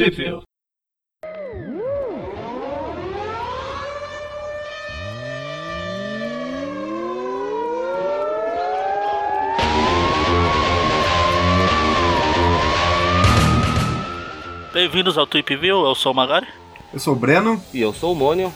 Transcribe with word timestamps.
Trivia. 0.00 0.40
Bem-vindos 14.72 15.18
ao 15.18 15.26
Tweep 15.26 15.54
View, 15.56 15.84
eu 15.84 15.94
sou 15.94 16.12
o 16.12 16.14
Magari. 16.14 16.46
Eu 16.94 16.98
sou 16.98 17.12
o 17.12 17.16
Breno. 17.16 17.62
E 17.74 17.82
eu 17.82 17.92
sou 17.92 18.14
o 18.14 18.16
Mônio. 18.16 18.50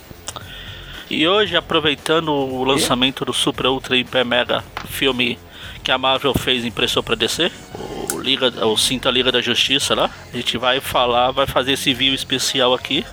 E 1.10 1.28
hoje, 1.28 1.54
aproveitando 1.58 2.32
o 2.32 2.64
lançamento 2.64 3.22
do 3.22 3.34
Super 3.34 3.66
Ultra 3.66 3.98
Hiper 3.98 4.24
Mega 4.24 4.64
filme 4.86 5.38
que 5.84 5.92
a 5.92 5.98
Marvel 5.98 6.32
fez 6.34 6.64
em 6.64 6.68
impressão 6.68 7.02
para 7.02 7.14
DC, 7.14 7.52
o 8.12 8.18
Liga, 8.18 8.66
o 8.66 8.76
Cinta 8.76 9.10
Liga 9.10 9.30
da 9.30 9.42
Justiça 9.42 9.94
lá, 9.94 10.10
a 10.32 10.36
gente 10.36 10.56
vai 10.56 10.80
falar, 10.80 11.30
vai 11.30 11.46
fazer 11.46 11.72
esse 11.72 11.92
vídeo 11.92 12.14
especial 12.14 12.72
aqui, 12.72 13.04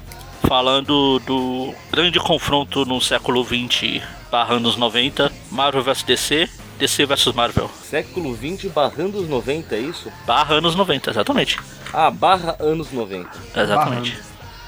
falando 0.47 1.19
do 1.19 1.75
grande 1.91 2.17
confronto 2.17 2.85
no 2.85 3.01
século 3.01 3.43
20 3.43 4.01
barra 4.31 4.55
anos 4.55 4.77
90, 4.77 5.29
Marvel 5.51 5.83
vs 5.83 6.03
DC, 6.03 6.49
DC 6.79 7.05
vs 7.05 7.33
Marvel. 7.33 7.69
Século 7.83 8.33
20 8.33 8.69
barrando 8.69 9.19
os 9.19 9.27
90, 9.27 9.75
é 9.75 9.79
isso? 9.79 10.09
Barra 10.25 10.55
anos 10.55 10.73
90, 10.73 11.11
exatamente. 11.11 11.59
Ah, 11.93 12.09
barra 12.09 12.55
anos 12.59 12.89
90. 12.91 13.29
Exatamente. 13.53 14.17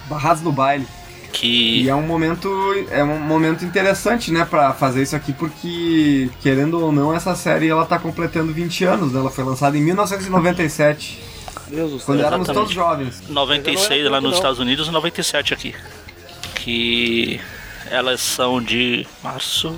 Barrados 0.10 0.44
no 0.44 0.52
baile. 0.52 0.86
Que 1.34 1.82
E 1.82 1.90
é 1.90 1.96
um 1.96 2.04
momento 2.04 2.48
é 2.92 3.04
um 3.04 3.20
momento 3.20 3.66
interessante, 3.66 4.32
né, 4.32 4.46
Pra 4.46 4.72
fazer 4.72 5.02
isso 5.02 5.16
aqui 5.16 5.34
porque 5.34 6.30
querendo 6.42 6.80
ou 6.80 6.92
não 6.92 7.14
essa 7.14 7.36
série 7.36 7.68
ela 7.68 7.86
tá 7.86 7.98
completando 8.00 8.54
20 8.54 8.84
anos, 8.86 9.12
né? 9.12 9.20
Ela 9.20 9.32
foi 9.32 9.44
lançada 9.44 9.76
em 9.78 9.82
1997, 9.82 11.20
Deus 11.68 11.92
do 11.92 12.00
quando 12.00 12.24
éramos 12.24 12.48
todos 12.48 12.72
jovens. 12.72 13.24
96 13.28 14.02
Não 14.02 14.08
é 14.08 14.10
lá 14.12 14.22
nos 14.22 14.32
não. 14.32 14.38
Estados 14.38 14.60
Unidos 14.60 14.88
e 14.88 14.92
97 14.92 15.54
aqui. 15.54 15.76
Que 16.56 17.42
elas 17.90 18.22
são 18.22 18.62
de 18.62 19.06
março. 19.24 19.76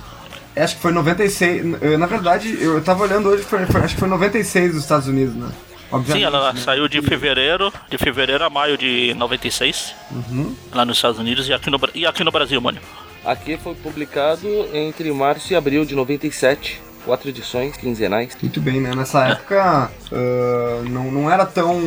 Acho 0.55 0.75
que 0.75 0.81
foi 0.81 0.91
96, 0.93 1.81
eu, 1.81 1.97
na 1.97 2.05
verdade, 2.05 2.57
eu 2.61 2.81
tava 2.81 3.03
olhando 3.03 3.27
hoje, 3.29 3.43
foi, 3.43 3.65
foi- 3.65 3.81
acho 3.81 3.93
que 3.95 3.99
foi 3.99 4.07
96 4.09 4.73
dos 4.73 4.83
Estados 4.83 5.07
Unidos, 5.07 5.35
né? 5.35 5.49
Obviamente, 5.91 6.21
Sim, 6.21 6.25
ela 6.25 6.53
né? 6.53 6.59
saiu 6.59 6.87
de 6.87 7.01
fevereiro, 7.01 7.71
de 7.89 7.97
fevereiro 7.97 8.43
a 8.43 8.49
maio 8.49 8.77
de 8.77 9.13
96, 9.15 9.93
Uhum. 10.11 10.55
lá 10.73 10.83
nos 10.85 10.97
Estados 10.97 11.19
Unidos 11.19 11.47
e 11.47 11.53
aqui 11.53 11.69
no, 11.69 11.79
e 11.93 12.05
aqui 12.05 12.23
no 12.23 12.31
Brasil, 12.31 12.59
mano. 12.59 12.79
Aqui 13.23 13.57
foi 13.57 13.73
publicado 13.75 14.47
entre 14.73 15.11
março 15.11 15.51
e 15.53 15.55
abril 15.55 15.85
de 15.85 15.95
97. 15.95 16.81
Quatro 17.05 17.29
edições 17.29 17.77
quinzenais. 17.77 18.35
Muito 18.41 18.59
bem, 18.59 18.81
né? 18.81 18.95
Nessa 18.95 19.27
época 19.27 19.91
ah, 20.11 20.81
não, 20.89 21.11
não 21.11 21.31
era 21.31 21.45
tão. 21.45 21.79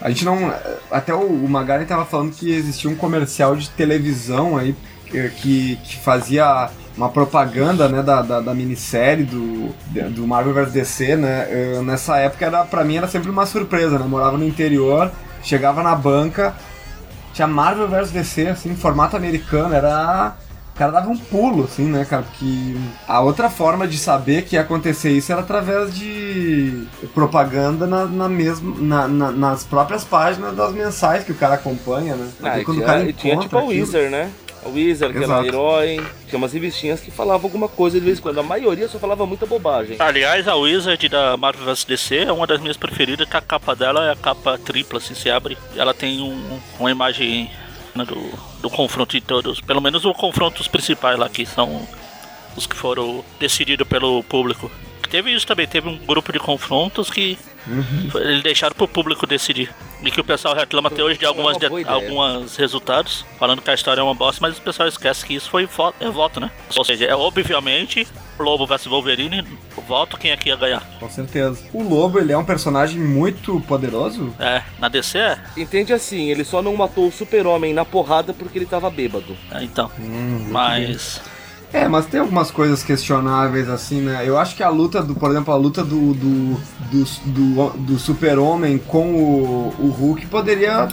A 0.00 0.08
gente 0.08 0.24
não. 0.24 0.50
Até 0.90 1.12
o, 1.14 1.26
o 1.26 1.48
Magari 1.48 1.84
tava 1.84 2.06
falando 2.06 2.34
que 2.34 2.50
existia 2.50 2.88
um 2.90 2.94
comercial 2.96 3.54
de 3.54 3.68
televisão 3.68 4.56
aí 4.56 4.74
que, 5.42 5.76
que 5.76 5.96
fazia 5.98 6.70
uma 6.96 7.08
propaganda 7.08 7.88
né, 7.88 8.02
da, 8.02 8.20
da, 8.22 8.40
da 8.40 8.54
minissérie 8.54 9.24
do, 9.24 9.70
do 10.10 10.26
Marvel 10.26 10.52
vs 10.54 10.72
DC, 10.72 11.16
né? 11.16 11.48
Ah, 11.78 11.82
nessa 11.82 12.18
época 12.18 12.44
era, 12.46 12.64
pra 12.64 12.84
mim 12.84 12.96
era 12.96 13.08
sempre 13.08 13.30
uma 13.30 13.46
surpresa, 13.46 13.98
né? 13.98 14.04
Eu 14.04 14.08
morava 14.08 14.36
no 14.36 14.44
interior, 14.46 15.10
chegava 15.42 15.82
na 15.82 15.94
banca, 15.94 16.54
tinha 17.32 17.46
Marvel 17.48 17.88
vs 17.88 18.10
DC, 18.10 18.48
assim, 18.48 18.70
em 18.72 18.76
formato 18.76 19.16
americano, 19.16 19.74
era. 19.74 20.34
O 20.74 20.78
cara 20.78 20.90
dava 20.90 21.10
um 21.10 21.16
pulo, 21.18 21.64
assim, 21.64 21.84
né, 21.84 22.02
cara? 22.08 22.22
Porque 22.22 22.74
a 23.06 23.20
outra 23.20 23.50
forma 23.50 23.86
de 23.86 23.98
saber 23.98 24.42
que 24.44 24.56
ia 24.56 24.62
acontecer 24.62 25.10
isso 25.10 25.30
era 25.30 25.42
através 25.42 25.94
de 25.94 26.86
propaganda 27.14 27.86
na, 27.86 28.06
na 28.06 28.26
mesma, 28.26 28.74
na- 28.80 29.06
na- 29.06 29.30
nas 29.32 29.64
próprias 29.64 30.02
páginas 30.02 30.56
das 30.56 30.72
mensais 30.72 31.24
que 31.24 31.32
o 31.32 31.34
cara 31.34 31.54
acompanha, 31.56 32.14
né? 32.16 32.26
Ah, 32.42 32.58
e 32.58 32.64
quando 32.64 32.76
tinha, 32.78 32.84
o 32.84 32.86
cara 32.90 33.02
e 33.04 33.12
tinha 33.12 33.34
encontra 33.34 33.48
tipo 33.50 33.58
aquilo- 33.68 33.82
Wizard, 33.84 34.08
né? 34.10 34.30
A 34.64 34.68
Wizard, 34.68 35.12
que 35.12 35.24
era 35.24 35.32
Exato. 35.32 35.46
herói. 35.48 36.06
Tinha 36.28 36.38
umas 36.38 36.52
revistinhas 36.52 37.00
que 37.00 37.10
falavam 37.10 37.46
alguma 37.46 37.68
coisa 37.68 37.98
de 37.98 38.04
vez 38.06 38.18
em 38.18 38.22
quando. 38.22 38.38
A 38.38 38.42
maioria 38.42 38.88
só 38.88 38.98
falava 38.98 39.26
muita 39.26 39.44
bobagem. 39.46 39.96
Aliás, 39.98 40.46
a 40.46 40.54
Wizard 40.54 41.08
da 41.08 41.36
Marvel 41.36 41.64
vs 41.66 41.84
DC 41.84 42.16
é 42.18 42.32
uma 42.32 42.46
das 42.46 42.60
minhas 42.60 42.76
preferidas, 42.76 43.28
que 43.28 43.36
a 43.36 43.40
capa 43.40 43.74
dela 43.74 44.06
é 44.06 44.12
a 44.12 44.16
capa 44.16 44.56
tripla, 44.58 44.98
assim, 44.98 45.14
se 45.14 45.28
abre. 45.30 45.58
Ela 45.76 45.92
tem 45.92 46.20
um- 46.20 46.60
uma 46.78 46.90
imagem 46.90 47.50
né, 47.94 48.04
do, 48.04 48.30
do 48.62 48.70
confronto 48.70 49.12
de 49.14 49.20
todos, 49.20 49.60
pelo 49.60 49.80
menos 49.80 50.04
os 50.04 50.16
confrontos 50.16 50.66
principais 50.68 51.18
lá, 51.18 51.28
que 51.28 51.44
são 51.44 51.86
os 52.56 52.66
que 52.66 52.76
foram 52.76 53.22
decididos 53.40 53.86
pelo 53.86 54.22
público. 54.22 54.70
Teve 55.10 55.30
isso 55.34 55.46
também, 55.46 55.66
teve 55.66 55.88
um 55.90 55.98
grupo 55.98 56.32
de 56.32 56.38
confrontos 56.38 57.10
que 57.10 57.36
foi- 58.10 58.22
eles 58.22 58.42
deixaram 58.42 58.74
pro 58.74 58.88
público 58.88 59.26
decidir. 59.26 59.70
E 60.02 60.10
que 60.10 60.20
o 60.20 60.24
pessoal 60.24 60.54
reclama 60.54 60.88
até 60.88 61.02
hoje 61.02 61.18
de 61.18 61.24
algumas, 61.26 61.56
uma 61.56 61.68
boa 61.68 61.82
de, 61.84 61.88
alguns 61.88 62.56
resultados, 62.56 63.24
falando 63.38 63.62
que 63.62 63.70
a 63.70 63.74
história 63.74 64.00
é 64.00 64.04
uma 64.04 64.14
bosta, 64.14 64.38
mas 64.42 64.58
o 64.58 64.62
pessoal 64.62 64.88
esquece 64.88 65.24
que 65.24 65.34
isso 65.34 65.48
foi 65.48 65.66
vo- 65.66 65.94
é 66.00 66.08
voto, 66.10 66.40
né? 66.40 66.50
Ou 66.76 66.84
seja, 66.84 67.04
é 67.04 67.14
obviamente 67.14 68.06
Lobo 68.38 68.66
vs 68.66 68.86
Wolverine, 68.86 69.46
voto 69.86 70.16
quem 70.16 70.32
aqui 70.32 70.48
ia 70.48 70.56
ganhar. 70.56 70.82
Com 70.98 71.08
certeza. 71.08 71.62
O 71.72 71.82
Lobo, 71.82 72.18
ele 72.18 72.32
é 72.32 72.36
um 72.38 72.44
personagem 72.44 72.98
muito 73.00 73.60
poderoso. 73.60 74.34
É, 74.40 74.62
na 74.80 74.88
DC 74.88 75.18
é. 75.18 75.38
Entende 75.56 75.92
assim, 75.92 76.30
ele 76.30 76.44
só 76.44 76.60
não 76.60 76.74
matou 76.76 77.06
o 77.06 77.12
super-homem 77.12 77.72
na 77.72 77.84
porrada 77.84 78.32
porque 78.32 78.58
ele 78.58 78.66
tava 78.66 78.90
bêbado. 78.90 79.36
É, 79.52 79.62
então. 79.62 79.90
Hum, 80.00 80.48
Mas. 80.50 81.20
É, 81.72 81.88
mas 81.88 82.06
tem 82.06 82.20
algumas 82.20 82.50
coisas 82.50 82.82
questionáveis, 82.82 83.68
assim, 83.68 84.02
né? 84.02 84.22
Eu 84.26 84.38
acho 84.38 84.54
que 84.54 84.62
a 84.62 84.68
luta 84.68 85.02
do, 85.02 85.14
por 85.14 85.30
exemplo, 85.30 85.54
a 85.54 85.56
luta 85.56 85.82
do, 85.82 86.12
do, 86.12 86.60
do, 86.90 87.04
do, 87.24 87.70
do 87.78 87.98
super-homem 87.98 88.76
com 88.76 89.14
o, 89.14 89.74
o 89.78 89.88
Hulk 89.88 90.26
poderia, 90.26 90.88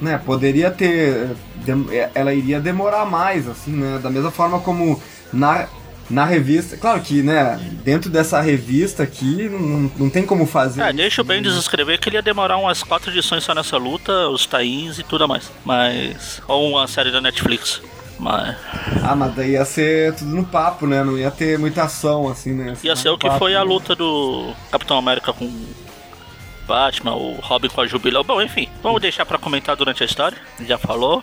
né, 0.00 0.16
poderia 0.24 0.70
ter, 0.70 1.30
ela 2.14 2.32
iria 2.32 2.60
demorar 2.60 3.06
mais, 3.06 3.48
assim, 3.48 3.72
né? 3.72 3.98
Da 4.00 4.08
mesma 4.08 4.30
forma 4.30 4.60
como 4.60 5.02
na, 5.32 5.66
na 6.08 6.24
revista, 6.24 6.76
claro 6.76 7.00
que, 7.00 7.20
né, 7.20 7.58
dentro 7.84 8.08
dessa 8.08 8.40
revista 8.40 9.02
aqui, 9.02 9.48
não, 9.48 9.90
não 9.98 10.08
tem 10.08 10.24
como 10.24 10.46
fazer... 10.46 10.80
É, 10.80 10.92
deixa 10.92 11.22
o 11.22 11.24
Bendis 11.24 11.54
escrever 11.54 11.98
que 11.98 12.08
ele 12.08 12.16
ia 12.16 12.22
demorar 12.22 12.56
umas 12.56 12.84
quatro 12.84 13.10
edições 13.10 13.42
só 13.42 13.52
nessa 13.52 13.76
luta, 13.76 14.28
os 14.28 14.46
tains 14.46 14.98
e 14.98 15.02
tudo 15.02 15.26
mais. 15.26 15.50
Mas. 15.64 16.40
Ou 16.46 16.70
uma 16.70 16.86
série 16.86 17.10
da 17.10 17.20
Netflix. 17.20 17.82
Mas. 18.18 18.56
Ah, 19.02 19.14
mas 19.14 19.34
daí 19.34 19.52
ia 19.52 19.64
ser 19.64 20.14
tudo 20.16 20.30
no 20.34 20.44
papo, 20.44 20.86
né? 20.86 21.04
Não 21.04 21.16
ia 21.16 21.30
ter 21.30 21.58
muita 21.58 21.84
ação, 21.84 22.28
assim, 22.28 22.52
né? 22.52 22.76
Ia 22.82 22.96
ser 22.96 23.10
o 23.10 23.16
que 23.18 23.26
papo, 23.28 23.38
foi 23.38 23.54
a 23.54 23.62
luta 23.62 23.94
do 23.94 24.52
Capitão 24.72 24.98
América 24.98 25.32
com 25.32 25.48
Batman, 26.66 27.14
o 27.14 27.34
Robin 27.40 27.68
com 27.68 27.80
a 27.80 27.86
Jubileu. 27.86 28.22
Bom, 28.24 28.42
enfim, 28.42 28.68
vamos 28.82 29.00
deixar 29.00 29.24
pra 29.24 29.38
comentar 29.38 29.76
durante 29.76 30.02
a 30.02 30.06
história. 30.06 30.36
Já 30.66 30.76
falou. 30.76 31.22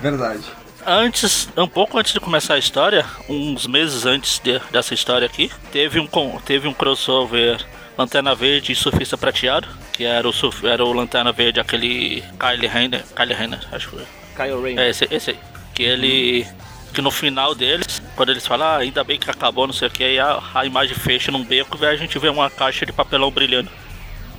Verdade. 0.00 0.42
Antes, 0.86 1.48
um 1.56 1.66
pouco 1.66 1.98
antes 1.98 2.12
de 2.12 2.20
começar 2.20 2.54
a 2.54 2.58
história, 2.58 3.04
uns 3.28 3.66
meses 3.66 4.06
antes 4.06 4.38
de- 4.38 4.60
dessa 4.70 4.94
história 4.94 5.26
aqui, 5.26 5.50
teve 5.72 5.98
um, 5.98 6.06
teve 6.44 6.68
um 6.68 6.72
crossover 6.72 7.58
Lanterna 7.98 8.34
Verde 8.36 8.70
e 8.70 8.76
Surfista 8.76 9.18
Prateado, 9.18 9.66
que 9.92 10.04
era 10.04 10.28
o, 10.28 10.32
surf, 10.32 10.64
era 10.64 10.84
o 10.84 10.92
Lanterna 10.92 11.32
Verde, 11.32 11.58
aquele 11.58 12.22
Kyle 12.38 12.66
Rayner, 12.68 13.04
Kyle 13.16 13.34
Rayner, 13.34 13.58
acho 13.72 13.88
que 13.90 13.96
foi. 13.96 14.06
Kyle 14.36 14.62
Rayner. 14.62 14.78
É, 14.84 14.90
esse, 14.90 15.08
esse 15.10 15.30
aí. 15.30 15.38
Que 15.76 15.84
ele. 15.84 16.46
Que 16.92 17.00
no 17.02 17.10
final 17.10 17.54
deles, 17.54 18.02
quando 18.16 18.30
eles 18.30 18.46
falam, 18.46 18.66
ah, 18.66 18.76
ainda 18.78 19.04
bem 19.04 19.18
que 19.18 19.30
acabou, 19.30 19.66
não 19.66 19.74
sei 19.74 19.86
o 19.86 19.90
que, 19.90 20.02
aí 20.02 20.18
a, 20.18 20.42
a 20.54 20.64
imagem 20.64 20.96
fecha 20.96 21.30
num 21.30 21.44
beco 21.44 21.76
e 21.78 21.86
a 21.86 21.94
gente 21.94 22.18
vê 22.18 22.30
uma 22.30 22.48
caixa 22.48 22.86
de 22.86 22.92
papelão 22.92 23.30
brilhando. 23.30 23.70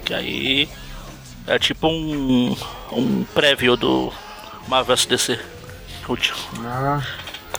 Que 0.04 0.14
aí. 0.14 0.68
É 1.46 1.58
tipo 1.58 1.88
um. 1.88 2.58
Um 2.92 3.24
preview 3.34 3.78
do 3.78 4.12
Marvel 4.68 4.96
DC. 4.96 5.40
Último. 6.10 6.38
Ah, 6.66 7.02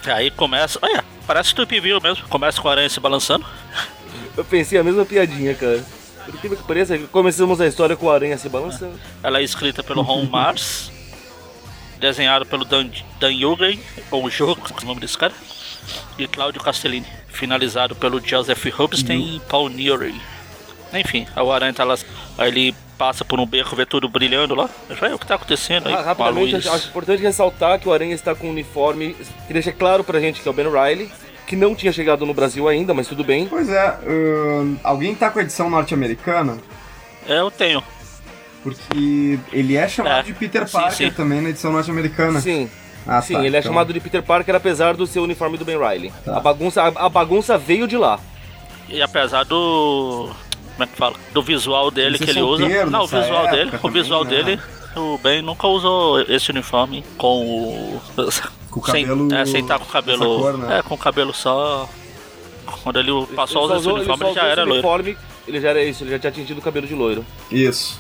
Aí 0.06 0.30
começa. 0.30 0.78
Olha, 0.82 1.04
parece 1.26 1.54
Tweep 1.54 1.80
View 1.80 2.00
mesmo. 2.00 2.26
Começa 2.28 2.60
com 2.60 2.68
a 2.68 2.72
aranha 2.72 2.88
se 2.88 3.00
balançando. 3.00 3.44
Eu 4.36 4.44
pensei 4.44 4.78
a 4.78 4.84
mesma 4.84 5.04
piadinha, 5.04 5.54
cara. 5.54 5.84
Por 6.24 6.40
que 6.40 6.56
pareça, 6.56 6.98
começamos 7.10 7.60
a 7.60 7.66
história 7.66 7.96
com 7.96 8.10
a 8.10 8.14
aranha 8.14 8.36
se 8.36 8.48
balançando. 8.48 8.98
Ela 9.22 9.38
é 9.38 9.42
escrita 9.42 9.82
pelo 9.82 10.02
Ron 10.02 10.24
Mars. 10.30 10.90
Desenhado 11.98 12.46
pelo 12.46 12.64
Dan, 12.64 12.88
Dan 13.20 13.32
Yugen, 13.32 13.80
ou 14.10 14.30
Jogo, 14.30 14.62
o 14.82 14.86
nome 14.86 15.00
desse 15.00 15.18
cara. 15.18 15.34
E 16.18 16.26
Claudio 16.26 16.62
Castellini. 16.62 17.06
Finalizado 17.28 17.94
pelo 17.94 18.20
Joseph 18.24 18.66
Hubstein 18.78 19.36
e 19.36 19.40
Paul 19.40 19.68
Neary. 19.68 20.14
Enfim, 20.92 21.26
o 21.36 21.52
Aranha 21.52 21.72
tá 21.72 21.84
lá. 21.84 21.96
Aí 22.36 22.48
ele 22.48 22.74
passa 22.96 23.24
por 23.24 23.38
um 23.38 23.46
beco, 23.46 23.76
vê 23.76 23.86
tudo 23.86 24.08
brilhando 24.08 24.54
lá. 24.54 24.68
Fala, 24.68 25.12
"É, 25.12 25.14
o 25.14 25.18
que 25.18 25.26
tá 25.26 25.34
acontecendo 25.36 25.86
aí? 25.88 25.94
Ah, 25.94 25.96
com 25.96 26.02
a 26.02 26.06
rapidamente, 26.06 26.54
luz?" 26.54 26.66
acho, 26.66 26.76
acho 26.76 26.88
importante 26.88 27.22
ressaltar 27.22 27.78
que 27.78 27.88
o 27.88 27.92
Aranha 27.92 28.14
está 28.14 28.34
com 28.34 28.48
um 28.48 28.50
uniforme 28.50 29.14
que 29.46 29.52
deixa 29.52 29.70
claro 29.70 30.02
pra 30.02 30.18
gente 30.20 30.40
que 30.40 30.48
é 30.48 30.50
o 30.50 30.54
Ben 30.54 30.66
Riley, 30.66 31.10
que 31.46 31.54
não 31.54 31.74
tinha 31.74 31.92
chegado 31.92 32.26
no 32.26 32.34
Brasil 32.34 32.66
ainda, 32.68 32.92
mas 32.92 33.06
tudo 33.06 33.22
bem. 33.22 33.46
Pois 33.46 33.68
é, 33.68 33.98
ahn, 34.06 34.76
alguém 34.82 35.14
tá 35.14 35.30
com 35.30 35.38
a 35.38 35.42
edição 35.42 35.70
norte-americana? 35.70 36.58
É, 37.26 37.38
eu 37.38 37.50
tenho. 37.50 37.82
Porque 38.62 39.38
ele 39.52 39.76
é 39.76 39.88
chamado 39.88 40.20
É, 40.20 40.22
de 40.22 40.32
Peter 40.34 40.66
sim, 40.66 40.72
Parker 40.72 41.08
sim. 41.08 41.10
também 41.10 41.40
na 41.40 41.50
edição 41.50 41.72
norte-americana. 41.72 42.40
Sim, 42.40 42.69
Ah, 43.06 43.22
sim, 43.22 43.34
tá, 43.34 43.44
ele 43.44 43.56
é 43.56 43.60
então- 43.60 43.70
chamado 43.72 43.93
de 43.93 44.00
Peter 44.00 44.22
Parker 44.22 44.55
apesar 44.55 44.94
do 44.96 45.06
seu 45.06 45.22
uniforme 45.22 45.56
do 45.56 45.64
Ben 45.64 45.78
Riley. 45.78 46.12
Tá. 46.25 46.37
A, 46.37 46.40
bagunça, 46.40 46.82
a, 46.82 47.06
a 47.06 47.08
bagunça 47.08 47.56
veio 47.56 47.87
de 47.87 47.96
lá. 47.96 48.19
E 48.88 49.00
apesar 49.02 49.44
do. 49.44 50.31
como 50.75 50.82
é 50.84 50.87
que 50.87 50.96
fala? 50.96 51.14
Do 51.32 51.43
visual 51.43 51.90
dele 51.90 52.16
Ele 52.16 52.25
que 52.25 52.31
ele 52.31 52.43
usa. 52.43 52.87
Não, 52.87 53.05
o 53.05 53.06
visual 53.06 53.46
época 53.46 53.56
dele, 53.56 53.70
o 53.82 53.88
visual 53.90 54.25
né? 54.25 54.31
dele, 54.31 54.60
o 54.96 55.19
Ben 55.19 55.43
nunca 55.43 55.66
usou 55.69 56.20
esse 56.22 56.50
uniforme 56.50 57.05
com 57.16 57.43
o. 57.46 58.00
Com 58.70 58.81
o 58.81 58.87
sem, 58.90 59.06
cabelo 59.06 59.34
É, 59.34 59.44
sem 59.46 59.60
estar 59.62 59.78
com 59.78 59.84
o 59.84 59.88
cabelo. 59.88 60.38
cor, 60.40 60.58
né? 60.58 60.78
É, 60.78 60.82
com 60.82 60.94
o 60.94 60.99
cabelo 60.99 61.32
só. 61.34 61.88
Quando 62.82 62.99
ele 62.99 63.10
passou 63.34 63.62
a 63.62 63.64
Ele 63.64 63.72
usar 63.72 63.75
só 63.75 63.76
esse 63.76 63.76
usou- 63.81 63.94
uniforme, 63.96 64.25
ele 64.25 64.34
já 64.34 64.40
usou 64.40 64.50
era 64.52 64.60
esse 64.62 64.69
loiro. 64.69 64.88
uniforme, 64.88 65.19
ele 65.46 65.60
já 65.60 65.69
era 65.70 65.82
isso, 65.82 66.05
ele 66.05 66.10
já 66.10 66.19
tinha 66.19 66.31
atingido 66.31 66.60
o 66.60 66.62
cabelo 66.62 66.87
de 66.87 66.94
loiro. 66.94 67.25
Isso. 67.50 67.99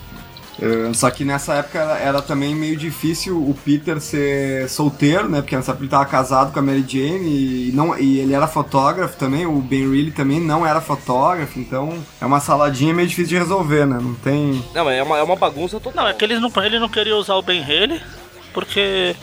Só 0.94 1.08
que 1.10 1.24
nessa 1.24 1.54
época 1.54 1.78
era, 1.78 1.98
era 1.98 2.22
também 2.22 2.54
meio 2.54 2.76
difícil 2.76 3.36
o 3.38 3.54
Peter 3.64 4.00
ser 4.00 4.68
solteiro, 4.68 5.28
né? 5.28 5.40
Porque 5.40 5.54
nessa 5.54 5.70
época 5.70 5.84
ele 5.84 5.90
tava 5.90 6.04
casado 6.06 6.52
com 6.52 6.58
a 6.58 6.62
Mary 6.62 6.84
Jane 6.86 7.68
e, 7.68 7.72
não, 7.72 7.96
e 7.98 8.18
ele 8.18 8.34
era 8.34 8.48
fotógrafo 8.48 9.16
também, 9.16 9.46
o 9.46 9.52
Ben 9.60 9.88
Reilly 9.88 10.10
também 10.10 10.40
não 10.40 10.66
era 10.66 10.80
fotógrafo, 10.80 11.58
então 11.60 11.96
é 12.20 12.26
uma 12.26 12.40
saladinha 12.40 12.92
meio 12.92 13.06
difícil 13.06 13.28
de 13.30 13.38
resolver, 13.38 13.86
né? 13.86 13.98
Não 14.02 14.14
tem. 14.14 14.64
Não, 14.74 14.84
mas 14.84 14.94
é 14.98 15.02
uma, 15.02 15.18
é 15.18 15.22
uma 15.22 15.36
bagunça 15.36 15.78
total. 15.78 16.02
Não, 16.04 16.10
é 16.10 16.14
que 16.14 16.24
eles 16.24 16.40
não, 16.40 16.50
ele 16.64 16.78
não 16.78 16.88
queria 16.88 17.16
usar 17.16 17.34
o 17.36 17.42
Ben 17.42 17.62
Haley 17.62 18.00
porque 18.52 19.14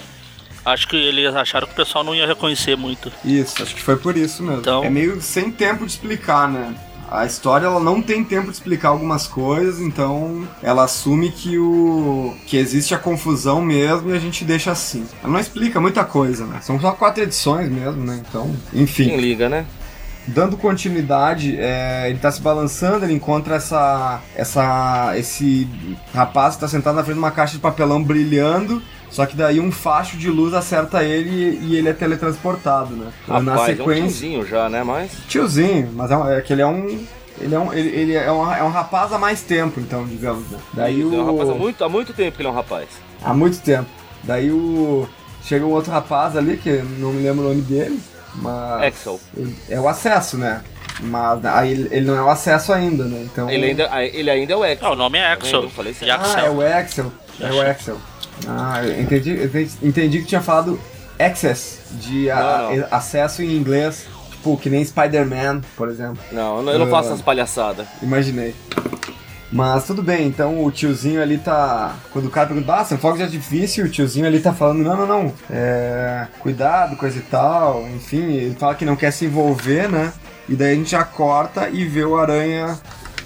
acho 0.64 0.88
que 0.88 0.96
eles 0.96 1.36
acharam 1.36 1.68
que 1.68 1.74
o 1.74 1.76
pessoal 1.76 2.04
não 2.04 2.16
ia 2.16 2.26
reconhecer 2.26 2.76
muito. 2.78 3.12
Isso, 3.24 3.62
acho 3.62 3.76
que 3.76 3.82
foi 3.82 3.98
por 3.98 4.16
isso 4.16 4.42
mesmo. 4.42 4.62
Então- 4.62 4.84
É 4.84 4.90
meio 4.90 5.22
sem 5.22 5.52
tempo 5.52 5.86
de 5.86 5.92
explicar, 5.92 6.48
né? 6.50 6.74
A 7.10 7.25
história 7.25 7.66
ela 7.66 7.80
não 7.80 8.02
tem 8.02 8.24
tempo 8.24 8.48
de 8.48 8.54
explicar 8.54 8.90
algumas 8.90 9.28
coisas, 9.28 9.80
então 9.80 10.48
ela 10.62 10.84
assume 10.84 11.31
que 11.31 11.57
o 11.57 12.34
que 12.48 12.57
existe 12.57 12.94
a 12.94 12.98
confusão 12.98 13.62
mesmo 13.62 14.10
e 14.10 14.13
a 14.13 14.19
gente 14.19 14.44
deixa 14.44 14.72
assim. 14.72 15.06
Ela 15.24 15.34
não 15.34 15.40
explica 15.40 15.80
muita 15.80 16.04
coisa, 16.04 16.46
né? 16.46 16.60
São 16.62 16.80
só 16.80 16.92
quatro 16.92 17.24
edições 17.24 17.69
mesmo, 17.69 18.04
né? 18.04 18.22
Então, 18.28 18.56
enfim. 18.74 19.10
Quem 19.10 19.18
liga, 19.18 19.48
né? 19.48 19.66
Dando 20.28 20.57
continuidade, 20.57 21.56
é, 21.60 22.10
ele 22.10 22.18
tá 22.18 22.31
se 22.31 22.42
balançando, 22.42 23.06
ele 23.06 23.13
encontra 23.13 23.56
essa, 23.56 24.19
essa, 24.36 25.13
esse 25.16 25.69
rapaz 26.12 26.56
que 26.56 26.62
tá 26.62 26.68
sentado 26.68 26.96
na 26.96 27.04
frente 27.04 27.16
de 27.16 27.19
uma 27.19 27.30
caixa 27.30 27.54
de 27.54 27.60
papelão 27.60 28.04
brilhando, 28.04 28.81
só 29.16 29.26
que 29.26 29.36
daí 29.36 29.60
um 29.62 29.72
facho 29.72 30.18
de 30.18 30.30
luz 30.30 30.54
acerta 30.54 31.04
ele 31.04 31.58
e 31.62 31.76
ele 31.78 31.88
é 31.88 31.94
teletransportado, 31.94 32.96
né? 32.96 33.12
Rapaz, 33.28 33.46
na 33.46 33.54
é 33.54 33.56
um 33.56 33.66
sequência, 33.66 34.02
tiozinho 34.08 34.46
já, 34.46 34.68
né? 34.70 34.84
Mas. 34.84 35.12
tiozinho, 35.30 35.90
mas 35.94 36.12
é, 36.12 36.18
um- 36.18 36.30
é 36.30 36.42
que 36.42 36.52
ele 36.52 36.62
é 36.62 36.68
um, 36.68 37.06
ele 37.40 37.56
é 37.56 37.60
um, 37.60 37.72
ele, 37.74 37.90
ele 37.90 38.14
é, 38.16 38.30
um, 38.32 38.54
é 38.54 38.62
um 38.64 38.70
rapaz 38.70 39.14
há 39.14 39.18
mais 39.18 39.42
tempo, 39.42 39.80
então, 39.80 40.06
digamos. 40.06 40.50
Né? 40.52 40.60
Daí 40.74 41.00
Isso, 41.00 41.10
o 41.10 41.16
é 41.16 41.18
um 41.22 41.26
rapaz 41.32 41.50
há 41.50 41.54
muito, 41.54 41.84
há 41.86 41.90
muito 41.90 42.14
tempo 42.14 42.36
que 42.36 42.42
ele 42.42 42.50
é 42.50 42.52
um 42.52 42.56
rapaz. 42.56 42.88
há 43.24 43.34
muito 43.34 43.60
tempo. 43.62 43.90
Daí 44.24 44.52
o 44.52 45.08
chega 45.44 45.66
um 45.66 45.70
outro 45.72 45.92
rapaz 45.92 46.36
ali 46.36 46.58
que 46.58 46.72
não 47.00 47.14
me 47.14 47.24
lembro 47.24 47.46
o 47.46 47.50
nome 47.50 47.62
dele, 47.62 48.00
mas 48.36 48.84
Axel. 48.84 49.20
é 49.70 49.80
o 49.80 49.88
acesso, 49.88 50.38
né? 50.38 50.62
Mas 51.02 51.46
aí 51.46 51.72
ele, 51.72 52.02
não 52.02 52.16
é 52.16 52.22
o 52.22 52.30
acesso 52.30 52.72
ainda, 52.74 53.04
né? 53.04 53.22
Então. 53.24 53.50
Ele 53.50 53.66
ainda, 53.68 53.90
ele 54.06 54.30
ainda 54.30 54.54
é 54.54 54.56
o 54.56 54.64
Axel. 54.64 54.88
Ah, 54.88 54.92
o 54.92 54.96
nome 54.96 55.18
é 55.18 55.32
Axel. 55.32 55.64
Eu 55.64 55.70
falei. 55.70 55.96
E 56.02 56.10
Ah, 56.10 56.14
é 56.14 56.18
Axel. 56.18 56.54
o 56.56 56.62
Axel. 56.62 57.12
É 57.42 57.52
o 57.52 57.62
Axel. 57.62 57.98
Ah, 58.48 58.84
eu 58.84 59.02
entendi, 59.02 59.32
eu 59.32 59.88
entendi, 59.88 60.20
que 60.20 60.26
tinha 60.26 60.42
falado 60.42 60.80
access, 61.20 61.80
de 62.00 62.30
a- 62.30 62.68
Não, 62.70 62.76
não. 62.78 62.88
acesso 62.92 63.42
em 63.42 63.56
inglês, 63.56 64.06
tipo, 64.32 64.58
que 64.58 64.70
nem 64.70 64.84
Spider-Man, 64.84 65.62
por 65.78 65.90
exemplo. 65.90 66.18
Não, 66.32 66.58
eu 66.58 66.64
não- 66.64 66.80
não 66.80 66.88
Ah. 66.88 66.90
faço 66.90 67.10
essas 67.10 67.22
palhaçadas. 67.22 67.88
Imaginei. 68.02 68.54
Mas 69.52 69.86
tudo 69.86 70.02
bem, 70.04 70.28
então 70.28 70.66
o 70.66 70.72
tiozinho 70.72 71.22
ali 71.22 71.38
tá. 71.38 71.96
Quando 72.12 72.26
o 72.26 72.30
cara 72.30 72.48
pergunta, 72.48 72.74
ah, 72.76 72.84
são 72.84 72.98
fogos 72.98 73.20
de 73.20 73.24
artifício, 73.24 73.86
o 73.86 73.90
tiozinho 73.90 74.26
ali 74.26 74.40
tá 74.42 74.52
falando, 74.52 74.84
não, 74.84 74.98
não, 74.98 75.08
não. 75.08 75.34
É. 75.50 76.28
Cuidado, 76.40 76.98
coisa 76.98 77.18
e 77.20 77.22
tal. 77.22 77.88
Enfim, 77.96 78.34
ele 78.34 78.56
fala 78.56 78.76
que 78.76 78.84
não 78.84 78.96
quer 78.98 79.12
se 79.12 79.24
envolver, 79.26 79.88
né? 79.90 80.12
E 80.50 80.56
daí 80.56 80.74
a 80.74 80.76
gente 80.76 80.90
já 80.92 81.04
corta 81.06 81.70
e 81.70 81.86
vê 81.86 82.04
o 82.04 82.18
aranha 82.18 82.78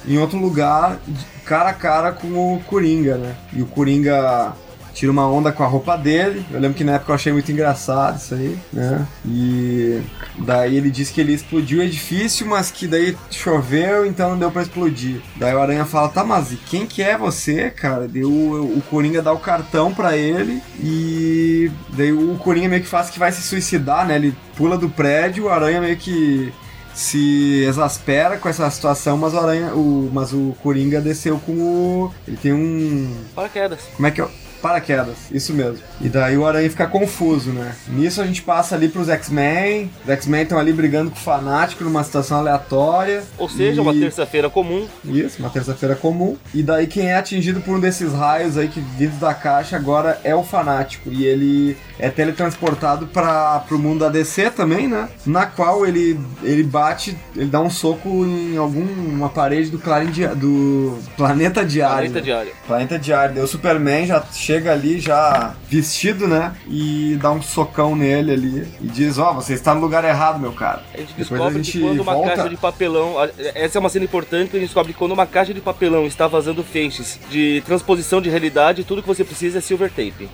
em 0.07 0.17
outro 0.19 0.37
lugar, 0.37 0.97
cara 1.45 1.69
a 1.69 1.73
cara 1.73 2.11
com 2.11 2.27
o 2.27 2.61
Coringa, 2.67 3.17
né? 3.17 3.35
E 3.51 3.61
o 3.61 3.65
Coringa 3.65 4.53
tira 4.99 5.13
uma 5.13 5.25
onda 5.25 5.49
com 5.53 5.63
a 5.63 5.67
roupa 5.67 5.97
dele. 5.97 6.45
Eu 6.51 6.59
lembro 6.59 6.77
que 6.77 6.83
na 6.83 6.95
época 6.95 7.11
eu 7.11 7.15
achei 7.15 7.31
muito 7.31 7.49
engraçado 7.49 8.17
isso 8.17 8.35
aí, 8.35 8.59
né? 8.73 9.07
E 9.25 10.01
daí 10.39 10.75
ele 10.75 10.91
disse 10.91 11.13
que 11.13 11.21
ele 11.21 11.33
explodiu 11.33 11.79
o 11.79 11.83
edifício, 11.83 12.45
mas 12.45 12.69
que 12.69 12.85
daí 12.85 13.15
choveu, 13.31 14.05
então 14.05 14.31
não 14.31 14.37
deu 14.37 14.51
pra 14.51 14.61
explodir. 14.61 15.21
Daí 15.37 15.55
o 15.55 15.61
Aranha 15.61 15.85
fala: 15.85 16.09
"Tá, 16.09 16.25
mas 16.25 16.51
e 16.51 16.57
quem 16.57 16.85
que 16.85 17.01
é 17.01 17.17
você, 17.17 17.69
cara?" 17.69 18.09
Daí 18.09 18.25
o, 18.25 18.83
Coringa 18.89 19.21
dá 19.21 19.31
o 19.31 19.39
cartão 19.39 19.93
pra 19.93 20.17
ele 20.17 20.61
e 20.81 21.71
daí 21.93 22.11
o 22.11 22.35
Coringa 22.35 22.67
meio 22.67 22.81
que 22.81 22.87
faz 22.89 23.09
que 23.09 23.19
vai 23.19 23.31
se 23.31 23.41
suicidar, 23.41 24.05
né? 24.05 24.17
Ele 24.17 24.35
pula 24.57 24.77
do 24.77 24.89
prédio, 24.89 25.45
o 25.45 25.49
Aranha 25.49 25.79
meio 25.79 25.95
que 25.95 26.51
se 26.93 27.63
exaspera 27.63 28.35
com 28.35 28.49
essa 28.49 28.69
situação, 28.69 29.15
mas 29.15 29.33
o 29.33 29.39
Aranha, 29.39 29.73
o, 29.73 30.09
mas 30.11 30.33
o 30.33 30.53
Coringa 30.61 30.99
desceu 30.99 31.39
com 31.39 31.53
o, 31.53 32.11
ele 32.27 32.35
tem 32.35 32.51
um 32.51 33.15
Paraquedas. 33.33 33.79
como 33.95 34.07
é 34.07 34.11
que 34.11 34.21
é? 34.21 34.27
Paraquedas, 34.61 35.15
isso 35.31 35.53
mesmo. 35.53 35.79
E 36.01 36.09
daí 36.09 36.37
o 36.37 36.45
Aranha 36.45 36.69
fica 36.69 36.85
confuso, 36.87 37.51
né? 37.51 37.73
Nisso 37.87 38.21
a 38.21 38.25
gente 38.25 38.41
passa 38.41 38.75
ali 38.75 38.87
pros 38.89 39.09
X-Men. 39.09 39.89
Os 40.03 40.09
X-Men 40.09 40.43
estão 40.43 40.59
ali 40.59 40.73
brigando 40.73 41.09
com 41.11 41.17
o 41.17 41.19
Fanático 41.19 41.83
numa 41.83 42.03
situação 42.03 42.39
aleatória. 42.39 43.23
Ou 43.37 43.47
seja, 43.49 43.79
E- 43.79 43.83
uma 43.83 43.93
terça-feira 43.93 44.49
comum. 44.49 44.87
Isso, 45.05 45.39
uma 45.39 45.49
terça-feira 45.49 45.95
comum. 45.95 46.37
E 46.53 46.61
daí 46.63 46.87
quem 46.87 47.07
é 47.07 47.15
atingido 47.15 47.61
por 47.61 47.75
um 47.75 47.79
desses 47.79 48.13
raios 48.13 48.57
aí 48.57 48.67
que 48.67 48.79
vindos 48.79 49.17
da 49.19 49.33
caixa 49.33 49.75
agora 49.75 50.19
é 50.23 50.35
o 50.35 50.43
Fanático. 50.43 51.09
E 51.11 51.25
ele 51.25 51.77
é 51.97 52.09
teletransportado 52.09 53.07
para 53.07 53.59
pro 53.67 53.77
mundo 53.77 53.99
da 53.99 54.09
DC 54.09 54.51
também, 54.51 54.87
né? 54.87 55.09
Na 55.25 55.45
qual 55.45 55.85
ele, 55.85 56.19
ele 56.43 56.63
bate, 56.63 57.17
ele 57.35 57.45
dá 57.47 57.59
um 57.61 57.69
soco 57.69 58.09
em 58.25 58.57
alguma 58.57 59.29
parede 59.29 59.69
do, 59.69 59.77
Clarim 59.79 60.11
Dia- 60.11 60.33
do 60.35 60.97
Planeta 61.17 61.63
Diário. 61.65 61.95
Planeta 62.11 62.19
né? 62.19 62.21
diário. 62.21 62.51
Planeta 62.67 62.99
Diário. 62.99 63.43
O 63.43 63.47
Superman 63.47 64.05
já 64.05 64.23
chega 64.49 64.73
ali, 64.73 64.99
já 64.99 65.53
vestido, 65.69 66.27
né? 66.27 66.55
E 66.67 67.15
dá 67.21 67.31
um 67.31 67.41
socão 67.41 67.95
nele 67.95 68.31
ali. 68.31 68.67
E 68.81 68.87
diz: 68.87 69.19
Ó, 69.19 69.33
você 69.33 69.53
está 69.53 69.75
no 69.75 69.81
lugar 69.81 70.03
errado, 70.03 70.39
meu 70.39 70.51
cara. 70.53 70.81
A 70.93 70.97
gente 70.97 71.09
Depois 71.09 71.29
descobre 71.29 71.47
a 71.47 71.63
gente 71.63 71.71
que 71.71 71.81
quando 71.81 71.99
uma 72.01 72.13
volta- 72.13 72.35
caixa 72.35 72.49
de 72.49 72.57
papelão. 72.57 73.15
Essa 73.53 73.77
é 73.77 73.79
uma 73.79 73.89
cena 73.89 74.05
importante 74.05 74.49
que 74.49 74.57
a 74.57 74.59
gente 74.59 74.69
descobre 74.69 74.91
que 74.93 74.97
quando 74.97 75.11
uma 75.11 75.27
caixa 75.27 75.53
de 75.53 75.61
papelão 75.61 76.07
está 76.07 76.27
vazando 76.27 76.63
feixes 76.63 77.19
de 77.29 77.61
transposição 77.65 78.19
de 78.21 78.29
realidade, 78.29 78.83
tudo 78.83 79.01
que 79.03 79.07
você 79.07 79.23
precisa 79.23 79.59
é 79.59 79.61
silver 79.61 79.89
tape. 79.89 80.27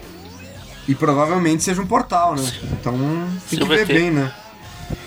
E 0.88 0.96
provavelmente 0.96 1.64
seja 1.64 1.82
um 1.82 1.88
portal, 1.88 2.36
né? 2.36 2.44
Então 2.80 2.94
tem 3.50 3.60
que 3.60 3.66
ver 3.68 3.80
tape. 3.80 3.94
bem, 3.94 4.12
né? 4.12 4.32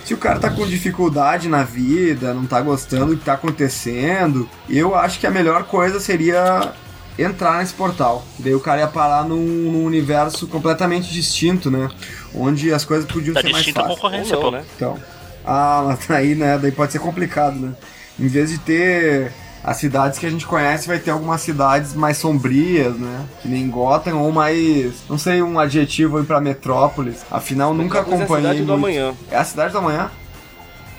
Se 0.04 0.12
o 0.12 0.16
cara 0.16 0.40
tá 0.40 0.50
com 0.50 0.66
dificuldade 0.66 1.48
na 1.48 1.62
vida, 1.62 2.34
não 2.34 2.46
tá 2.46 2.60
gostando 2.60 3.14
do 3.14 3.16
que 3.18 3.24
tá 3.24 3.34
acontecendo, 3.34 4.48
eu 4.68 4.94
acho 4.94 5.20
que 5.20 5.26
a 5.26 5.30
melhor 5.30 5.64
coisa 5.64 6.00
seria 6.00 6.72
entrar 7.18 7.58
nesse 7.58 7.74
portal. 7.74 8.24
Daí 8.38 8.54
o 8.54 8.60
cara 8.60 8.80
ia 8.82 8.86
parar 8.86 9.24
num, 9.24 9.36
num 9.36 9.84
universo 9.84 10.46
completamente 10.46 11.12
distinto, 11.12 11.70
né? 11.70 11.88
Onde 12.34 12.72
as 12.72 12.84
coisas 12.84 13.10
podiam 13.10 13.34
Tá 13.34 13.40
ser 13.42 13.50
mais 13.50 13.66
fáceis. 13.68 13.94
concorrência, 13.94 14.36
Ou 14.36 14.42
não, 14.44 14.50
pô. 14.50 14.56
né? 14.56 14.64
Então. 14.76 14.98
Ah, 15.44 15.82
mas 15.86 16.10
aí, 16.10 16.34
né? 16.34 16.58
Daí 16.60 16.70
pode 16.72 16.92
ser 16.92 16.98
complicado, 16.98 17.56
né? 17.58 17.72
Em 18.20 18.28
vez 18.28 18.50
de 18.50 18.58
ter 18.58 19.32
as 19.64 19.76
cidades 19.78 20.18
que 20.18 20.26
a 20.26 20.30
gente 20.30 20.46
conhece, 20.46 20.86
vai 20.86 20.98
ter 20.98 21.10
algumas 21.10 21.40
cidades 21.40 21.94
mais 21.94 22.16
sombrias, 22.18 22.94
né? 22.96 23.26
Que 23.42 23.48
nem 23.48 23.68
Gotham, 23.68 24.16
ou 24.18 24.30
mais. 24.30 24.92
Não 25.08 25.16
sei 25.18 25.42
um 25.42 25.58
adjetivo 25.58 26.18
aí 26.18 26.24
pra 26.24 26.40
Metrópolis. 26.40 27.24
Afinal, 27.30 27.72
nunca 27.74 27.98
Metrópolis 28.02 28.20
é 28.20 28.22
a 28.22 28.24
acompanhei. 28.24 28.50
cidade 28.52 28.66
do 28.66 28.78
muito. 28.78 28.98
amanhã. 28.98 29.14
É 29.30 29.36
a 29.36 29.44
cidade 29.44 29.72
do 29.72 29.78
amanhã? 29.78 30.10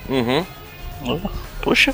Uhum. 0.09 0.45
Puxa. 1.61 1.93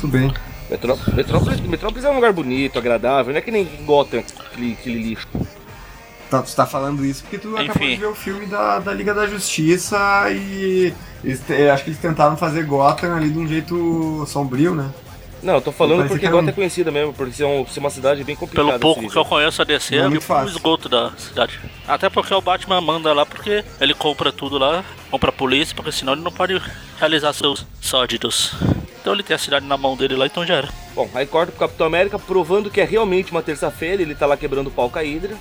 Tudo 0.00 0.10
bem. 0.12 0.32
Metró- 0.74 0.98
Metrópolis, 1.14 1.60
Metrópolis 1.60 2.04
é 2.04 2.10
um 2.10 2.14
lugar 2.16 2.32
bonito, 2.32 2.78
agradável, 2.78 3.32
não 3.32 3.38
é 3.38 3.42
que 3.42 3.50
nem 3.50 3.64
Gotham, 3.84 4.18
aquele, 4.18 4.72
aquele 4.72 5.02
lixo. 5.02 5.28
Tá, 6.30 6.42
tu 6.42 6.54
tá 6.54 6.66
falando 6.66 7.04
isso 7.04 7.22
porque 7.22 7.38
tu 7.38 7.54
acabou 7.56 7.74
Enfim. 7.76 7.90
de 7.90 7.96
ver 7.96 8.06
o 8.06 8.14
filme 8.14 8.46
da, 8.46 8.80
da 8.80 8.92
Liga 8.92 9.14
da 9.14 9.26
Justiça 9.26 9.96
e. 10.30 10.92
Eles, 11.22 11.40
acho 11.72 11.84
que 11.84 11.90
eles 11.90 12.00
tentaram 12.00 12.36
fazer 12.36 12.64
Gotham 12.64 13.14
ali 13.16 13.30
de 13.30 13.38
um 13.38 13.46
jeito 13.46 14.24
sombrio, 14.26 14.74
né? 14.74 14.90
Não, 15.42 15.54
eu 15.54 15.60
tô 15.60 15.70
falando 15.72 16.08
porque 16.08 16.26
Gotham 16.26 16.46
um- 16.46 16.48
é 16.48 16.52
conhecida 16.52 16.90
mesmo, 16.90 17.12
por 17.12 17.30
ser, 17.32 17.44
um- 17.44 17.66
ser 17.66 17.80
uma 17.80 17.90
cidade 17.90 18.24
bem 18.24 18.34
complicada. 18.34 18.68
Pelo 18.68 18.80
pouco 18.80 19.00
assim, 19.00 19.10
que 19.10 19.16
eu 19.18 19.24
conheço 19.24 19.60
a 19.62 19.64
DC, 19.64 19.96
é 19.96 20.02
muito 20.08 20.18
o 20.18 20.20
fácil. 20.22 20.48
esgoto 20.56 20.88
da 20.88 21.12
cidade. 21.16 21.60
Até 21.86 22.08
porque 22.10 22.32
o 22.34 22.40
Batman 22.40 22.80
manda 22.80 23.12
lá 23.12 23.24
porque 23.24 23.62
ele 23.80 23.94
compra 23.94 24.32
tudo 24.32 24.58
lá, 24.58 24.82
compra 25.10 25.28
a 25.28 25.32
polícia, 25.32 25.74
porque 25.76 25.92
senão 25.92 26.14
ele 26.14 26.22
não 26.22 26.32
pode 26.32 26.60
realizar 26.98 27.32
seus 27.34 27.66
sórdidos. 27.80 28.54
Então 29.04 29.12
ele 29.12 29.22
tem 29.22 29.34
a 29.34 29.38
cidade 29.38 29.66
na 29.66 29.76
mão 29.76 29.94
dele 29.94 30.16
lá, 30.16 30.24
então 30.24 30.46
já 30.46 30.54
era. 30.54 30.68
Bom, 30.94 31.06
aí 31.14 31.26
corta 31.26 31.52
pro 31.52 31.60
Capitão 31.60 31.86
América 31.86 32.18
provando 32.18 32.70
que 32.70 32.80
é 32.80 32.84
realmente 32.84 33.32
uma 33.32 33.42
terça-feira, 33.42 34.00
ele 34.00 34.14
tá 34.14 34.24
lá 34.24 34.34
quebrando 34.34 34.68
o 34.68 34.70
pau 34.70 34.88
com 34.88 34.98
a 34.98 35.02
Hydra. 35.02 35.34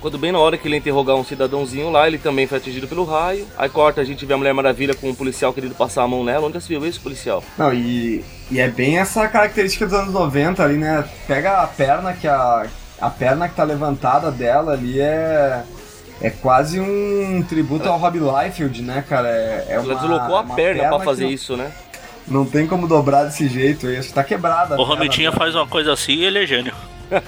Quando 0.00 0.16
bem 0.16 0.32
na 0.32 0.38
hora 0.38 0.56
que 0.56 0.66
ele 0.66 0.76
ia 0.76 0.78
interrogar 0.78 1.14
um 1.14 1.22
cidadãozinho 1.22 1.90
lá, 1.90 2.06
ele 2.06 2.16
também 2.16 2.46
foi 2.46 2.56
atingido 2.56 2.88
pelo 2.88 3.04
raio. 3.04 3.46
Aí 3.58 3.68
corta, 3.68 4.00
a 4.00 4.04
gente 4.04 4.24
vê 4.24 4.32
a 4.32 4.36
Mulher 4.38 4.54
Maravilha 4.54 4.94
com 4.94 5.10
um 5.10 5.14
policial 5.14 5.52
querendo 5.52 5.74
passar 5.74 6.04
a 6.04 6.08
mão 6.08 6.24
nela. 6.24 6.46
Onde 6.46 6.54
já 6.54 6.60
se 6.62 6.68
viu 6.68 6.86
esse 6.86 6.98
policial? 6.98 7.44
Não, 7.58 7.70
e, 7.70 8.24
e 8.50 8.58
é 8.58 8.68
bem 8.68 8.96
essa 8.98 9.28
característica 9.28 9.84
dos 9.84 9.92
anos 9.94 10.14
90 10.14 10.64
ali, 10.64 10.78
né? 10.78 11.06
Pega 11.26 11.60
a 11.62 11.66
perna 11.66 12.14
que 12.14 12.26
a. 12.26 12.66
A 12.98 13.10
perna 13.10 13.46
que 13.46 13.54
tá 13.56 13.62
levantada 13.64 14.30
dela 14.30 14.72
ali 14.72 14.98
é. 14.98 15.64
É 16.22 16.30
quase 16.30 16.80
um 16.80 17.42
tributo 17.46 17.86
ao 17.88 17.98
Rob 17.98 18.18
Liefeld, 18.18 18.80
né, 18.82 19.04
cara? 19.06 19.28
É, 19.28 19.66
é 19.68 19.72
Ela 19.74 19.82
uma- 19.84 19.94
deslocou 19.96 20.36
a 20.36 20.40
uma 20.40 20.54
perna 20.54 20.88
pra 20.88 20.98
que 20.98 21.04
fazer 21.04 21.24
não- 21.24 21.30
isso, 21.30 21.56
né? 21.58 21.70
Não 22.28 22.44
tem 22.44 22.66
como 22.66 22.86
dobrar 22.86 23.24
desse 23.24 23.48
jeito 23.48 23.86
aí, 23.86 23.96
acho 23.96 24.08
que 24.08 24.14
tá 24.14 24.24
quebrada. 24.24 24.80
O 24.80 24.84
Romitinha 24.84 25.30
dela. 25.30 25.42
faz 25.42 25.54
uma 25.54 25.66
coisa 25.66 25.92
assim 25.92 26.12
e 26.12 26.24
ele 26.24 26.42
é 26.42 26.46
gênio. 26.46 26.74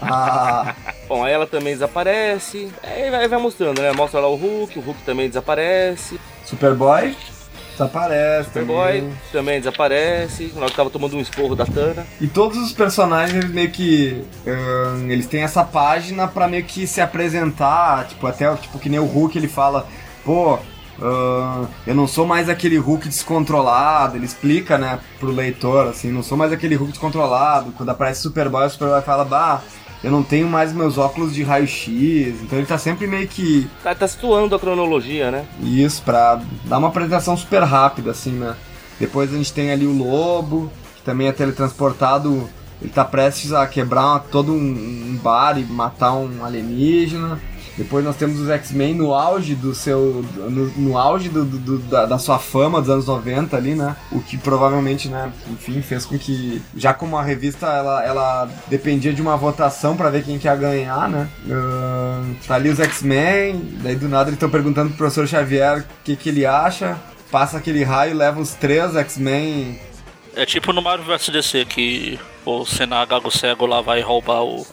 Ah, 0.00 0.74
Bom, 1.06 1.22
aí 1.22 1.32
ela 1.32 1.46
também 1.46 1.74
desaparece. 1.74 2.70
Aí 2.82 3.10
vai, 3.10 3.28
vai 3.28 3.38
mostrando, 3.38 3.80
né? 3.80 3.92
Mostra 3.92 4.20
lá 4.20 4.28
o 4.28 4.34
Hulk, 4.36 4.78
o 4.78 4.82
Hulk 4.82 5.02
também 5.02 5.28
desaparece. 5.28 6.18
Superboy 6.44 7.14
desaparece. 7.74 8.44
Superboy 8.44 9.00
também. 9.00 9.16
também 9.32 9.58
desaparece. 9.58 10.46
Que 10.46 10.72
tava 10.74 10.90
tomando 10.90 11.16
um 11.16 11.20
esporro 11.20 11.54
da 11.54 11.66
Tana. 11.66 12.06
E 12.20 12.26
todos 12.26 12.56
os 12.58 12.72
personagens, 12.72 13.36
eles 13.36 13.50
meio 13.50 13.70
que. 13.70 14.24
ahn, 14.46 15.10
eles 15.10 15.26
têm 15.26 15.42
essa 15.42 15.64
página 15.64 16.26
pra 16.26 16.48
meio 16.48 16.64
que 16.64 16.86
se 16.86 17.00
apresentar. 17.00 18.06
Tipo, 18.06 18.26
até 18.26 18.52
tipo, 18.56 18.78
que 18.78 18.88
nem 18.88 19.00
o 19.00 19.04
Hulk 19.04 19.36
ele 19.36 19.48
fala, 19.48 19.86
pô. 20.24 20.58
Ahn, 21.00 21.66
eu 21.86 21.94
não 21.94 22.06
sou 22.06 22.26
mais 22.26 22.48
aquele 22.48 22.76
Hulk 22.78 23.08
descontrolado, 23.08 24.16
ele 24.16 24.24
explica, 24.26 24.78
né, 24.78 24.98
pro 25.18 25.30
leitor, 25.30 25.88
assim, 25.88 26.10
não 26.10 26.22
sou 26.22 26.36
mais 26.38 26.52
aquele 26.52 26.74
Hulk 26.74 26.92
descontrolado. 26.92 27.72
Quando 27.72 27.88
aparece 27.90 28.22
Superboy, 28.22 28.66
o 28.66 28.70
Superboy 28.70 29.02
fala, 29.02 29.24
bah, 29.24 29.62
eu 30.02 30.10
não 30.10 30.22
tenho 30.22 30.46
mais 30.46 30.72
meus 30.72 30.98
óculos 30.98 31.32
de 31.34 31.42
raio-x. 31.42 32.42
Então 32.42 32.58
ele 32.58 32.66
tá 32.66 32.76
sempre 32.78 33.06
meio 33.06 33.26
que 33.26 33.66
Tá, 33.82 33.94
tá 33.94 34.06
situando 34.06 34.54
a 34.54 34.58
cronologia, 34.58 35.30
né? 35.30 35.46
isso, 35.62 36.02
pra 36.02 36.40
dar 36.64 36.78
uma 36.78 36.88
apresentação 36.88 37.36
super 37.36 37.62
rápida, 37.62 38.10
assim, 38.10 38.32
né? 38.32 38.54
Depois 39.00 39.32
a 39.32 39.36
gente 39.36 39.52
tem 39.52 39.70
ali 39.72 39.86
o 39.86 39.96
Lobo, 39.96 40.70
que 40.96 41.02
também 41.02 41.26
é 41.26 41.32
teletransportado. 41.32 42.48
Ele 42.82 42.90
tá 42.92 43.04
prestes 43.04 43.52
a 43.52 43.66
quebrar 43.66 44.20
todo 44.30 44.52
um, 44.52 44.56
um 44.56 45.18
bar 45.22 45.58
e 45.58 45.64
matar 45.64 46.12
um 46.12 46.44
alienígena. 46.44 47.40
Depois 47.76 48.04
nós 48.04 48.14
temos 48.16 48.38
os 48.40 48.48
X-Men 48.48 48.94
no 48.94 49.12
auge 49.12 49.54
do 49.54 49.74
seu. 49.74 50.24
no, 50.36 50.66
no 50.76 50.96
auge 50.98 51.28
do, 51.28 51.44
do- 51.44 51.58
do- 51.58 51.78
da, 51.78 52.06
da 52.06 52.18
sua 52.18 52.38
fama 52.38 52.80
dos 52.80 52.88
anos 52.88 53.06
90 53.06 53.56
ali, 53.56 53.74
né? 53.74 53.96
O 54.12 54.20
que 54.20 54.38
provavelmente, 54.38 55.08
né, 55.08 55.32
enfim, 55.50 55.82
fez 55.82 56.06
com 56.06 56.16
que. 56.18 56.62
Já 56.76 56.94
como 56.94 57.16
a 57.16 57.22
revista 57.22 57.66
ela, 57.66 58.04
ela 58.04 58.48
dependia 58.68 59.12
de 59.12 59.20
uma 59.20 59.36
votação 59.36 59.96
pra 59.96 60.08
ver 60.10 60.22
quem 60.24 60.38
quer 60.38 60.56
ganhar, 60.56 61.08
né? 61.08 61.28
Ahn, 61.50 62.34
tá 62.46 62.54
ali 62.54 62.68
os 62.68 62.78
X-Men, 62.80 63.78
daí 63.82 63.96
do 63.96 64.08
nada 64.08 64.28
eles 64.30 64.34
estão 64.36 64.48
perguntando 64.50 64.90
pro 64.90 64.98
professor 64.98 65.26
Xavier 65.26 65.78
o 65.80 65.84
que, 66.04 66.14
que 66.16 66.28
ele 66.28 66.46
acha. 66.46 66.96
Passa 67.30 67.58
aquele 67.58 67.82
raio, 67.82 68.16
leva 68.16 68.40
os 68.40 68.50
três 68.54 68.94
X-Men. 68.94 69.80
É 70.36 70.46
tipo 70.46 70.72
no 70.72 70.80
Marvel 70.82 71.06
vs 71.06 71.28
DC 71.30 71.64
que 71.64 72.18
o 72.44 72.64
Senna 72.64 73.04
Gago 73.04 73.30
Cego 73.30 73.66
lá 73.66 73.80
vai 73.80 74.00
roubar 74.00 74.42
o. 74.44 74.64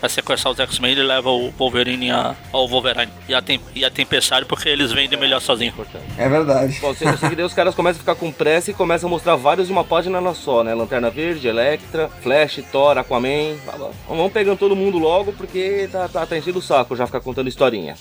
Vai 0.00 0.08
sequestrar 0.08 0.52
os 0.52 0.58
X-Men 0.58 0.92
e 0.92 1.02
leva 1.02 1.28
o 1.28 1.50
Wolverine 1.50 2.10
a, 2.10 2.34
ao 2.52 2.66
Wolverine 2.66 3.12
e 3.28 3.34
a, 3.34 3.42
tem, 3.42 3.60
e 3.74 3.84
a 3.84 3.90
Tempestade 3.90 4.46
porque 4.46 4.66
eles 4.68 4.90
vendem 4.92 5.18
melhor 5.18 5.40
sozinho. 5.40 5.74
É 6.16 6.26
verdade. 6.28 6.78
Bom, 6.80 6.88
eu 6.88 6.94
sei 6.94 7.28
que 7.28 7.36
daí 7.36 7.44
os 7.44 7.52
caras 7.52 7.74
começam 7.74 7.98
a 7.98 8.00
ficar 8.00 8.14
com 8.14 8.32
pressa 8.32 8.70
e 8.70 8.74
começam 8.74 9.08
a 9.08 9.10
mostrar 9.10 9.36
vários 9.36 9.66
de 9.66 9.72
uma 9.72 9.84
página 9.84 10.18
na 10.20 10.32
só, 10.32 10.64
né? 10.64 10.74
Lanterna 10.74 11.10
Verde, 11.10 11.46
Electra, 11.48 12.08
Flash, 12.22 12.60
Thor, 12.72 12.96
Aquaman. 12.96 13.56
Vamos- 13.66 13.94
Vamos 14.08 14.32
pegando 14.32 14.58
todo 14.58 14.74
mundo 14.74 14.98
logo 14.98 15.32
porque 15.34 15.88
tá, 15.92 16.08
tá, 16.08 16.24
tá 16.24 16.36
enchendo 16.38 16.58
o 16.60 16.62
saco 16.62 16.96
já 16.96 17.04
ficar 17.06 17.20
contando 17.20 17.48
historinha. 17.48 17.94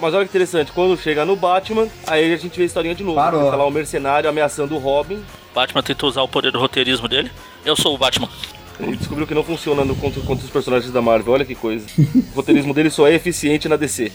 Mas 0.00 0.12
olha 0.12 0.24
que 0.24 0.30
interessante, 0.30 0.72
quando 0.72 0.96
chega 0.98 1.24
no 1.24 1.36
Batman, 1.36 1.86
aí 2.06 2.32
a 2.32 2.36
gente 2.36 2.56
vê 2.56 2.64
a 2.64 2.66
historinha 2.66 2.94
de 2.96 3.04
novo. 3.04 3.14
Parou. 3.16 3.48
Tá 3.50 3.56
lá 3.56 3.64
o 3.64 3.70
mercenário 3.70 4.28
ameaçando 4.28 4.74
o 4.74 4.78
Robin. 4.78 5.22
Batman 5.54 5.82
tenta 5.84 6.04
usar 6.04 6.22
o 6.22 6.28
poder 6.28 6.50
do 6.50 6.58
roteirismo 6.58 7.06
dele. 7.06 7.30
Eu 7.64 7.76
sou 7.76 7.94
o 7.94 7.98
Batman. 7.98 8.28
Ele 8.80 8.96
descobriu 8.96 9.26
que 9.26 9.34
não 9.34 9.44
funciona 9.44 9.84
no- 9.84 9.94
contra, 9.94 10.20
contra 10.22 10.44
os 10.44 10.50
personagens 10.50 10.92
da 10.92 11.00
Marvel, 11.00 11.32
olha 11.32 11.44
que 11.44 11.54
coisa. 11.54 11.84
O 11.98 12.36
roteirismo 12.36 12.74
dele 12.74 12.90
só 12.90 13.06
é 13.06 13.14
eficiente 13.14 13.68
na 13.68 13.76
DC. 13.76 14.10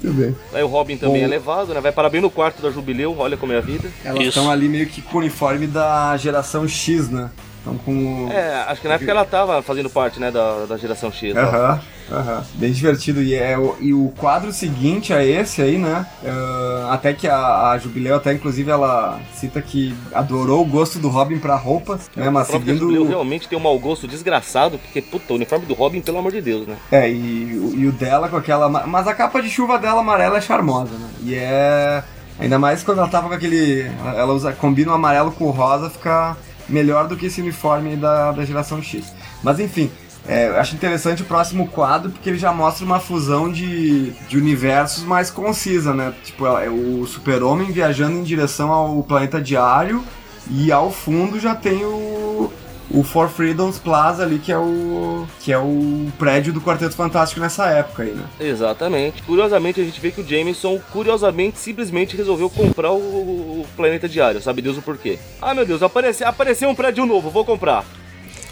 Tudo 0.00 0.14
bem. 0.14 0.36
Aí 0.52 0.62
o 0.62 0.68
Robin 0.68 0.96
também 0.96 1.20
Bom. 1.20 1.24
é 1.24 1.28
levado, 1.28 1.74
né? 1.74 1.80
Vai 1.80 1.90
parar 1.92 2.10
bem 2.10 2.20
no 2.20 2.30
quarto 2.30 2.62
da 2.62 2.70
Jubileu, 2.70 3.16
olha 3.18 3.36
como 3.36 3.52
é 3.52 3.56
a 3.58 3.60
vida. 3.60 3.90
Elas 4.04 4.24
estão 4.26 4.48
ali 4.50 4.68
meio 4.68 4.86
que 4.86 5.02
com 5.02 5.16
o 5.16 5.20
uniforme 5.20 5.66
da 5.66 6.16
geração 6.16 6.66
X, 6.68 7.08
né? 7.10 7.28
Estão 7.64 7.78
com 7.78 8.26
o. 8.26 8.30
É, 8.30 8.64
acho 8.68 8.82
que 8.82 8.88
na 8.88 8.94
época 8.94 9.10
ela 9.10 9.24
tava 9.24 9.62
fazendo 9.62 9.88
parte, 9.88 10.20
né, 10.20 10.30
da, 10.30 10.66
da 10.66 10.76
geração 10.76 11.10
X. 11.10 11.34
Aham, 11.34 11.80
aham. 12.12 12.44
Bem 12.56 12.70
divertido. 12.72 13.22
E, 13.22 13.34
é, 13.34 13.56
o- 13.56 13.74
e 13.80 13.94
o 13.94 14.12
quadro 14.18 14.52
seguinte 14.52 15.14
a 15.14 15.24
esse 15.24 15.62
aí, 15.62 15.78
né? 15.78 16.04
ah, 16.26 16.90
até 16.92 17.14
que 17.14 17.26
a, 17.26 17.70
a 17.70 17.78
Jubileu, 17.78 18.16
até 18.16 18.34
inclusive, 18.34 18.70
ela 18.70 19.18
cita 19.32 19.62
que 19.62 19.94
adorou 20.12 20.60
o 20.60 20.66
gosto 20.66 20.98
do 20.98 21.08
Robin 21.08 21.38
pra 21.38 21.56
roupas, 21.56 22.10
né? 22.14 22.28
Mas 22.28 22.48
O 22.48 22.50
próprio 22.50 22.74
Jubileu 22.76 22.96
seguindo. 22.98 23.08
realmente 23.08 23.48
tem 23.48 23.56
um 23.58 23.62
mau 23.62 23.78
gosto 23.78 24.06
desgraçado, 24.06 24.78
porque, 24.78 25.00
puta, 25.00 25.32
o 25.32 25.36
uniforme 25.36 25.64
do 25.64 25.72
Robin, 25.72 26.02
pelo 26.02 26.18
amor 26.18 26.32
de 26.32 26.42
Deus, 26.42 26.66
né? 26.66 26.76
É, 26.92 27.10
e, 27.10 27.58
o- 27.58 27.74
e 27.80 27.86
o 27.86 27.92
dela 27.92 28.28
com 28.28 28.36
aquela. 28.36 28.68
ma- 28.68 28.86
Mas 28.86 29.08
a 29.08 29.14
capa 29.14 29.40
de 29.40 29.48
chuva 29.48 29.78
dela 29.78 30.00
amarela 30.00 30.36
é 30.36 30.40
charmosa, 30.42 30.92
né? 30.98 31.08
E 31.22 31.34
é. 31.34 32.02
Ainda 32.38 32.58
mais 32.58 32.82
quando 32.82 32.98
ela 32.98 33.08
tava 33.08 33.28
com 33.28 33.34
aquele. 33.34 33.90
Ela 34.04 34.34
usa, 34.34 34.52
combina 34.52 34.90
o 34.90 34.94
amarelo 34.94 35.30
com 35.32 35.44
o 35.46 35.50
rosa, 35.50 35.88
fica 35.88 36.36
melhor 36.68 37.08
do 37.08 37.16
que 37.16 37.26
esse 37.26 37.40
uniforme 37.40 37.96
da, 37.96 38.32
da 38.32 38.44
geração 38.44 38.82
X. 38.82 39.12
Mas 39.42 39.60
enfim, 39.60 39.90
é, 40.26 40.48
eu 40.48 40.58
acho 40.58 40.74
interessante 40.74 41.22
o 41.22 41.26
próximo 41.26 41.68
quadro 41.68 42.10
porque 42.10 42.30
ele 42.30 42.38
já 42.38 42.52
mostra 42.52 42.84
uma 42.84 42.98
fusão 42.98 43.52
de, 43.52 44.10
de 44.28 44.38
universos 44.38 45.04
mais 45.04 45.30
concisa, 45.30 45.92
né? 45.92 46.14
Tipo, 46.24 46.46
é 46.46 46.70
o 46.70 47.06
Super-Homem 47.06 47.70
viajando 47.70 48.16
em 48.16 48.22
direção 48.22 48.72
ao 48.72 49.02
planeta 49.02 49.40
diário 49.40 50.02
e 50.50 50.72
ao 50.72 50.90
fundo 50.90 51.38
já 51.38 51.54
tem 51.54 51.84
o. 51.84 52.50
O 52.90 53.02
For 53.02 53.28
Freedoms 53.28 53.78
Plaza 53.78 54.22
ali, 54.22 54.38
que 54.38 54.52
é 54.52 54.58
o. 54.58 55.26
que 55.40 55.52
é 55.52 55.58
o 55.58 56.12
prédio 56.18 56.52
do 56.52 56.60
Quarteto 56.60 56.94
Fantástico 56.94 57.40
nessa 57.40 57.66
época 57.66 58.02
aí, 58.02 58.10
né? 58.12 58.24
Exatamente. 58.38 59.22
Curiosamente, 59.22 59.80
a 59.80 59.84
gente 59.84 60.00
vê 60.00 60.10
que 60.10 60.20
o 60.20 60.26
Jameson, 60.26 60.78
curiosamente, 60.92 61.58
simplesmente 61.58 62.16
resolveu 62.16 62.50
comprar 62.50 62.92
o, 62.92 62.96
o 62.96 63.66
Planeta 63.76 64.08
Diário. 64.08 64.40
Sabe 64.40 64.62
Deus 64.62 64.76
o 64.76 64.82
porquê? 64.82 65.18
Ah, 65.40 65.54
meu 65.54 65.64
Deus, 65.66 65.82
apareceu, 65.82 66.28
apareceu 66.28 66.68
um 66.68 66.74
prédio 66.74 67.06
novo, 67.06 67.30
vou 67.30 67.44
comprar. 67.44 67.84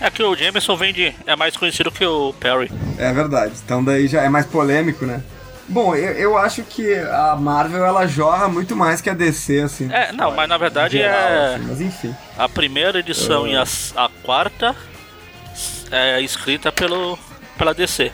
É 0.00 0.10
que 0.10 0.22
o 0.22 0.34
Jameson 0.34 0.76
vende. 0.76 1.14
É 1.24 1.36
mais 1.36 1.56
conhecido 1.56 1.90
que 1.90 2.04
o 2.04 2.32
Perry. 2.32 2.70
É 2.98 3.12
verdade. 3.12 3.52
Então 3.64 3.84
daí 3.84 4.08
já 4.08 4.22
é 4.22 4.28
mais 4.28 4.46
polêmico, 4.46 5.06
né? 5.06 5.22
Bom, 5.72 5.96
eu, 5.96 6.12
eu 6.12 6.36
acho 6.36 6.62
que 6.64 6.94
a 6.94 7.34
Marvel 7.34 7.82
ela 7.82 8.06
jorra 8.06 8.46
muito 8.46 8.76
mais 8.76 9.00
que 9.00 9.08
a 9.08 9.14
DC, 9.14 9.60
assim. 9.60 9.90
É, 9.90 10.12
não, 10.12 10.30
mas 10.30 10.46
na 10.46 10.58
verdade 10.58 10.98
geral, 10.98 11.18
é. 11.18 11.54
assim, 11.54 11.64
mas 11.66 11.80
enfim. 11.80 12.14
A 12.36 12.46
primeira 12.46 12.98
edição 12.98 13.48
e 13.48 13.56
a, 13.56 13.64
a 13.96 14.10
quarta 14.22 14.76
é 15.90 16.20
escrita 16.20 16.70
pelo, 16.70 17.18
pela 17.56 17.72
DC. 17.72 18.12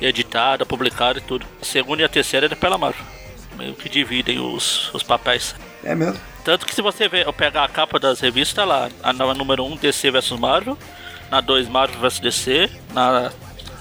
Editada, 0.00 0.66
publicada 0.66 1.20
e 1.20 1.22
tudo. 1.22 1.46
A 1.62 1.64
segunda 1.64 2.02
e 2.02 2.04
a 2.04 2.08
terceira 2.08 2.46
é 2.46 2.54
pela 2.56 2.76
Marvel. 2.76 3.06
Meio 3.56 3.74
que 3.74 3.88
dividem 3.88 4.40
os, 4.40 4.92
os 4.92 5.04
papéis. 5.04 5.54
É 5.84 5.94
mesmo. 5.94 6.18
Tanto 6.44 6.66
que 6.66 6.74
se 6.74 6.82
você 6.82 7.08
ver, 7.08 7.26
eu 7.26 7.32
pegar 7.32 7.62
a 7.62 7.68
capa 7.68 8.00
das 8.00 8.18
revistas, 8.18 8.56
tá 8.56 8.64
lá, 8.64 8.88
a 9.04 9.12
na 9.12 9.34
número 9.34 9.64
1 9.64 9.76
DC 9.76 10.10
vs 10.10 10.32
Marvel, 10.32 10.76
na 11.30 11.40
2 11.40 11.68
Marvel 11.68 12.00
vs 12.00 12.18
DC, 12.18 12.70
na, 12.92 13.30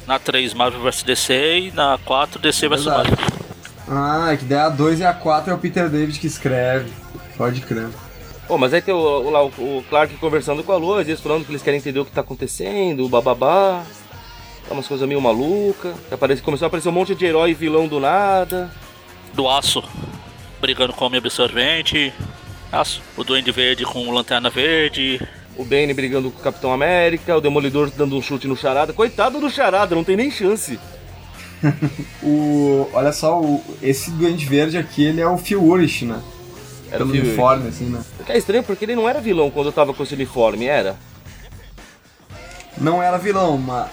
na 0.07 0.17
3 0.17 0.53
Marvel 0.53 0.81
vs 0.81 1.03
DC 1.03 1.59
e 1.59 1.71
na 1.71 1.99
4 2.05 2.39
DC 2.39 2.67
vs. 2.67 2.85
Marvel. 2.85 3.17
Ah, 3.89 4.29
é 4.33 4.37
que 4.37 4.45
daí 4.45 4.59
a 4.59 4.69
2 4.69 4.99
e 4.99 5.05
a 5.05 5.13
4 5.13 5.51
é 5.51 5.53
o 5.55 5.57
Peter 5.57 5.89
David 5.89 6.19
que 6.19 6.27
escreve. 6.27 6.91
Pode 7.37 7.61
crer. 7.61 7.87
Pô, 8.47 8.57
mas 8.57 8.73
aí 8.73 8.81
tem 8.81 8.93
o, 8.93 8.97
o, 8.97 9.45
o- 9.77 9.83
Clark 9.89 10.15
conversando 10.15 10.63
com 10.63 10.71
a 10.71 10.77
Lois, 10.77 11.07
eles 11.07 11.19
falando 11.21 11.45
que 11.45 11.51
eles 11.51 11.61
querem 11.61 11.79
entender 11.79 11.99
o 11.99 12.05
que 12.05 12.11
tá 12.11 12.21
acontecendo, 12.21 13.05
o 13.05 13.09
bababá. 13.09 13.83
Tá 14.67 14.73
umas 14.73 14.87
coisas 14.87 15.07
meio 15.07 15.21
malucas. 15.21 15.93
Aparece, 16.11 16.41
começou 16.41 16.65
a 16.65 16.67
aparecer 16.67 16.89
um 16.89 16.93
monte 16.93 17.13
de 17.15 17.25
herói 17.25 17.51
e 17.51 17.53
vilão 17.53 17.87
do 17.87 17.99
nada. 17.99 18.69
Do 19.33 19.47
Aço 19.49 19.83
brigando 20.59 20.91
com 20.93 21.03
o 21.03 21.07
Homem 21.07 21.19
Absorvente. 21.19 22.11
Aço. 22.71 23.01
O 23.15 23.23
Duende 23.23 23.51
Verde 23.51 23.85
com 23.85 24.07
o 24.07 24.11
Lanterna 24.11 24.49
Verde. 24.49 25.21
O 25.57 25.65
Bane 25.65 25.93
brigando 25.93 26.29
com 26.29 26.39
o 26.39 26.43
Capitão 26.43 26.71
América, 26.71 27.35
o 27.35 27.41
Demolidor 27.41 27.89
dando 27.89 28.15
um 28.15 28.21
chute 28.21 28.47
no 28.47 28.55
Charada. 28.55 28.93
Coitado 28.93 29.39
do 29.39 29.49
Charada, 29.49 29.95
não 29.95 30.03
tem 30.03 30.15
nem 30.15 30.31
chance. 30.31 30.79
O, 32.21 32.87
olha 32.93 33.11
só, 33.11 33.41
o, 33.41 33.63
esse 33.81 34.11
Duende 34.11 34.45
Verde 34.45 34.77
aqui, 34.77 35.03
ele 35.03 35.21
é 35.21 35.27
o 35.27 35.37
Phil 35.37 35.63
Urich, 35.63 36.05
né? 36.05 36.21
Era 36.89 36.99
Pelo 36.99 37.09
o 37.09 37.13
uniforme, 37.13 37.69
assim, 37.69 37.85
né? 37.85 38.01
Que 38.25 38.31
é 38.31 38.37
estranho 38.37 38.63
porque 38.63 38.85
ele 38.85 38.95
não 38.95 39.07
era 39.07 39.19
vilão 39.19 39.49
quando 39.49 39.67
eu 39.67 39.71
tava 39.71 39.93
com 39.93 40.03
esse 40.03 40.13
uniforme, 40.13 40.65
era? 40.65 40.95
Não 42.77 43.01
era 43.01 43.17
vilão, 43.17 43.57
mas. 43.57 43.89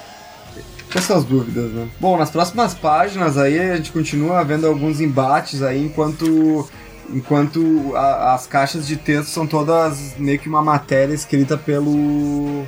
Essas 0.94 1.24
dúvidas, 1.24 1.72
né? 1.72 1.88
Bom, 1.98 2.16
nas 2.16 2.30
próximas 2.30 2.72
páginas 2.72 3.36
aí 3.36 3.58
a 3.58 3.76
gente 3.76 3.90
continua 3.90 4.44
vendo 4.44 4.66
alguns 4.66 5.00
embates 5.00 5.62
aí 5.62 5.82
enquanto. 5.82 6.68
Enquanto 7.10 7.92
a- 7.96 8.34
as 8.34 8.46
caixas 8.46 8.86
de 8.86 8.96
texto 8.96 9.28
são 9.28 9.46
todas 9.46 10.14
meio 10.16 10.38
que 10.38 10.48
uma 10.48 10.62
matéria 10.62 11.12
escrita 11.14 11.56
pelo. 11.56 12.64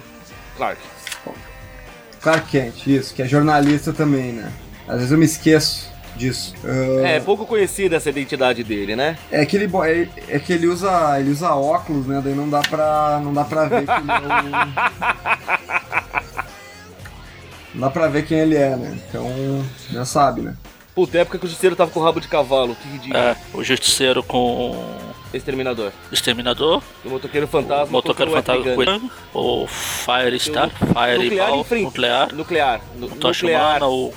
Clark. 0.57 0.81
Clark 2.21 2.49
Kent, 2.50 2.87
isso, 2.87 3.14
que 3.14 3.23
é 3.23 3.26
jornalista 3.28 3.93
também, 3.93 4.33
né? 4.33 4.52
Às 4.88 4.97
vezes 4.97 5.12
eu 5.12 5.19
me 5.19 5.25
esqueço 5.26 5.88
disso. 6.16 6.55
Ah, 6.64 7.07
É, 7.09 7.21
pouco 7.21 7.47
conhecida 7.47 7.97
essa 7.97 8.11
identidade 8.11 8.64
dele, 8.64 8.97
né? 8.97 9.16
É 9.31 9.45
que 9.47 9.57
ele, 9.57 9.71
é, 9.85 10.09
é 10.35 10.38
que 10.38 10.52
ele 10.52 10.66
usa, 10.66 11.21
ele 11.21 11.31
usa 11.31 11.55
óculos, 11.55 12.07
né? 12.07 12.21
Daí 12.25 12.35
não 12.35 12.49
dá 12.49 12.61
pra, 12.62 13.21
não 13.23 13.33
dá 13.33 13.45
pra 13.45 13.66
ver 13.66 13.85
que 13.87 13.93
ele 13.93 14.11
é 14.11 14.19
o... 14.19 16.16
Não 17.75 17.83
dá 17.83 17.90
pra 17.90 18.09
ver 18.09 18.25
quem 18.25 18.38
ele 18.38 18.57
é, 18.57 18.75
né? 18.75 18.97
Então, 19.07 19.28
já 19.90 20.02
sabe, 20.07 20.40
né? 20.40 20.55
Puta, 20.96 21.18
época 21.18 21.38
que 21.38 21.44
o 21.44 21.48
Justiceiro 21.48 21.76
tava 21.76 21.90
com 21.90 22.00
o 22.00 22.02
rabo 22.02 22.20
de 22.20 22.26
cavalo, 22.26 22.74
que 22.74 22.88
ridículo. 22.88 23.16
É, 23.22 23.36
o 23.52 23.62
Justiceiro 23.62 24.22
com. 24.22 24.82
Exterminador. 25.34 25.92
Exterminador, 26.10 26.82
O 27.04 27.10
motoqueiro 27.10 27.46
fantasma. 27.46 27.92
Motoqueiro 27.92 28.30
o 28.30 28.34
Fantasma, 28.34 28.72
Epigante. 28.72 29.10
o 29.34 29.66
Firestar, 29.66 30.70
Nuclear 30.80 31.18
Fireball, 31.18 31.66
Nuclear, 31.82 32.34
Nuclear. 32.34 32.80
Nu- 32.96 33.06
o 33.06 33.10
nuclear. 33.10 33.20
Toshimana, 33.20 33.86
o, 33.86 34.14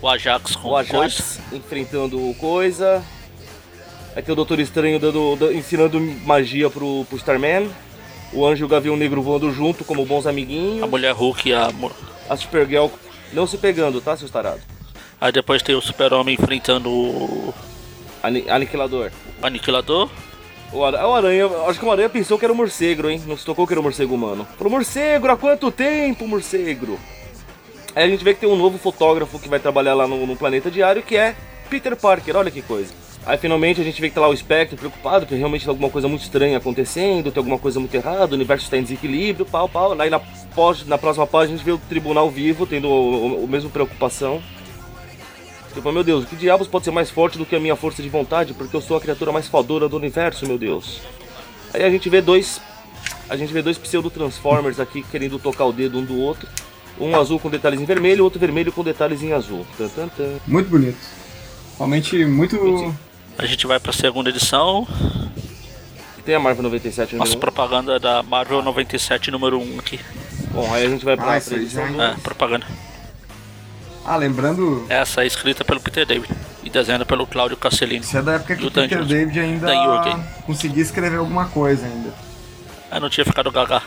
o 0.00 0.08
Ajax 0.08 0.54
com 0.54 0.68
O 0.68 0.76
Ajax 0.76 0.92
coisa. 0.92 1.40
enfrentando 1.52 2.30
o 2.30 2.32
coisa. 2.36 3.02
Aí 4.14 4.22
tem 4.22 4.32
o 4.32 4.36
Doutor 4.36 4.60
Estranho 4.60 5.00
dando, 5.00 5.34
da- 5.34 5.52
ensinando 5.52 6.00
magia 6.00 6.70
pro, 6.70 7.04
pro 7.08 7.18
Starman. 7.18 7.68
O 8.32 8.46
Anjo 8.46 8.62
e 8.64 8.66
o 8.66 8.68
Gavião 8.68 8.96
Negro 8.96 9.20
voando 9.20 9.52
junto 9.52 9.84
como 9.84 10.04
bons 10.06 10.26
amiguinhos. 10.28 10.82
A 10.84 10.86
Mulher 10.86 11.12
Hulk 11.12 11.48
e 11.48 11.54
a... 11.54 11.70
A 12.28 12.36
Supergirl 12.36 12.86
não 13.32 13.46
se 13.46 13.58
pegando, 13.58 14.00
tá, 14.00 14.16
seus 14.16 14.30
tarados? 14.30 14.62
Aí 15.24 15.32
depois 15.32 15.62
tem 15.62 15.74
o 15.74 15.80
Super-Homem 15.80 16.34
enfrentando 16.38 16.90
o 16.90 17.54
Ani- 18.22 18.44
Aniquilador. 18.46 19.10
Aniquilador. 19.42 20.10
O, 20.70 20.84
Ara- 20.84 21.08
o 21.08 21.14
Aranha, 21.14 21.46
acho 21.66 21.80
que 21.80 21.86
o 21.86 21.90
Aranha 21.90 22.10
pensou 22.10 22.38
que 22.38 22.44
era 22.44 22.52
o 22.52 22.54
morcego, 22.54 23.08
hein? 23.08 23.22
Não 23.26 23.34
se 23.34 23.42
tocou 23.42 23.66
que 23.66 23.72
era 23.72 23.80
o 23.80 23.82
morcego 23.82 24.14
humano. 24.14 24.46
Falou, 24.58 24.70
morcego, 24.70 25.26
há 25.28 25.34
quanto 25.34 25.70
tempo, 25.72 26.28
morcego? 26.28 27.00
Aí 27.96 28.04
a 28.04 28.08
gente 28.08 28.22
vê 28.22 28.34
que 28.34 28.40
tem 28.40 28.48
um 28.50 28.54
novo 28.54 28.76
fotógrafo 28.76 29.38
que 29.38 29.48
vai 29.48 29.58
trabalhar 29.58 29.94
lá 29.94 30.06
no, 30.06 30.26
no 30.26 30.36
Planeta 30.36 30.70
Diário, 30.70 31.02
que 31.02 31.16
é 31.16 31.34
Peter 31.70 31.96
Parker, 31.96 32.36
olha 32.36 32.50
que 32.50 32.60
coisa. 32.60 32.92
Aí 33.24 33.38
finalmente 33.38 33.80
a 33.80 33.84
gente 33.84 33.98
vê 34.02 34.10
que 34.10 34.14
tá 34.14 34.20
lá 34.20 34.28
o 34.28 34.36
Spectre 34.36 34.76
preocupado, 34.76 35.24
que 35.24 35.34
realmente 35.34 35.62
tem 35.64 35.70
alguma 35.70 35.88
coisa 35.88 36.06
muito 36.06 36.20
estranha 36.20 36.58
acontecendo, 36.58 37.32
tem 37.32 37.40
alguma 37.40 37.58
coisa 37.58 37.80
muito 37.80 37.94
errada, 37.94 38.32
o 38.32 38.34
universo 38.34 38.64
está 38.66 38.76
em 38.76 38.82
desequilíbrio, 38.82 39.46
pau, 39.46 39.70
pau. 39.70 39.98
Aí 39.98 40.10
na, 40.10 40.20
pós, 40.54 40.84
na 40.86 40.98
próxima 40.98 41.26
página 41.26 41.54
a 41.54 41.56
gente 41.56 41.64
vê 41.64 41.72
o 41.72 41.78
tribunal 41.78 42.28
vivo, 42.30 42.66
tendo 42.66 42.88
o, 42.88 42.92
o, 43.40 43.44
o 43.44 43.48
mesmo 43.48 43.70
preocupação. 43.70 44.42
Tipo, 45.74 45.90
meu 45.92 46.04
Deus, 46.04 46.24
que 46.24 46.36
diabos 46.36 46.68
pode 46.68 46.84
ser 46.84 46.90
mais 46.92 47.10
forte 47.10 47.36
do 47.36 47.44
que 47.44 47.56
a 47.56 47.60
minha 47.60 47.74
força 47.74 48.02
de 48.02 48.08
vontade? 48.08 48.54
Porque 48.54 48.74
eu 48.76 48.80
sou 48.80 48.96
a 48.96 49.00
criatura 49.00 49.32
mais 49.32 49.48
fodora 49.48 49.88
do 49.88 49.96
universo, 49.96 50.46
meu 50.46 50.56
Deus. 50.56 51.00
Aí 51.72 51.82
a 51.82 51.90
gente 51.90 52.08
vê 52.08 52.20
dois. 52.20 52.60
A 53.28 53.36
gente 53.36 53.52
vê 53.52 53.60
dois 53.60 53.76
pseudo-transformers 53.76 54.78
aqui 54.78 55.02
querendo 55.02 55.38
tocar 55.38 55.64
o 55.64 55.72
dedo 55.72 55.98
um 55.98 56.04
do 56.04 56.16
outro. 56.18 56.48
Um 57.00 57.16
azul 57.16 57.40
com 57.40 57.50
detalhes 57.50 57.80
em 57.80 57.84
vermelho, 57.84 58.22
outro 58.22 58.38
vermelho 58.38 58.70
com 58.70 58.84
detalhes 58.84 59.20
em 59.22 59.32
azul. 59.32 59.66
Tan, 59.76 59.88
tan, 59.88 60.08
tan. 60.08 60.36
Muito 60.46 60.70
bonito. 60.70 60.96
Realmente 61.76 62.24
muito. 62.24 62.94
A 63.36 63.44
gente 63.46 63.66
vai 63.66 63.80
pra 63.80 63.92
segunda 63.92 64.30
edição. 64.30 64.86
Tem 66.24 66.34
a 66.34 66.40
Marvel 66.40 66.62
97 66.62 67.16
Nossa 67.16 67.36
propaganda 67.36 67.98
da 67.98 68.22
Marvel 68.22 68.62
97 68.62 69.30
número 69.30 69.60
1 69.60 69.78
aqui. 69.78 70.00
1. 70.52 70.54
Bom, 70.54 70.72
aí 70.72 70.86
a 70.86 70.88
gente 70.88 71.04
vai 71.04 71.16
pra, 71.16 71.32
Ah, 71.32 71.36
edição 71.36 72.02
É, 72.02 72.14
propaganda. 72.22 72.64
Ah, 74.04 74.16
lembrando. 74.16 74.84
Essa 74.88 75.22
é 75.22 75.26
escrita 75.26 75.64
pelo 75.64 75.80
Peter 75.80 76.04
David 76.06 76.30
e 76.62 76.70
desenhada 76.70 77.06
pelo 77.06 77.26
Claudio 77.26 77.56
Castellini. 77.56 78.00
Isso 78.00 78.16
é 78.16 78.22
da 78.22 78.32
época 78.34 78.56
que 78.56 78.66
o 78.66 78.70
Peter 78.70 78.98
Dungeons. 78.98 79.08
David 79.08 79.40
ainda 79.40 80.18
conseguia 80.46 80.82
escrever 80.82 81.16
alguma 81.16 81.46
coisa 81.46 81.86
ainda. 81.86 82.10
Ah, 82.90 83.00
não 83.00 83.08
tinha 83.08 83.24
ficado 83.24 83.50
gaga. 83.50 83.82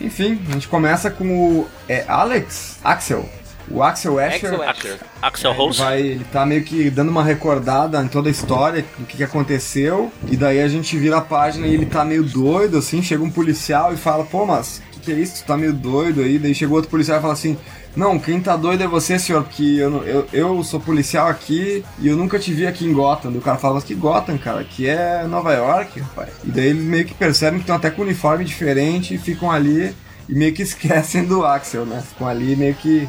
Enfim, 0.00 0.40
a 0.48 0.52
gente 0.52 0.68
começa 0.68 1.10
com 1.10 1.24
o. 1.60 1.68
É 1.88 2.04
Alex? 2.06 2.78
Axel. 2.84 3.28
O 3.70 3.82
Axel 3.82 4.18
Asher. 4.18 4.52
Axel 4.52 4.62
Asher. 4.68 4.98
Axel 5.22 5.50
Ele, 5.52 5.58
Rose. 5.58 5.78
vai, 5.78 6.00
ele 6.00 6.24
tá 6.24 6.44
meio 6.44 6.64
que 6.64 6.90
dando 6.90 7.10
uma 7.10 7.22
recordada 7.22 8.02
em 8.02 8.08
toda 8.08 8.28
a 8.28 8.30
história 8.30 8.84
do 8.98 9.06
que, 9.06 9.18
que 9.18 9.24
aconteceu. 9.24 10.12
E 10.30 10.36
daí 10.36 10.60
a 10.60 10.68
gente 10.68 10.98
vira 10.98 11.18
a 11.18 11.20
página 11.20 11.66
e 11.66 11.74
ele 11.74 11.86
tá 11.86 12.04
meio 12.04 12.24
doido, 12.24 12.76
assim. 12.78 13.02
Chega 13.02 13.22
um 13.22 13.30
policial 13.30 13.94
e 13.94 13.96
fala: 13.96 14.24
Pô, 14.24 14.44
mas 14.44 14.82
que, 15.02 15.12
é 15.12 15.16
isso? 15.16 15.42
Tu 15.42 15.46
tá 15.46 15.56
meio 15.56 15.72
doido 15.72 16.20
aí. 16.20 16.38
Daí 16.38 16.54
chegou 16.54 16.76
outro 16.76 16.90
policial 16.90 17.18
e 17.18 17.20
fala 17.20 17.32
assim: 17.32 17.56
Não, 17.94 18.18
quem 18.18 18.40
tá 18.40 18.56
doido 18.56 18.82
é 18.82 18.86
você, 18.86 19.18
senhor, 19.18 19.42
porque 19.42 19.62
eu, 19.62 20.02
eu, 20.04 20.28
eu 20.32 20.64
sou 20.64 20.80
policial 20.80 21.28
aqui 21.28 21.84
e 21.98 22.08
eu 22.08 22.16
nunca 22.16 22.38
te 22.38 22.52
vi 22.52 22.66
aqui 22.66 22.86
em 22.86 22.92
Gotham. 22.92 23.30
Daí 23.30 23.38
o 23.38 23.42
cara 23.42 23.58
fala: 23.58 23.74
Mas 23.74 23.84
que 23.84 23.94
Gotham, 23.94 24.38
cara? 24.38 24.60
Aqui 24.60 24.88
é 24.88 25.24
Nova 25.24 25.52
York, 25.52 26.00
rapaz. 26.00 26.30
E 26.44 26.50
daí 26.50 26.68
eles 26.68 26.82
meio 26.82 27.04
que 27.04 27.14
percebem 27.14 27.58
que 27.58 27.64
estão 27.64 27.76
até 27.76 27.90
com 27.90 28.02
uniforme 28.02 28.44
diferente 28.44 29.14
e 29.14 29.18
ficam 29.18 29.50
ali 29.50 29.94
e 30.28 30.34
meio 30.34 30.52
que 30.52 30.62
esquecem 30.62 31.24
do 31.24 31.44
Axel, 31.44 31.84
né? 31.84 32.02
Ficam 32.06 32.26
ali 32.26 32.56
meio 32.56 32.74
que. 32.74 33.08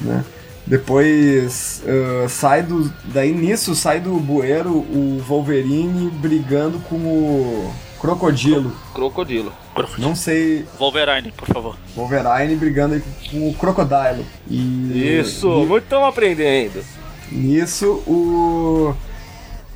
né? 0.00 0.24
Depois 0.66 1.82
ah, 1.86 2.28
sai 2.28 2.62
do. 2.62 2.90
Daí 3.04 3.32
nisso 3.32 3.74
sai 3.74 4.00
do 4.00 4.18
bueiro 4.18 4.70
o 4.70 5.22
Wolverine 5.26 6.10
brigando 6.10 6.78
com 6.80 6.96
o 6.96 7.74
Crocodilo. 8.00 8.72
Crocodilo. 8.94 9.52
Não 9.98 10.14
sei. 10.14 10.64
Wolverine, 10.78 11.32
por 11.32 11.48
favor. 11.48 11.76
Wolverine 11.96 12.56
brigando 12.56 12.94
aí 12.94 13.02
com 13.30 13.48
o 13.48 13.54
Crocodilo. 13.54 14.24
E. 14.48 15.18
Isso, 15.20 15.48
e- 15.48 15.66
muito 15.66 15.84
estamos 15.84 16.08
aprendendo. 16.08 16.84
Nisso 17.30 18.02
o. 18.06 18.94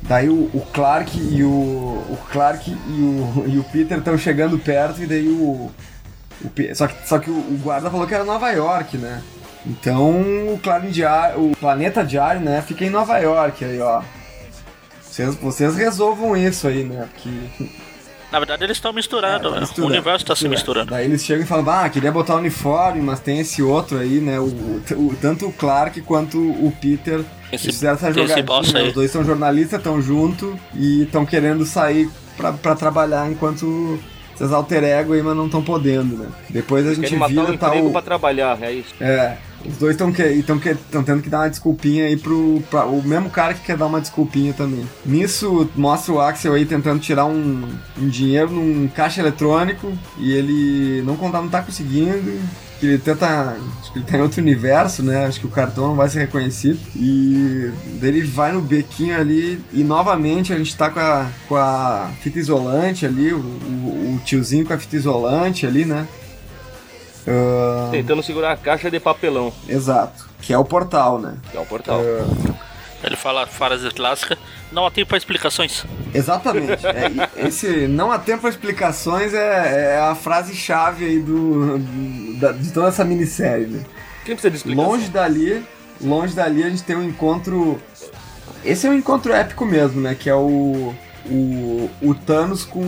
Daí 0.01 0.29
o, 0.29 0.49
o 0.53 0.65
Clark 0.73 1.17
e 1.17 1.43
o. 1.43 1.49
O 1.49 2.17
Clark 2.31 2.69
e 2.71 2.75
o, 3.01 3.45
e 3.47 3.59
o 3.59 3.63
Peter 3.65 3.97
estão 3.97 4.17
chegando 4.17 4.57
perto 4.57 5.01
e 5.03 5.05
daí 5.05 5.27
o. 5.27 5.69
o 6.43 6.75
só, 6.75 6.87
que, 6.87 7.07
só 7.07 7.19
que 7.19 7.29
o, 7.29 7.33
o 7.33 7.59
guarda 7.61 7.89
falou 7.91 8.07
que 8.07 8.13
era 8.13 8.23
Nova 8.23 8.49
York, 8.51 8.97
né? 8.97 9.21
Então 9.65 10.11
o 10.53 10.59
Clarim 10.63 10.89
Diário, 10.89 11.51
o 11.51 11.55
Planeta 11.57 12.03
Diário, 12.03 12.39
né, 12.41 12.63
fica 12.65 12.85
em 12.85 12.89
Nova 12.89 13.17
York 13.17 13.65
aí, 13.65 13.79
ó. 13.81 14.01
Vocês, 15.01 15.35
vocês 15.35 15.75
resolvam 15.75 16.37
isso 16.37 16.65
aí, 16.67 16.85
né? 16.85 17.07
Porque 17.13 17.29
Na 18.31 18.37
verdade, 18.39 18.63
eles 18.63 18.77
estão 18.77 18.93
misturando, 18.93 19.47
é, 19.49 19.51
né? 19.53 19.59
mistura, 19.61 19.87
o 19.87 19.89
universo 19.89 20.23
está 20.23 20.35
se 20.35 20.47
mistura. 20.47 20.81
misturando. 20.81 20.91
Daí 20.91 21.05
eles 21.05 21.23
chegam 21.23 21.43
e 21.43 21.47
falam, 21.47 21.69
ah, 21.69 21.89
queria 21.89 22.11
botar 22.11 22.35
o 22.35 22.37
uniforme, 22.37 23.01
mas 23.01 23.19
tem 23.19 23.39
esse 23.39 23.61
outro 23.63 23.97
aí, 23.97 24.19
né? 24.19 24.39
O, 24.39 24.43
o- 24.45 25.15
tanto 25.19 25.47
o 25.47 25.51
Clark 25.51 25.99
quanto 26.01 26.37
o 26.37 26.71
Peter 26.79 27.21
Esse- 27.51 27.65
eles 27.65 27.75
fizeram 27.75 27.95
essa 27.95 28.11
jogadinha. 28.13 28.83
Os 28.87 28.93
dois 28.93 29.09
são 29.09 29.23
jornalistas, 29.23 29.79
estão 29.79 29.99
junto 30.01 30.57
e 30.75 31.03
estão 31.03 31.25
querendo 31.25 31.65
sair 31.65 32.07
pra, 32.37 32.53
pra 32.53 32.75
trabalhar 32.75 33.29
enquanto 33.31 33.99
esses 34.35 34.53
alter 34.53 34.83
ego 34.83 35.13
aí, 35.13 35.21
mas 35.23 35.35
não 35.35 35.47
estão 35.47 35.63
podendo, 35.63 36.15
né? 36.15 36.27
Depois 36.51 36.85
a 36.87 36.93
gente 36.93 37.09
Querem 37.09 37.27
vira 37.27 37.45
o 37.49 37.53
emprego 37.53 37.87
o... 37.87 37.91
pra 37.91 38.01
trabalhar, 38.01 38.57
é 38.61 38.71
isso. 38.71 38.93
É, 39.01 39.37
os 39.65 39.77
dois 39.77 39.91
estão 39.95 40.11
tendo 40.11 41.21
que 41.21 41.29
dar 41.29 41.39
uma 41.39 41.49
desculpinha 41.49 42.05
aí 42.05 42.15
pro. 42.17 42.61
Pra, 42.69 42.85
o 42.85 43.01
mesmo 43.01 43.29
cara 43.29 43.53
que 43.53 43.61
quer 43.65 43.77
dar 43.77 43.87
uma 43.87 43.99
desculpinha 44.01 44.53
também. 44.53 44.85
Nisso, 45.05 45.69
mostra 45.75 46.13
o 46.13 46.19
Axel 46.21 46.53
aí 46.53 46.65
tentando 46.65 46.99
tirar 46.99 47.25
um, 47.25 47.67
um 47.97 48.07
dinheiro 48.07 48.49
num 48.51 48.87
caixa 48.87 49.21
eletrônico 49.21 49.91
e 50.17 50.31
ele 50.31 51.01
não, 51.03 51.15
conta- 51.15 51.41
não 51.41 51.49
tá 51.49 51.61
conseguindo. 51.61 52.39
Que 52.79 52.85
ele 52.85 52.97
tenta. 52.97 53.57
Acho 53.81 53.91
que 53.91 53.99
ele 53.99 54.05
tá 54.05 54.17
em 54.17 54.21
outro 54.21 54.41
universo, 54.41 55.03
né? 55.03 55.25
Acho 55.25 55.41
que 55.41 55.45
o 55.45 55.49
cartão 55.49 55.89
não 55.89 55.95
vai 55.95 56.07
ser 56.07 56.19
reconhecido. 56.19 56.79
E 56.95 57.69
ele 58.01 58.21
vai 58.21 58.53
no 58.53 58.61
bequinho 58.61 59.19
ali 59.19 59.61
e 59.73 59.83
novamente 59.83 60.53
a 60.53 60.57
gente 60.57 60.77
tá 60.77 60.89
com 60.89 60.99
a, 61.01 61.27
com 61.49 61.57
a 61.57 62.09
fita 62.21 62.39
isolante 62.39 63.05
ali, 63.05 63.33
o, 63.33 63.37
o, 63.39 64.15
o 64.15 64.21
tiozinho 64.23 64.65
com 64.65 64.71
a 64.71 64.77
fita 64.77 64.95
isolante 64.95 65.67
ali, 65.67 65.83
né? 65.83 66.07
Ah, 67.27 67.89
Tentando 67.91 68.23
segurar 68.23 68.51
a 68.53 68.57
caixa 68.57 68.89
de 68.89 68.99
papelão, 68.99 69.53
Exato. 69.67 70.27
Que 70.41 70.53
é 70.53 70.57
o 70.57 70.63
portal, 70.65 71.19
né? 71.19 71.35
que 71.51 71.57
é 71.57 71.59
o 71.59 71.65
portal. 71.65 72.01
Ele 73.03 73.15
fala 73.15 73.45
frase 73.47 73.89
clássica, 73.91 74.37
não 74.71 74.85
há 74.85 74.91
tempo 74.91 75.09
para 75.09 75.17
explicações. 75.17 75.85
Exatamente. 76.13 76.85
É, 76.85 77.47
esse 77.47 77.87
não 77.87 78.11
há 78.11 78.19
tempo 78.19 78.41
para 78.41 78.49
explicações 78.49 79.33
é, 79.33 79.93
é 79.95 79.99
a 80.01 80.15
frase-chave 80.15 81.05
aí 81.05 81.19
do, 81.19 81.77
do- 81.77 82.39
da- 82.39 82.51
de 82.51 82.71
toda 82.71 82.87
essa 82.89 83.05
minissérie, 83.05 83.67
né? 83.67 83.83
Quem 84.25 84.35
precisa 84.35 84.51
de 84.51 84.57
explicação? 84.57 84.91
Longe 84.91 85.09
dali, 85.09 85.65
longe 86.01 86.33
dali 86.35 86.63
a 86.63 86.69
gente 86.69 86.83
tem 86.83 86.95
um 86.95 87.03
encontro. 87.03 87.79
Esse 88.65 88.85
é 88.85 88.89
um 88.89 88.93
encontro 88.93 89.31
épico 89.33 89.65
mesmo, 89.65 90.01
né? 90.01 90.13
Que 90.13 90.29
é 90.29 90.35
o. 90.35 90.93
O, 91.25 91.89
o 92.01 92.15
Thanos 92.15 92.63
com 92.65 92.79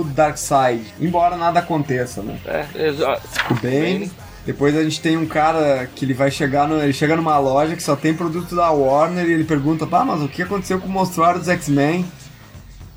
o 0.00 0.04
Darkseid. 0.04 0.82
Embora 1.00 1.36
nada 1.36 1.60
aconteça, 1.60 2.22
né? 2.22 2.38
É, 2.44 2.66
exa- 2.88 3.20
o 3.50 3.54
Bane. 3.54 4.10
Depois 4.44 4.76
a 4.76 4.82
gente 4.84 5.00
tem 5.00 5.16
um 5.16 5.26
cara 5.26 5.88
que 5.94 6.04
ele 6.04 6.14
vai 6.14 6.30
chegar 6.30 6.68
no, 6.68 6.80
ele 6.80 6.92
chega 6.92 7.16
numa 7.16 7.36
loja 7.38 7.74
que 7.74 7.82
só 7.82 7.96
tem 7.96 8.14
produto 8.14 8.54
da 8.54 8.70
Warner 8.70 9.26
e 9.26 9.32
ele 9.32 9.44
pergunta, 9.44 9.86
pá, 9.86 10.04
mas 10.04 10.22
o 10.22 10.28
que 10.28 10.42
aconteceu 10.42 10.78
com 10.78 10.86
o 10.86 10.90
monstruário 10.90 11.40
dos 11.40 11.48
X-Men? 11.48 12.04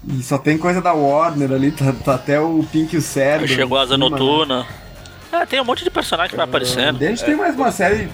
E 0.08 0.22
só 0.22 0.38
tem 0.38 0.58
coisa 0.58 0.80
da 0.82 0.94
Warner 0.94 1.52
ali, 1.52 1.72
tá, 1.72 1.92
tá 2.06 2.16
até 2.16 2.40
o 2.40 2.64
Pink 2.72 2.96
e 2.96 3.00
o 3.00 3.02
Cérebro. 3.02 3.48
Aí 3.48 3.56
chegou 3.56 3.78
a 3.78 3.82
Asa 3.82 3.98
né? 3.98 4.10
Noturna. 4.10 4.66
É, 5.32 5.46
tem 5.46 5.60
um 5.60 5.66
monte 5.66 5.84
de 5.84 5.90
personagem 5.90 6.30
que 6.32 6.36
vai 6.38 6.46
aparecendo. 6.46 7.00
Daí 7.00 7.08
a 7.08 7.12
gente 7.12 7.26
tem 7.26 7.36
mais 7.36 7.56
uma 7.56 7.72
série, 7.72 8.10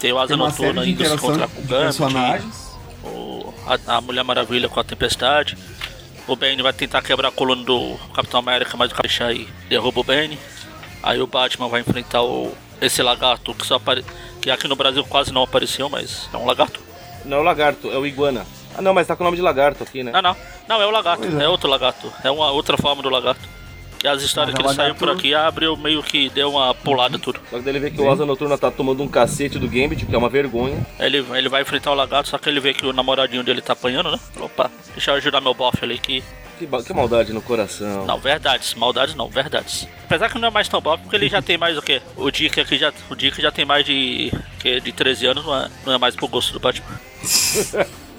Tem 0.00 0.12
o 0.12 0.18
Asa 0.18 0.28
tem 0.28 0.36
uma 0.36 0.50
série 0.50 0.66
Noturna 0.72 0.84
se 0.84 0.90
interação 0.90 1.16
encontrar 1.34 1.46
de 1.46 1.68
personagens. 1.68 2.61
A, 3.66 3.96
a 3.96 4.00
Mulher 4.00 4.24
Maravilha 4.24 4.68
com 4.68 4.80
a 4.80 4.84
Tempestade. 4.84 5.56
O 6.26 6.36
Bane 6.36 6.62
vai 6.62 6.72
tentar 6.72 7.02
quebrar 7.02 7.28
a 7.28 7.32
coluna 7.32 7.64
do 7.64 7.96
Capitão 8.14 8.40
América, 8.40 8.76
mas 8.76 8.92
o 8.92 8.94
Capitão 8.94 9.26
aí 9.26 9.48
derruba 9.68 10.00
o 10.00 10.04
Bane. 10.04 10.38
Aí 11.02 11.20
o 11.20 11.26
Batman 11.26 11.68
vai 11.68 11.80
enfrentar 11.80 12.22
o, 12.22 12.54
esse 12.80 13.02
lagarto 13.02 13.54
que 13.54 13.66
só 13.66 13.76
apare... 13.76 14.04
que 14.40 14.50
aqui 14.50 14.68
no 14.68 14.76
Brasil 14.76 15.04
quase 15.04 15.32
não 15.32 15.42
apareceu, 15.42 15.88
mas 15.88 16.28
é 16.32 16.36
um 16.36 16.46
lagarto. 16.46 16.80
Não 17.24 17.38
é 17.38 17.40
o 17.40 17.42
lagarto, 17.42 17.90
é 17.90 17.98
o 17.98 18.06
iguana. 18.06 18.46
Ah 18.76 18.82
não, 18.82 18.94
mas 18.94 19.06
tá 19.06 19.14
com 19.14 19.22
o 19.22 19.26
nome 19.26 19.36
de 19.36 19.42
lagarto 19.42 19.82
aqui, 19.82 20.02
né? 20.02 20.12
Não, 20.12 20.22
não. 20.22 20.36
Não, 20.68 20.82
é 20.82 20.86
o 20.86 20.90
lagarto, 20.90 21.24
é. 21.24 21.44
é. 21.44 21.48
outro 21.48 21.68
lagarto. 21.68 22.12
É 22.24 22.30
uma 22.30 22.50
outra 22.50 22.76
forma 22.76 23.02
do 23.02 23.10
lagarto. 23.10 23.48
E 24.02 24.08
as 24.08 24.22
histórias 24.22 24.54
que 24.54 24.60
é 24.60 24.64
ele 24.64 24.74
saiu 24.74 24.94
por 24.96 25.08
aqui 25.08 25.32
abriu 25.32 25.76
meio 25.76 26.02
que 26.02 26.28
deu 26.30 26.50
uma 26.50 26.74
pulada 26.74 27.18
tudo. 27.18 27.40
Só 27.48 27.58
que 27.58 27.64
daí 27.64 27.72
ele 27.72 27.78
vê 27.78 27.90
que 27.90 28.00
o 28.00 28.10
Asa 28.10 28.26
Noturna 28.26 28.58
tá 28.58 28.70
tomando 28.70 29.02
um 29.02 29.08
cacete 29.08 29.58
do 29.58 29.68
Gambit, 29.68 30.04
que 30.04 30.14
é 30.14 30.18
uma 30.18 30.28
vergonha. 30.28 30.84
Ele, 30.98 31.24
ele 31.34 31.48
vai 31.48 31.62
enfrentar 31.62 31.92
o 31.92 31.94
lagarto, 31.94 32.28
só 32.28 32.38
que 32.38 32.48
ele 32.48 32.58
vê 32.58 32.74
que 32.74 32.84
o 32.84 32.92
namoradinho 32.92 33.44
dele 33.44 33.60
tá 33.60 33.74
apanhando, 33.74 34.10
né? 34.10 34.18
Falou, 34.32 34.46
Opa, 34.46 34.70
deixa 34.92 35.12
eu 35.12 35.14
ajudar 35.14 35.40
meu 35.40 35.54
bofe 35.54 35.84
ali 35.84 35.98
que. 35.98 36.22
Que, 36.58 36.94
maldade 36.94 37.32
no 37.32 37.42
coração. 37.42 38.06
Não, 38.06 38.18
verdades, 38.18 38.74
maldades 38.74 39.16
não, 39.16 39.28
verdades. 39.28 39.88
Apesar 40.04 40.28
que 40.28 40.38
não 40.38 40.46
é 40.46 40.50
mais 40.50 40.68
tão 40.68 40.80
bom, 40.80 40.96
porque 40.96 41.16
ele 41.16 41.28
já 41.28 41.42
tem 41.42 41.58
mais 41.58 41.76
o 41.76 41.82
quê? 41.82 42.00
O 42.16 42.30
Dick 42.30 42.60
aqui 42.60 42.78
já, 42.78 42.92
o 43.10 43.16
Dick 43.16 43.40
já 43.42 43.50
tem 43.50 43.64
mais 43.64 43.84
de, 43.84 44.32
que, 44.60 44.80
de 44.80 44.92
13 44.92 45.26
anos, 45.26 45.44
não 45.44 45.56
é, 45.56 45.68
não 45.84 45.92
é 45.94 45.98
mais 45.98 46.14
pro 46.14 46.28
gosto 46.28 46.52
do 46.52 46.60
Batman. 46.60 46.86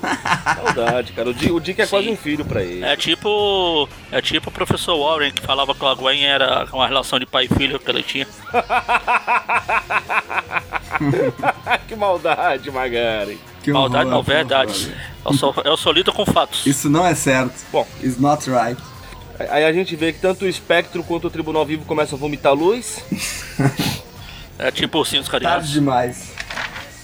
Maldade, 0.63 1.13
cara. 1.13 1.29
O 1.29 1.33
Dick, 1.33 1.51
o 1.51 1.59
Dick 1.59 1.81
é 1.81 1.87
quase 1.87 2.07
Sim. 2.07 2.13
um 2.13 2.17
filho 2.17 2.45
pra 2.45 2.61
ele. 2.61 2.83
É 2.83 2.95
tipo, 2.95 3.87
é 4.11 4.21
tipo 4.21 4.49
o 4.49 4.53
professor 4.53 4.97
Warren 4.97 5.31
que 5.31 5.41
falava 5.41 5.73
que 5.73 5.85
a 5.85 5.93
Gwen 5.93 6.25
era 6.25 6.67
uma 6.73 6.87
relação 6.87 7.19
de 7.19 7.25
pai 7.25 7.45
e 7.45 7.55
filho 7.55 7.79
que 7.79 7.89
ele 7.89 8.03
tinha. 8.03 8.27
que 11.87 11.95
maldade, 11.95 12.69
Magari. 12.71 13.39
Que 13.63 13.71
Maldade 13.71 14.09
horror, 14.09 14.23
não, 14.25 14.59
horror. 14.59 14.75
Eu 15.25 15.33
sou, 15.33 15.55
eu 15.63 15.77
sou 15.77 15.93
lido 15.93 16.11
com 16.11 16.25
fatos. 16.25 16.65
Isso 16.65 16.89
não 16.89 17.05
é 17.05 17.15
certo. 17.15 17.53
Bom, 17.71 17.87
It's 18.03 18.19
not 18.19 18.43
right. 18.49 18.81
aí 19.39 19.63
a 19.63 19.71
gente 19.71 19.95
vê 19.95 20.11
que 20.11 20.19
tanto 20.19 20.43
o 20.43 20.49
Espectro 20.49 21.01
quanto 21.03 21.27
o 21.27 21.29
Tribunal 21.29 21.65
Vivo 21.65 21.85
começam 21.85 22.17
a 22.17 22.19
vomitar 22.19 22.53
luz. 22.53 23.01
É 24.59 24.69
tipo 24.69 24.99
ursinhos 24.99 25.27
Tarde 25.27 25.45
carinhosos. 25.45 25.71
demais. 25.71 26.32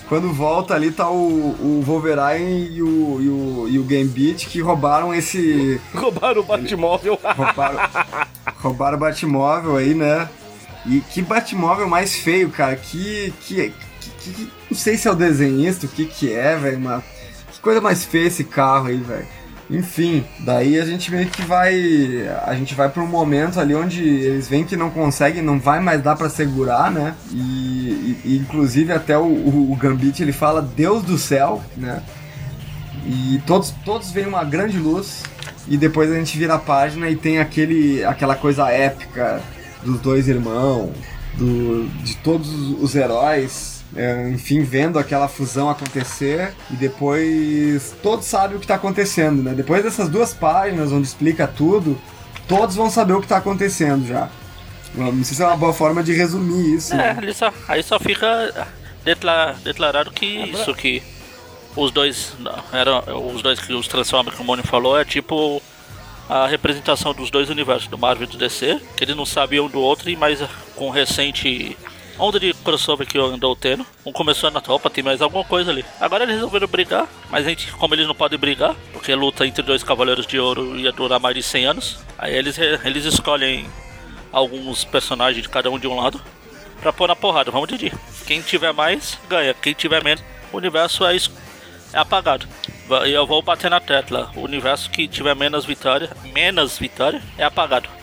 Quando 0.10 0.34
volta 0.34 0.74
ali 0.74 0.92
tá 0.92 1.08
o, 1.10 1.16
o 1.18 1.84
Wolverine 1.86 2.68
e 2.76 2.82
o, 2.82 3.22
e 3.22 3.30
o, 3.30 3.68
e 3.70 3.80
o 3.80 3.84
Gambit 3.84 4.48
que 4.48 4.60
roubaram 4.60 5.14
esse. 5.14 5.80
Roubaram 5.94 6.42
o 6.42 6.44
Batmóvel. 6.44 7.20
Roubaram, 7.38 7.80
roubaram 8.58 8.98
o 8.98 9.00
Batmóvel 9.00 9.78
aí, 9.78 9.94
né? 9.94 10.28
E 10.86 11.00
que 11.02 11.22
Batmóvel 11.22 11.88
mais 11.88 12.16
feio, 12.16 12.50
cara. 12.50 12.76
Que. 12.76 13.32
que, 13.42 13.72
que, 14.02 14.32
que- 14.34 14.52
não 14.72 14.78
sei 14.78 14.98
se 14.98 15.08
é 15.08 15.12
o 15.12 15.16
desenhista, 15.16 15.86
o 15.86 15.90
que 15.90 16.06
que 16.06 16.34
é, 16.34 16.56
velho. 16.56 16.80
mas 16.80 17.04
Que 17.54 17.60
coisa 17.60 17.80
mais 17.80 18.04
feia 18.04 18.28
esse 18.28 18.44
carro 18.44 18.88
aí, 18.88 18.98
velho. 18.98 19.28
Enfim, 19.70 20.24
daí 20.40 20.80
a 20.80 20.86
gente 20.86 21.12
meio 21.12 21.28
que 21.28 21.44
vai. 21.44 22.28
A 22.46 22.56
gente 22.56 22.74
vai 22.74 22.90
pra 22.90 23.04
um 23.04 23.08
momento 23.08 23.60
ali 23.60 23.76
onde 23.76 24.04
eles 24.04 24.48
veem 24.48 24.64
que 24.64 24.76
não 24.76 24.90
conseguem, 24.90 25.44
não 25.44 25.60
vai 25.60 25.80
mais 25.80 26.02
dar 26.02 26.16
pra 26.16 26.28
segurar, 26.28 26.90
né? 26.92 27.14
E, 27.32 28.18
e- 28.26 28.38
inclusive 28.42 28.92
até 28.92 29.16
o, 29.18 29.22
o, 29.26 29.72
o 29.72 29.76
Gambit 29.76 30.22
ele 30.24 30.32
fala 30.34 30.60
Deus 30.62 31.04
do 31.04 31.20
céu, 31.20 31.62
né? 31.78 32.02
E 33.06 33.40
todos, 33.46 33.72
todos 33.86 34.12
veem 34.12 34.28
uma 34.28 34.44
grande 34.44 34.78
luz 34.78 35.24
e 35.68 35.78
depois 35.78 36.12
a 36.12 36.16
gente 36.16 36.38
vira 36.38 36.56
a 36.56 36.60
página 36.60 37.08
e 37.10 37.16
tem 37.16 37.40
aquele, 37.40 38.04
aquela 38.04 38.36
coisa 38.36 38.70
épica 38.70 39.40
dos 39.84 40.00
dois 40.02 40.28
irmãos, 40.28 40.92
do, 41.36 41.88
de 42.04 42.18
todos 42.18 42.50
os 42.82 42.96
heróis, 42.96 43.79
enfim, 44.34 44.62
vendo 44.62 45.00
aquela 45.00 45.28
fusão 45.28 45.70
acontecer 45.70 46.54
e 46.70 46.76
depois 46.76 47.96
todos 48.04 48.26
sabem 48.26 48.56
o 48.56 48.60
que 48.60 48.66
está 48.66 48.76
acontecendo, 48.76 49.42
né? 49.42 49.54
Depois 49.54 49.84
dessas 49.84 50.10
duas 50.10 50.34
páginas 50.34 50.92
onde 50.92 51.08
explica 51.08 51.48
tudo, 51.48 52.00
todos 52.48 52.76
vão 52.76 52.90
saber 52.90 53.14
o 53.14 53.20
que 53.20 53.26
está 53.26 53.38
acontecendo 53.38 54.08
já. 54.08 54.30
Não 54.94 55.24
sei 55.24 55.36
se 55.36 55.44
é 55.44 55.46
uma 55.46 55.58
boa 55.58 55.74
forma 55.74 56.04
de 56.04 56.14
resumir 56.14 56.76
isso. 56.76 56.94
É, 56.94 57.14
né? 57.14 57.34
só, 57.34 57.52
aí 57.68 57.82
só 57.84 58.00
fica 58.00 58.68
decla- 59.04 59.56
declarado 59.64 60.12
que 60.12 60.26
isso 60.26 60.74
que 60.74 61.02
os 61.76 61.92
dois 61.92 62.34
eram 62.74 63.04
os 63.34 63.42
dois 63.42 63.60
que 63.60 63.74
os 63.74 63.88
Transformers 63.88 64.36
que 64.36 64.42
o 64.42 64.46
Mônio 64.46 64.66
falou 64.66 65.00
é 65.00 65.06
tipo 65.06 65.62
a 66.28 66.46
representação 66.46 67.12
dos 67.14 67.32
dois 67.32 67.50
universos, 67.50 67.88
do 67.88 67.98
Marvel 67.98 68.28
e 68.28 68.32
do 68.32 68.38
DC, 68.38 68.80
que 68.96 69.04
eles 69.04 69.16
não 69.16 69.26
sabiam 69.26 69.66
um 69.66 69.70
do 69.70 69.80
outro, 69.80 70.12
e 70.12 70.16
mais 70.16 70.40
com 70.76 70.92
recente 70.92 71.76
onda 72.20 72.40
de 72.40 72.54
crossover 72.54 73.08
que 73.08 73.18
andou 73.18 73.56
tendo. 73.56 73.86
Um 74.06 74.12
começou 74.12 74.52
na 74.52 74.62
topa, 74.62 74.90
tem 74.90 75.04
mais 75.04 75.22
alguma 75.22 75.44
coisa 75.44 75.72
ali. 75.72 75.86
Agora 76.00 76.24
eles 76.24 76.36
resolveram 76.36 76.68
brigar, 76.68 77.08
mas 77.30 77.46
a 77.46 77.50
gente, 77.50 77.72
como 77.74 77.96
eles 77.96 78.08
não 78.08 78.16
podem 78.16 78.38
brigar, 78.38 78.76
porque 78.92 79.12
a 79.12 79.16
luta 79.16 79.48
entre 79.48 79.64
dois 79.64 79.84
Cavaleiros 79.84 80.28
de 80.28 80.40
Ouro 80.40 80.78
ia 80.78 80.92
durar 80.92 81.20
mais 81.20 81.36
de 81.36 81.44
100 81.44 81.66
anos, 81.66 82.00
aí 82.18 82.36
eles, 82.36 82.58
eles 82.84 83.06
escolhem 83.06 83.68
alguns 84.32 84.84
personagens 84.84 85.42
de 85.42 85.50
cada 85.50 85.72
um 85.72 85.80
de 85.80 85.88
um 85.88 85.96
lado 85.96 86.22
pra 86.82 86.94
pôr 86.94 87.08
na 87.08 87.16
porrada. 87.16 87.52
Vamos 87.52 87.68
dividir. 87.68 87.98
Quem 88.26 88.42
tiver 88.42 88.74
mais, 88.74 89.18
ganha. 89.28 89.54
Quem 89.54 89.74
tiver 89.74 90.04
menos, 90.04 90.24
o 90.52 90.58
universo 90.58 91.06
é, 91.06 91.16
é 91.16 92.00
apagado. 92.00 92.48
E 93.06 93.12
eu 93.12 93.26
vou 93.26 93.42
bater 93.42 93.70
na 93.70 93.80
tecla. 93.80 94.32
O 94.36 94.42
universo 94.42 94.90
que 94.90 95.08
tiver 95.08 95.36
menos 95.36 95.66
vitória, 95.66 96.10
menos 96.34 96.78
vitória, 96.78 97.22
é 97.38 97.44
apagado. 97.44 97.99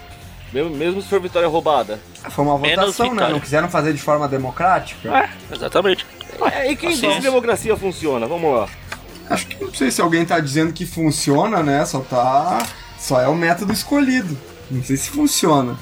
Mesmo, 0.57 0.71
mesmo 0.75 1.03
se 1.03 1.09
for 1.09 1.21
vitória 1.21 1.47
roubada. 1.47 2.01
Foi 2.31 2.43
uma 2.43 2.59
Menos 2.59 2.97
votação, 2.97 3.15
né? 3.15 3.29
Não 3.29 3.39
quiseram 3.39 3.69
fazer 3.69 3.93
de 3.93 4.01
forma 4.01 4.27
democrática? 4.27 5.15
É, 5.15 5.55
exatamente. 5.55 6.07
É, 6.51 6.73
e 6.73 6.77
quem 6.77 6.89
Assim, 6.95 7.03
diz 7.03 7.11
que 7.13 7.19
é. 7.19 7.21
democracia 7.21 7.77
funciona? 7.77 8.27
Vamos 8.27 8.57
lá. 8.57 8.67
Acho 9.29 9.47
que 9.49 9.63
não 9.63 9.75
sei 9.75 9.91
se 9.91 10.01
alguém 10.01 10.25
tá 10.25 10.41
dizendo 10.41 10.73
que 10.73 10.87
funciona, 10.87 11.63
né? 11.63 11.85
Só 11.85 12.01
tá. 12.01 12.67
Só 12.99 13.21
é 13.21 13.29
o 13.29 13.35
método 13.35 13.71
escolhido. 13.71 14.35
Não 14.71 14.83
sei 14.83 14.97
se 14.97 15.11
funciona. 15.11 15.77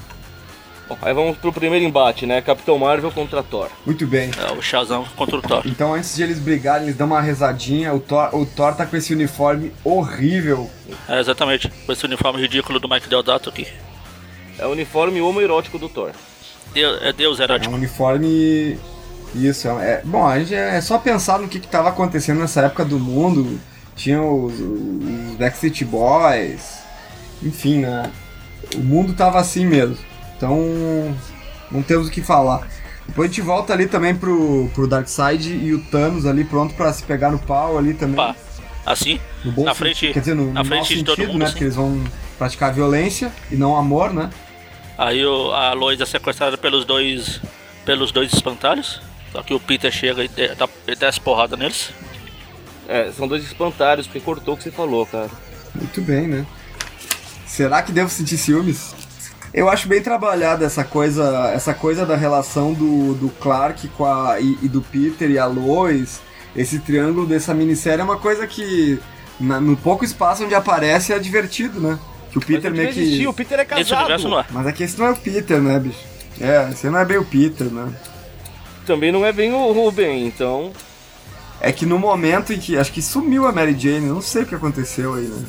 Bom, 0.89 0.97
aí 1.01 1.13
vamos 1.13 1.37
pro 1.37 1.53
primeiro 1.53 1.85
embate, 1.85 2.25
né? 2.25 2.41
Capitão 2.41 2.77
Marvel 2.77 3.11
contra 3.11 3.41
Thor. 3.41 3.69
Muito 3.85 4.05
bem. 4.05 4.29
É 4.37 4.51
o 4.51 4.61
Shazam 4.61 5.05
contra 5.15 5.37
o 5.37 5.41
Thor. 5.41 5.61
Então 5.65 5.93
antes 5.93 6.13
de 6.17 6.21
eles 6.21 6.37
brigarem, 6.37 6.83
eles 6.83 6.97
dão 6.97 7.07
uma 7.07 7.21
rezadinha. 7.21 7.93
O 7.93 7.99
Thor, 8.01 8.35
o 8.35 8.45
Thor 8.45 8.75
tá 8.75 8.85
com 8.85 8.97
esse 8.97 9.13
uniforme 9.13 9.71
horrível. 9.85 10.69
É, 11.07 11.17
exatamente. 11.17 11.69
Com 11.85 11.93
esse 11.93 12.05
uniforme 12.05 12.41
ridículo 12.41 12.77
do 12.77 12.89
Mike 12.89 13.07
Deodato 13.07 13.49
aqui. 13.49 13.65
É 14.59 14.65
o 14.65 14.69
uniforme 14.71 15.21
homoerótico 15.21 15.77
do 15.77 15.89
Thor. 15.89 16.11
Deus, 16.73 17.01
é 17.01 17.13
Deus 17.13 17.39
É 17.39 17.43
erótico. 17.43 17.73
um 17.73 17.77
uniforme. 17.77 18.77
Isso, 19.33 19.67
é, 19.67 19.71
é- 19.95 20.01
bom, 20.05 20.25
a 20.25 20.39
gente 20.39 20.55
é, 20.55 20.77
é 20.77 20.81
só 20.81 20.97
pensar 20.97 21.39
no 21.39 21.47
que, 21.47 21.59
que 21.59 21.67
tava 21.67 21.89
acontecendo 21.89 22.39
nessa 22.39 22.61
época 22.61 22.85
do 22.85 22.99
mundo. 22.99 23.59
Tinha 23.95 24.21
os, 24.21 24.53
os 24.59 25.35
Backstreet 25.37 25.83
Boys, 25.85 26.79
enfim, 27.43 27.79
né? 27.79 28.11
O 28.75 28.79
mundo 28.79 29.13
tava 29.13 29.39
assim 29.39 29.65
mesmo. 29.65 29.97
Então, 30.37 30.57
não 31.71 31.81
temos 31.81 32.07
o 32.07 32.11
que 32.11 32.21
falar. 32.21 32.67
Depois 33.07 33.29
a 33.29 33.33
gente 33.33 33.41
volta 33.41 33.71
ali 33.71 33.87
também 33.87 34.15
pro, 34.15 34.69
pro 34.73 34.87
Darkseid 34.87 35.53
e 35.53 35.73
o 35.73 35.79
Thanos 35.85 36.25
ali 36.25 36.43
pronto 36.43 36.73
pra 36.75 36.91
se 36.91 37.03
pegar 37.03 37.29
no 37.31 37.39
pau 37.39 37.77
ali 37.77 37.93
também. 37.93 38.15
Pá. 38.15 38.35
Assim, 38.85 39.19
No 39.43 39.51
bom 39.51 39.63
na 39.63 39.73
frente- 39.73 40.11
quer 40.13 40.19
dizer, 40.19 40.35
no, 40.35 40.51
na 40.53 40.61
no 40.61 40.65
frente 40.69 40.89
mau 40.89 40.97
de 40.99 41.03
todo 41.03 41.15
sentido, 41.15 41.31
mundo, 41.33 41.39
né? 41.41 41.45
sim. 41.47 41.51
Porque 41.53 41.63
eles 41.65 41.75
vão 41.75 42.03
praticar 42.37 42.73
violência 42.73 43.31
e 43.51 43.55
não 43.55 43.75
amor, 43.75 44.13
né? 44.13 44.29
Aí 44.97 45.25
o, 45.25 45.51
a 45.51 45.73
Lois 45.73 45.99
é 46.01 46.05
sequestrada 46.05 46.57
pelos 46.57 46.85
dois 46.85 47.41
pelos 47.85 48.11
dois 48.11 48.33
espantalhos. 48.33 49.01
Só 49.31 49.43
que 49.43 49.53
o 49.53 49.59
Peter 49.59 49.91
chega 49.91 50.23
e 50.23 50.27
de- 50.27 50.55
dá, 50.55 50.67
e 50.87 50.95
desce 50.95 51.19
porrada 51.19 51.57
neles. 51.57 51.91
É, 52.87 53.11
são 53.11 53.27
dois 53.27 53.43
espantalhos, 53.43 54.07
porque 54.07 54.19
cortou 54.21 54.53
o 54.53 54.57
que 54.57 54.63
você 54.63 54.71
falou, 54.71 55.05
cara. 55.05 55.29
Muito 55.73 56.01
bem, 56.01 56.27
né? 56.27 56.45
Será 57.45 57.81
que 57.81 57.91
devo 57.91 58.09
sentir 58.09 58.37
ciúmes? 58.37 58.93
Eu 59.53 59.69
acho 59.69 59.87
bem 59.87 60.01
trabalhada 60.01 60.65
essa 60.65 60.83
coisa, 60.83 61.51
essa 61.53 61.73
coisa 61.73 62.05
da 62.05 62.15
relação 62.15 62.73
do, 62.73 63.13
do 63.15 63.29
Clark 63.29 63.87
com 63.89 64.05
a, 64.05 64.39
e, 64.39 64.57
e 64.63 64.67
do 64.67 64.81
Peter 64.81 65.29
e 65.29 65.37
a 65.37 65.45
Lois. 65.45 66.21
Esse 66.55 66.79
triângulo 66.79 67.25
dessa 67.27 67.53
minissérie 67.53 68.01
é 68.01 68.03
uma 68.03 68.17
coisa 68.17 68.47
que 68.47 68.99
na- 69.39 69.59
no 69.59 69.75
pouco 69.77 70.03
espaço 70.05 70.43
onde 70.45 70.55
aparece 70.55 71.11
é 71.13 71.19
divertido, 71.19 71.79
né? 71.79 71.99
Que 72.35 72.37
o 72.39 72.41
Peter 72.41 72.71
meio 72.71 72.83
não 72.83 72.89
existia, 72.89 73.29
o 73.29 73.33
que. 73.33 73.43
Peter 73.43 73.59
é 73.59 73.65
casado. 73.65 74.39
é. 74.39 74.45
Mas 74.51 74.67
aqui 74.67 74.83
esse 74.83 74.99
não 74.99 75.05
é 75.07 75.11
o 75.11 75.15
Peter, 75.15 75.61
né, 75.61 75.79
bicho? 75.79 75.99
É, 76.41 76.69
esse 76.69 76.89
não 76.89 76.99
é 76.99 77.05
bem 77.05 77.17
o 77.17 77.23
Peter, 77.23 77.67
né? 77.67 77.93
Também 78.85 79.11
não 79.11 79.25
é 79.25 79.31
bem 79.31 79.53
o 79.53 79.71
Ruben, 79.71 80.27
então. 80.27 80.73
É 81.61 81.71
que 81.71 81.85
no 81.85 81.97
momento 81.97 82.51
em 82.51 82.59
que. 82.59 82.77
Acho 82.77 82.91
que 82.91 83.01
sumiu 83.01 83.47
a 83.47 83.53
Mary 83.53 83.77
Jane, 83.77 84.05
não 84.05 84.21
sei 84.21 84.43
o 84.43 84.45
que 84.45 84.55
aconteceu 84.55 85.13
aí, 85.13 85.23
né? 85.23 85.45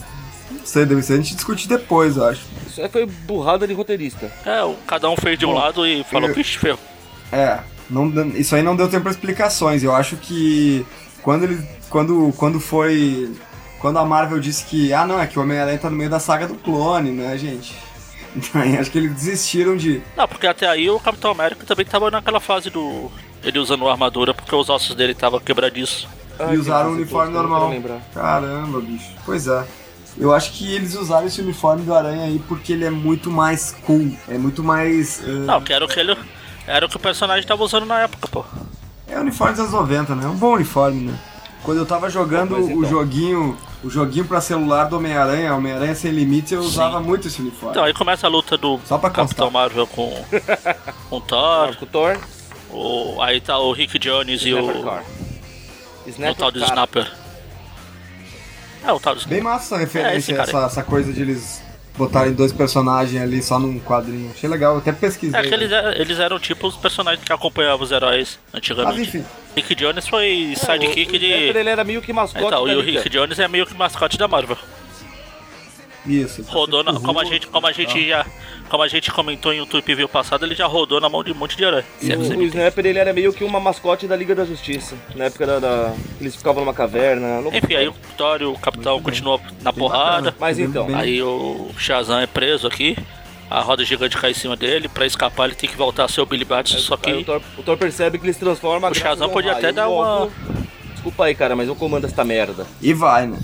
Não 0.52 0.64
sei, 0.64 0.86
deve 0.86 1.02
ser 1.02 1.14
a 1.14 1.16
gente 1.16 1.34
discute 1.34 1.68
depois, 1.68 2.16
eu 2.16 2.24
acho. 2.24 2.46
Isso 2.66 2.80
aí 2.80 2.88
foi 2.88 3.04
burrada 3.04 3.66
de 3.66 3.74
roteirista. 3.74 4.30
É, 4.44 4.74
cada 4.86 5.10
um 5.10 5.16
fez 5.16 5.36
de 5.38 5.44
um 5.44 5.52
Bom, 5.52 5.58
lado 5.58 5.84
e 5.84 6.04
falou, 6.04 6.32
vixe, 6.32 6.56
ferro. 6.56 6.78
É, 7.32 7.58
não, 7.90 8.08
isso 8.36 8.54
aí 8.54 8.62
não 8.62 8.76
deu 8.76 8.88
tempo 8.88 9.02
para 9.02 9.12
explicações. 9.12 9.82
Eu 9.82 9.94
acho 9.94 10.16
que 10.16 10.86
quando 11.22 11.42
ele, 11.44 11.68
quando, 11.90 12.32
quando 12.36 12.60
foi, 12.60 13.28
quando 13.80 13.98
a 13.98 14.04
Marvel 14.04 14.38
disse 14.40 14.64
que, 14.64 14.92
ah, 14.92 15.06
não, 15.06 15.20
é 15.20 15.26
que 15.26 15.38
o 15.38 15.42
Homem-Aranha 15.42 15.78
tá 15.78 15.90
no 15.90 15.96
meio 15.96 16.10
da 16.10 16.18
saga 16.20 16.46
do 16.46 16.54
clone, 16.54 17.10
né, 17.10 17.36
gente? 17.38 17.74
Então 18.36 18.60
aí 18.60 18.76
acho 18.76 18.90
que 18.90 18.98
eles 18.98 19.14
desistiram 19.14 19.74
de, 19.78 20.02
Não, 20.14 20.28
porque 20.28 20.46
até 20.46 20.68
aí 20.68 20.90
o 20.90 21.00
Capitão 21.00 21.30
América 21.30 21.64
também 21.64 21.86
tava 21.86 22.10
naquela 22.10 22.38
fase 22.38 22.68
do. 22.68 23.10
Ele 23.42 23.58
usando 23.58 23.88
armadura 23.88 24.34
porque 24.34 24.54
os 24.54 24.68
ossos 24.68 24.94
dele 24.94 25.12
estavam 25.12 25.40
quebradiços. 25.40 26.06
Ai, 26.38 26.54
e 26.54 26.58
usaram 26.58 26.90
o 26.90 26.92
uniforme 26.96 27.32
normal. 27.32 27.72
Caramba, 28.12 28.78
bicho. 28.82 29.08
Pois 29.24 29.46
é. 29.46 29.64
Eu 30.18 30.34
acho 30.34 30.52
que 30.52 30.74
eles 30.74 30.94
usaram 30.94 31.26
esse 31.26 31.40
uniforme 31.40 31.82
do 31.84 31.94
Aranha 31.94 32.24
aí 32.24 32.38
porque 32.46 32.74
ele 32.74 32.84
é 32.84 32.90
muito 32.90 33.30
mais 33.30 33.74
cool, 33.86 34.14
é 34.28 34.36
muito 34.36 34.62
mais. 34.62 35.22
eh, 35.22 35.28
Não, 35.46 35.62
que 35.62 35.72
era 35.72 35.84
o 35.84 35.88
que 35.88 35.98
ele. 35.98 36.14
Era 36.66 36.84
o 36.84 36.88
que 36.90 36.96
o 36.96 37.00
personagem 37.00 37.46
tava 37.46 37.62
usando 37.62 37.86
na 37.86 38.00
época, 38.00 38.28
pô. 38.28 38.44
É 39.08 39.16
o 39.16 39.20
uniforme 39.22 39.52
dos 39.52 39.60
anos 39.60 39.72
90, 39.72 40.14
né? 40.14 40.24
É 40.24 40.28
um 40.28 40.36
bom 40.36 40.52
uniforme, 40.54 41.06
né? 41.06 41.18
Quando 41.66 41.78
eu 41.78 41.84
tava 41.86 42.08
jogando 42.08 42.52
Mas 42.52 42.64
então. 42.66 42.78
o 42.78 42.84
joguinho, 42.86 43.58
o 43.84 43.90
joguinho 43.90 44.24
pra 44.24 44.40
celular 44.40 44.84
do 44.84 44.96
Homem-Aranha, 44.96 45.52
Homem-Aranha 45.54 45.94
Sem 45.94 46.12
Limites, 46.12 46.52
eu 46.52 46.60
usava 46.60 47.00
muito 47.00 47.26
esse 47.26 47.40
uniforme. 47.42 47.72
Então, 47.72 47.84
aí 47.84 47.92
começa 47.92 48.26
a 48.26 48.30
luta 48.30 48.56
do 48.56 48.80
Só 48.86 48.96
pra 48.96 49.10
Capitão 49.10 49.46
constar. 49.48 49.50
Marvel 49.50 49.86
com, 49.88 50.24
com 51.10 51.16
o 51.16 51.20
Thor. 51.20 51.76
Com 51.76 51.84
o 51.84 51.88
Thor, 51.88 52.18
O, 52.70 53.20
aí 53.20 53.40
tá 53.40 53.58
o 53.58 53.72
Rick 53.72 53.98
Jones 53.98 54.42
e 54.42 54.50
Snapper 54.50 54.76
o, 54.80 54.84
Car. 54.84 55.04
o 56.06 56.08
Snapper 56.08 56.36
tal 56.36 56.50
do. 56.52 56.58
Snapper. 56.64 57.12
É, 58.84 58.92
o 58.92 59.00
tal 59.00 59.14
do 59.16 59.26
Bem 59.26 59.38
Snapper. 59.38 59.42
massa 59.42 59.64
essa 59.64 59.74
É, 59.74 59.78
referência, 59.80 60.16
esse 60.18 60.34
cara 60.34 60.48
essa, 60.48 60.66
essa 60.66 60.82
coisa 60.84 61.12
de 61.12 61.20
eles 61.20 61.60
botarem 61.98 62.32
dois 62.32 62.52
personagens 62.52 63.20
ali 63.20 63.42
só 63.42 63.58
num 63.58 63.80
quadrinho. 63.80 64.30
Achei 64.30 64.48
legal, 64.48 64.74
eu 64.74 64.78
até 64.78 64.92
pesquisei. 64.92 65.38
É 65.40 65.42
que 65.42 65.52
eles, 65.54 65.72
eram- 65.72 65.92
eles 65.92 66.18
eram 66.20 66.38
tipo 66.38 66.66
os 66.68 66.76
personagens 66.76 67.24
que 67.24 67.32
acompanhavam 67.32 67.82
os 67.82 67.90
heróis 67.90 68.38
Mas 68.52 68.58
antigamente. 68.58 69.00
enfim, 69.00 69.24
Rick 69.56 69.74
Jones 69.74 70.06
foi 70.06 70.54
sidekick 70.56 71.12
o, 71.12 71.16
o 71.16 71.18
de. 71.18 71.26
Snapper, 71.26 71.56
ele 71.56 71.70
era 71.70 71.82
meio 71.84 72.02
que 72.02 72.12
mascote 72.12 72.44
Então, 72.44 72.68
e 72.68 72.76
o. 72.76 72.80
Rick 72.82 73.08
Jones 73.08 73.38
é 73.38 73.48
meio 73.48 73.66
que 73.66 73.74
mascote 73.74 74.16
da 74.18 74.28
Marvel. 74.28 74.56
isso. 76.06 76.42
Rodou 76.42 76.84
na, 76.84 76.92
Uhum. 76.92 77.00
como 77.02 77.18
a 77.18 77.24
gente, 77.24 77.46
como 77.48 77.66
a 77.66 77.72
gente 77.72 78.06
já, 78.08 78.24
como 78.68 78.82
a 78.82 78.88
gente 78.88 79.10
comentou 79.10 79.52
em 79.52 79.60
um 79.60 79.66
Tweep 79.66 79.92
View 79.94 80.08
passado, 80.08 80.44
ele 80.46 80.54
já 80.54 80.66
rodou 80.66 81.00
na 81.00 81.08
mão 81.08 81.24
de 81.24 81.32
um 81.32 81.34
monte 81.34 81.56
de 81.56 81.64
herói. 81.64 81.82
É 82.08 82.16
O, 82.16 82.38
o 82.38 82.42
Snapper 82.44 82.86
ele 82.86 82.98
era 82.98 83.12
meio 83.12 83.32
que 83.32 83.42
uma 83.42 83.58
mascote 83.58 84.06
da 84.06 84.14
Liga 84.14 84.34
da 84.34 84.44
Justiça. 84.44 84.94
Na 85.16 85.24
época 85.24 85.46
da. 85.46 85.58
da- 85.58 85.94
eles 86.20 86.36
ficavam 86.36 86.62
numa 86.64 86.74
caverna. 86.74 87.42
Enfim, 87.52 87.74
aí 87.74 87.88
o 87.88 87.94
e 88.40 88.44
o 88.44 88.54
Capitão 88.54 89.00
continuam 89.02 89.40
na 89.62 89.72
porrada. 89.72 90.34
Mas 90.38 90.58
então, 90.58 90.86
Aí 90.94 91.20
o 91.22 91.70
Shazam 91.78 92.20
é 92.20 92.26
preso 92.26 92.66
aqui. 92.66 92.96
A 93.48 93.60
roda 93.60 93.84
gigante 93.84 94.16
cai 94.18 94.32
em 94.32 94.34
cima 94.34 94.56
dele. 94.56 94.88
Pra 94.88 95.06
escapar, 95.06 95.44
ele 95.46 95.54
tem 95.54 95.68
que 95.70 95.76
voltar 95.76 96.04
a 96.04 96.08
ser 96.08 96.20
o 96.20 96.26
Billy 96.26 96.44
Batson. 96.44 96.78
Só 96.78 96.98
aí 97.04 97.14
o, 97.14 97.18
que 97.18 97.24
Thor, 97.24 97.40
o 97.58 97.62
Thor 97.62 97.76
percebe 97.76 98.18
que 98.18 98.24
ele 98.26 98.32
se 98.32 98.40
transforma. 98.40 98.88
O 98.90 98.94
Shazam 98.94 99.28
podia 99.30 99.52
raio. 99.52 99.64
até 99.64 99.72
dar 99.72 99.88
uma- 99.88 100.28
Desculpa 100.92 101.24
aí, 101.26 101.34
cara, 101.34 101.54
mas 101.54 101.68
eu 101.68 101.76
comando 101.76 102.04
essa 102.06 102.24
merda. 102.24 102.66
E 102.82 102.92
vai, 102.92 103.26
né? 103.28 103.38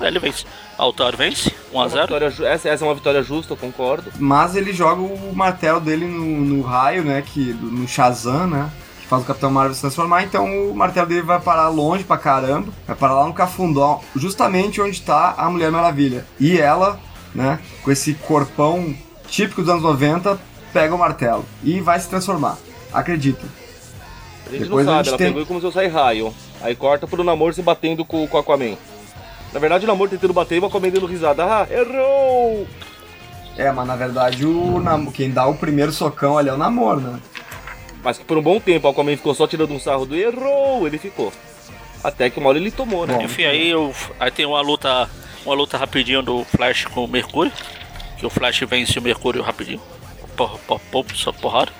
aí 0.00 0.06
ele 0.08 0.18
vence. 0.18 0.44
Ah, 0.76 0.86
o 0.86 0.92
Thor 0.92 1.14
vence, 1.16 1.50
É 1.50 1.76
uma 1.76 1.86
1x0. 1.86 2.02
vitória 2.02 2.30
ju- 2.30 2.44
essa, 2.44 2.68
essa 2.68 2.84
é 2.84 2.88
uma 2.88 2.94
vitória 2.94 3.22
justa, 3.22 3.52
eu 3.52 3.56
concordo. 3.56 4.10
Mas 4.18 4.56
ele 4.56 4.72
joga 4.72 5.00
o 5.02 5.32
martelo 5.34 5.80
dele 5.80 6.04
no, 6.06 6.24
no 6.24 6.62
raio, 6.62 7.04
né? 7.04 7.22
Que, 7.22 7.52
no 7.52 7.86
Shazam, 7.86 8.46
né? 8.48 8.70
Que 9.00 9.06
faz 9.06 9.22
o 9.22 9.26
Capitão 9.26 9.50
Marvel 9.50 9.74
se 9.74 9.82
transformar. 9.82 10.22
Então 10.24 10.70
o 10.70 10.74
martelo 10.74 11.06
dele 11.06 11.22
vai 11.22 11.38
parar 11.40 11.68
longe 11.68 12.02
pra 12.02 12.16
caramba. 12.18 12.72
Vai 12.86 12.96
parar 12.96 13.14
lá 13.20 13.26
no 13.26 13.34
Cafundó, 13.34 14.00
justamente 14.16 14.80
onde 14.80 15.00
tá 15.00 15.34
a 15.38 15.48
Mulher 15.48 15.70
Maravilha. 15.70 16.26
E 16.40 16.58
ela, 16.58 16.98
né? 17.34 17.58
Com 17.82 17.90
esse 17.90 18.14
corpão 18.14 18.94
típico 19.28 19.60
dos 19.62 19.70
anos 19.70 19.82
90, 19.82 20.38
pega 20.72 20.94
o 20.94 20.98
martelo 20.98 21.44
e 21.62 21.80
vai 21.80 21.98
se 21.98 22.08
transformar. 22.08 22.56
Acredita. 22.92 23.44
A 24.46 24.50
gente 24.50 24.64
Depois 24.64 24.86
a 24.86 24.90
não 24.90 24.96
sabe, 24.96 25.04
gente 25.04 25.08
ela 25.08 25.18
tem- 25.18 25.26
pegou 25.28 25.42
e 25.42 25.46
começou 25.46 25.70
a 25.70 25.72
sair 25.72 25.88
raio. 25.88 26.34
Aí 26.62 26.74
corta 26.74 27.06
pro 27.06 27.24
Namor 27.24 27.52
se 27.54 27.62
batendo 27.62 28.04
com, 28.04 28.26
com 28.26 28.36
o 28.36 28.40
Aquaman. 28.40 28.76
Na 29.52 29.60
verdade, 29.60 29.84
o 29.84 29.88
Namor 29.88 30.08
tentando 30.08 30.32
bater 30.32 30.56
e 30.56 30.60
o 30.60 30.66
Aquaman 30.66 30.90
dando 30.90 31.06
risada. 31.06 31.44
Ah, 31.44 31.66
errou! 31.70 32.66
É, 33.56 33.70
mas 33.70 33.86
na 33.86 33.94
verdade 33.96 34.44
o 34.44 34.80
Nam- 34.80 35.06
quem 35.12 35.30
dá 35.30 35.46
o 35.46 35.54
primeiro 35.54 35.92
socão 35.92 36.36
ali 36.36 36.48
é 36.48 36.52
o 36.52 36.56
namoro, 36.58 37.00
né? 37.00 37.20
Mas 38.02 38.18
que 38.18 38.24
por 38.24 38.36
um 38.36 38.42
bom 38.42 38.58
tempo 38.60 38.86
o 38.86 38.90
Aquaman 38.90 39.16
ficou 39.16 39.34
só 39.34 39.46
tirando 39.46 39.72
um 39.72 39.78
sarro 39.80 40.04
do 40.04 40.14
errou, 40.16 40.86
ele 40.86 40.98
ficou. 40.98 41.32
Até 42.02 42.28
que 42.28 42.38
uma 42.38 42.48
hora 42.50 42.58
ele 42.58 42.70
tomou, 42.70 43.06
né? 43.06 43.14
Bom. 43.14 43.22
Enfim, 43.22 43.44
aí, 43.44 43.70
eu, 43.70 43.94
aí 44.20 44.30
tem 44.30 44.44
uma 44.44 44.60
luta. 44.60 45.08
Uma 45.44 45.54
luta 45.54 45.76
rapidinho 45.76 46.22
do 46.22 46.44
Flash 46.44 46.86
com 46.86 47.04
o 47.04 47.08
Mercúrio. 47.08 47.52
Que 48.18 48.24
o 48.24 48.30
Flash 48.30 48.60
vence 48.60 48.98
o 48.98 49.02
Mercúrio 49.02 49.42
rapidinho. 49.42 49.80
Porra, 50.36 50.58
porra, 50.58 50.80
porra, 50.90 51.08
só 51.14 51.32
porrada. 51.32 51.72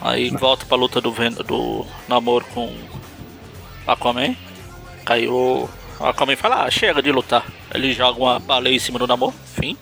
Aí 0.00 0.30
volta 0.30 0.64
pra 0.64 0.76
luta 0.76 1.00
do, 1.00 1.10
do 1.44 1.86
namoro 2.08 2.44
com 2.54 2.72
Aquaman. 3.86 4.36
Caiu. 5.04 5.34
O 5.34 5.68
Aquaman 6.04 6.36
fala, 6.36 6.64
ah, 6.64 6.70
chega 6.70 7.02
de 7.02 7.10
lutar. 7.10 7.44
Ele 7.74 7.92
joga 7.92 8.20
uma 8.20 8.38
baleia 8.38 8.76
em 8.76 8.78
cima 8.78 8.98
do 8.98 9.06
namoro. 9.06 9.34
Fim. 9.54 9.76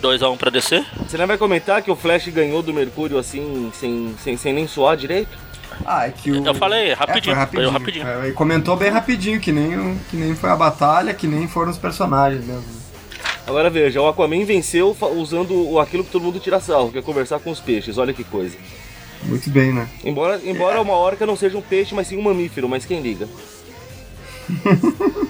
2x1 0.00 0.36
pra 0.36 0.50
descer. 0.50 0.84
Você 1.06 1.16
não 1.18 1.26
vai 1.26 1.38
comentar 1.38 1.82
que 1.82 1.90
o 1.90 1.96
Flash 1.96 2.28
ganhou 2.28 2.62
do 2.62 2.72
Mercúrio 2.72 3.18
assim, 3.18 3.70
sem, 3.74 4.14
sem, 4.18 4.36
sem 4.36 4.52
nem 4.52 4.66
suar 4.66 4.96
direito? 4.96 5.36
Ah, 5.84 6.06
é 6.06 6.10
que 6.10 6.30
o. 6.30 6.44
Eu 6.46 6.54
falei, 6.54 6.92
rapidinho, 6.92 7.32
É, 7.34 7.46
foi 7.46 7.62
foi 7.62 7.70
rapidinho. 7.70 8.04
rapidinho. 8.04 8.30
É, 8.30 8.32
comentou 8.32 8.76
bem 8.76 8.90
rapidinho, 8.90 9.40
que 9.40 9.52
nem, 9.52 9.78
o- 9.78 9.98
que 10.10 10.16
nem 10.16 10.34
foi 10.34 10.50
a 10.50 10.56
batalha, 10.56 11.12
que 11.14 11.26
nem 11.26 11.46
foram 11.48 11.70
os 11.70 11.78
personagens 11.78 12.44
mesmo. 12.44 12.64
Agora 13.46 13.68
veja, 13.68 14.00
o 14.00 14.08
Aquaman 14.08 14.44
venceu 14.44 14.96
usando 15.16 15.54
o- 15.72 15.78
aquilo 15.78 16.02
que 16.04 16.10
todo 16.10 16.22
mundo 16.22 16.40
tira 16.40 16.58
sarro, 16.60 16.90
que 16.90 16.98
é 16.98 17.02
conversar 17.02 17.38
com 17.40 17.50
os 17.50 17.60
peixes. 17.60 17.98
Olha 17.98 18.12
que 18.14 18.24
coisa. 18.24 18.56
Muito 19.22 19.48
bem, 19.50 19.72
né? 19.72 19.88
Embora, 20.04 20.40
embora 20.44 20.80
uma 20.80 20.94
orca 20.94 21.24
não 21.26 21.36
seja 21.36 21.56
um 21.56 21.62
peixe, 21.62 21.94
mas 21.94 22.06
sim 22.06 22.16
um 22.16 22.22
mamífero, 22.22 22.68
mas 22.68 22.84
quem 22.84 23.00
liga? 23.00 23.26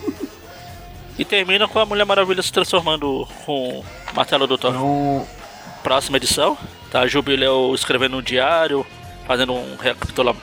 E 1.17 1.25
termina 1.25 1.69
com 1.69 1.79
a 1.79 1.87
Mulher 1.87 2.05
Maravilha 2.05 2.43
se 2.43 2.53
transformando 2.53 3.25
com 3.47 3.79
o 3.79 3.85
martelo 4.17 4.49
do 4.49 4.59
Thor. 4.59 4.71
Então, 4.75 5.25
próxima 5.81 6.17
edição. 6.17 6.59
Tá 6.91 7.03
a 7.03 7.07
Jubileu 7.07 7.73
escrevendo 7.73 8.17
um 8.17 8.23
diário, 8.23 8.85
fazendo 9.27 9.53
um 9.53 9.77
recapitula 9.77 10.35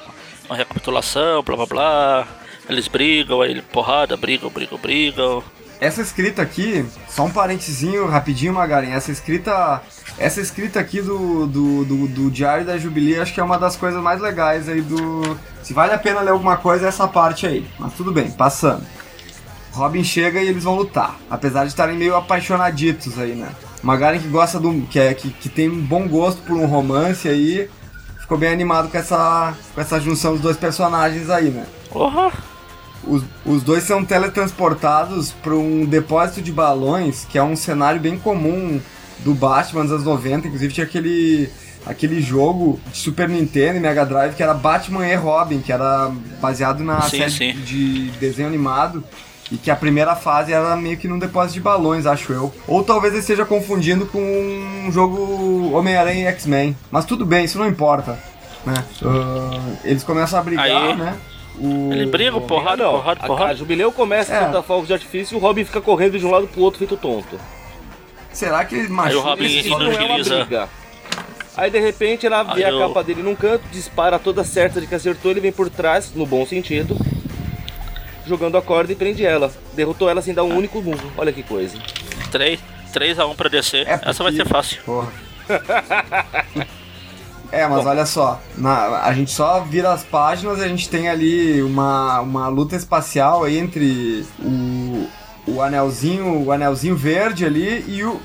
uma 0.52 0.58
recapitulação, 0.58 1.42
blá 1.44 1.56
blá 1.56 1.66
blá. 1.66 2.28
Eles 2.70 2.88
brigam, 2.88 3.42
aí 3.42 3.52
ele 3.52 3.62
porrada, 3.62 4.16
brigam, 4.18 4.50
brigam, 4.50 4.78
brigam. 4.78 5.44
essa 5.80 6.02
escrita 6.02 6.42
aqui, 6.42 6.86
só 7.10 7.26
um 7.26 7.32
parentezinho 7.32 8.06
rapidinho, 8.08 8.54
Magaren. 8.54 8.92
Essa 8.92 9.12
escrita. 9.12 9.82
Essa 10.18 10.42
escrita 10.42 10.80
aqui 10.80 11.02
do, 11.02 11.48
do, 11.48 11.86
do, 11.86 12.08
do 12.08 12.30
Diário 12.30 12.66
da 12.66 12.78
Jubilee, 12.78 13.18
acho 13.20 13.34
que 13.34 13.40
é 13.40 13.44
uma 13.44 13.58
das 13.58 13.76
coisas 13.76 14.02
mais 14.02 14.22
legais 14.22 14.68
aí 14.68 14.82
do. 14.82 15.38
Se 15.64 15.74
vale 15.74 15.94
a 15.94 15.98
pena 15.98 16.20
ler 16.20 16.32
alguma 16.32 16.58
coisa, 16.58 16.86
é 16.86 16.90
essa 16.90 17.08
parte 17.08 17.48
aí. 17.48 17.66
Mas 17.80 17.94
tudo 17.94 18.12
bem, 18.12 18.30
passando. 18.30 18.86
Robin 19.72 20.04
chega 20.04 20.42
e 20.42 20.48
eles 20.48 20.66
vão 20.66 20.76
lutar. 20.76 21.18
Apesar 21.30 21.64
de 21.64 21.70
estarem 21.70 21.98
meio 21.98 22.16
apaixonaditos 22.16 23.18
aí, 23.18 23.36
né? 23.36 23.50
Magaren 23.82 24.20
que 24.20 24.28
gosta 24.28 24.60
do. 24.60 24.82
Que, 24.88 25.00
é, 25.00 25.14
que, 25.14 25.30
que 25.30 25.50
tem 25.50 25.70
um 25.70 25.82
bom 25.82 26.08
gosto 26.08 26.42
por 26.42 26.58
um 26.58 26.66
romance 26.66 27.28
aí. 27.28 27.70
Ficou 28.32 28.40
bem 28.40 28.54
animado 28.54 28.88
com 28.90 28.98
essa, 28.98 29.54
com 29.76 29.82
essa 29.82 30.00
junção 30.00 30.32
dos 30.32 30.40
dois 30.40 30.56
personagens 30.56 31.30
aí, 31.30 31.50
né? 31.50 31.66
Porra! 31.90 32.32
Os, 33.04 33.26
os 33.46 33.62
dois 33.62 33.84
são 33.84 34.06
teletransportados 34.06 35.34
para 35.34 35.54
um 35.54 35.84
depósito 35.84 36.42
de 36.42 36.50
balões, 36.50 37.28
que 37.30 37.38
é 37.38 37.44
um 37.44 37.58
cenário 37.58 38.00
bem 38.00 38.18
comum 38.18 38.80
do 39.20 39.34
Batman 39.34 39.82
dos 39.82 39.92
anos 39.92 40.06
90. 40.06 40.48
Inclusive 40.48 40.74
tinha 40.74 40.86
aquele, 40.86 41.50
aquele 41.86 42.22
jogo 42.22 42.80
de 42.90 43.00
Super 43.00 43.28
Nintendo 43.28 43.76
e 43.76 43.82
Mega 43.82 44.06
Drive 44.06 44.34
que 44.34 44.42
era 44.42 44.54
Batman 44.54 45.06
e 45.06 45.16
Robin, 45.16 45.60
que 45.60 45.74
era 45.74 46.10
baseado 46.40 46.86
na 46.86 47.02
Sim, 47.02 47.18
série 47.18 47.32
sim. 47.32 47.52
de 47.66 48.12
desenho 48.12 48.48
animado. 48.48 49.04
E 49.52 49.58
que 49.58 49.70
a 49.70 49.76
primeira 49.76 50.16
fase 50.16 50.54
era 50.54 50.76
meio 50.78 50.98
que 50.98 51.08
num 51.10 51.20
depósito 51.20 51.56
de 51.56 51.60
balões, 51.60 52.06
acho 52.06 52.32
eu. 52.32 52.54
Ou 52.68 52.84
talvez 52.84 53.14
ele 53.14 53.22
esteja 53.22 53.44
confundindo 53.46 54.06
com 54.06 54.18
um 54.22 54.90
jogo 54.92 55.72
Homem-Aranha 55.74 56.24
e 56.24 56.28
X-Men. 56.28 56.76
Mas 56.90 57.04
tudo 57.06 57.26
bem, 57.26 57.44
isso 57.44 57.58
não 57.60 57.68
importa. 57.68 58.18
Né? 58.66 58.74
Ah, 59.04 59.60
eles 59.84 60.04
começam 60.04 60.40
a 60.40 60.44
brigar, 60.44 60.66
Aí- 60.66 60.96
né? 60.96 61.18
O- 61.60 61.92
Ele 61.92 62.06
briga, 62.06 62.40
porrada, 62.40 62.84
não, 62.84 62.92
porrada, 62.94 63.28
porrada. 63.28 63.52
a 63.52 63.54
Jubileu 63.56 63.92
começa 63.92 64.34
É. 64.34 64.38
a 64.38 64.44
soltar 64.44 64.64
fogos 64.64 64.88
de 64.88 64.94
artifício 64.94 65.36
e 65.36 65.38
o 65.38 65.42
Robin 65.42 65.66
fica 65.66 65.82
correndo 65.82 66.18
de 66.18 66.26
um 66.26 66.32
lado 66.32 66.48
pro 66.48 66.62
outro 66.62 66.80
feito 66.80 66.96
tonto. 66.96 67.38
Será 68.32 68.64
que 68.64 68.74
ele 68.76 68.84
Aí 68.86 68.90
o 68.90 68.94
machuca? 68.94 69.30
Robin 69.30 69.46
esse 69.46 69.60
Isso 69.68 69.70
não 69.78 69.82
é 69.92 69.94
inutiliza. 69.94 70.36
briga. 70.46 70.70
Aí 71.58 71.70
de 71.70 71.80
repente 71.80 72.26
ela 72.26 72.44
vê 72.44 72.64
Aí 72.64 72.66
a 72.66 72.70
eu- 72.70 72.80
capa 72.88 73.04
dele 73.04 73.22
num 73.22 73.36
canto, 73.36 73.64
dispara 73.72 74.18
toda 74.18 74.44
certa 74.46 74.80
de 74.80 74.88
que 74.88 74.96
acertou, 74.96 75.30
ele 75.32 75.42
vem 75.42 75.52
por 75.52 75.70
trás, 75.70 76.14
no 76.16 76.26
bom 76.26 76.46
sentido, 76.46 76.96
jogando 78.28 78.58
a 78.58 78.62
corda 78.62 78.92
e 78.92 78.96
prende 78.96 79.26
ela. 79.26 79.52
Derrotou 79.74 80.10
ela 80.10 80.22
sem 80.22 80.34
dar 80.34 80.44
um 80.44 80.56
único 80.56 80.82
murro. 80.82 81.12
Olha 81.18 81.32
que 81.34 81.44
coisa. 81.44 81.78
3, 82.32 82.60
3x1 82.94 83.36
pra 83.36 83.50
descer. 83.50 83.88
É 83.88 84.00
Essa 84.04 84.24
vai 84.24 84.32
ser 84.34 84.46
fácil. 84.48 84.82
Porra. 84.84 85.08
É, 87.52 87.68
mas 87.68 87.86
olha 87.86 88.06
só, 88.06 88.42
na- 88.58 89.02
a 89.04 89.14
gente 89.14 89.30
só 89.30 89.60
vira 89.60 89.92
as 89.92 90.04
páginas 90.06 90.60
e 90.60 90.64
a 90.64 90.70
gente 90.70 90.88
tem 90.88 91.10
ali 91.10 91.62
uma, 91.62 92.22
uma 92.22 92.48
luta 92.48 92.78
espacial 92.78 93.44
aí 93.44 93.58
entre 93.58 94.26
o, 94.40 95.06
o 95.46 95.62
anelzinho, 95.62 96.46
o 96.46 96.52
anelzinho 96.54 96.96
verde 96.96 97.46
ali 97.46 97.84
e 97.90 98.06
o, 98.06 98.14
o 98.14 98.22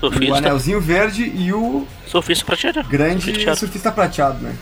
Surfista. 0.00 0.38
anelzinho 0.38 0.80
verde 0.80 1.22
e 1.22 1.52
o 1.52 1.86
Surfista 2.06 2.46
prateado. 2.46 2.82
grande 2.84 3.30
Prateado. 3.32 3.58
surfista 3.58 3.92
prateado, 3.92 4.38
né? 4.42 4.56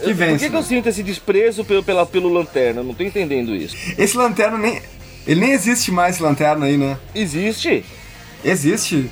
Que 0.00 0.04
Por 0.06 0.14
vence. 0.14 0.44
que, 0.44 0.50
que 0.50 0.56
eu 0.56 0.60
né? 0.60 0.66
sinto 0.66 0.88
esse 0.88 1.02
desprezo 1.02 1.64
pelo, 1.64 1.82
pela, 1.82 2.06
pelo 2.06 2.28
Lanterna? 2.32 2.82
Não 2.82 2.94
tô 2.94 3.02
entendendo 3.02 3.54
isso. 3.54 3.76
Esse 3.98 4.16
lanterna 4.16 4.56
nem. 4.58 4.80
Ele 5.26 5.40
nem 5.40 5.52
existe 5.52 5.90
mais 5.90 6.14
esse 6.16 6.22
lanterna 6.22 6.66
aí, 6.66 6.76
né? 6.76 6.98
Existe? 7.14 7.84
Existe? 8.44 9.10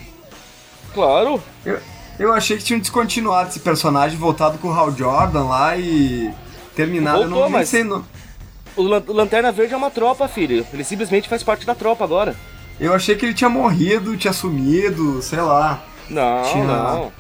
Claro. 0.93 1.43
Eu, 1.65 1.79
eu 2.19 2.33
achei 2.33 2.57
que 2.57 2.65
tinham 2.65 2.81
descontinuado 2.81 3.49
esse 3.49 3.61
personagem, 3.61 4.19
voltado 4.19 4.59
com 4.59 4.69
o 4.69 4.73
Hal 4.73 4.91
Jordan 4.97 5.45
lá 5.45 5.77
e 5.77 6.31
terminado. 6.75 7.23
eu 7.23 7.29
Voltou, 7.29 7.39
não 7.45 7.49
nem 7.51 7.59
mas- 7.61 7.69
sei. 7.69 7.85
Não, 7.85 8.05
O 8.77 8.83
Lan- 8.83 9.03
o 9.07 9.13
Lanterna 9.13 9.53
Verde 9.53 9.75
é 9.75 9.77
uma 9.77 9.91
tropa, 9.91 10.27
filho. 10.29 10.67
Ele 10.73 10.85
simplesmente 10.85 11.29
faz 11.29 11.43
parte 11.43 11.65
da 11.67 11.75
tropa 11.75 12.03
agora. 12.05 12.35
eu 12.81 12.93
achei 12.95 13.15
que 13.15 13.25
ele 13.27 13.35
tinha 13.35 13.51
morrido, 13.51 14.17
tinha 14.17 14.33
sumido, 14.33 15.21
sei 15.23 15.41
lá. 15.41 15.85
Não, 16.09 16.43
Tinha- 16.45 16.65
não. 16.65 17.13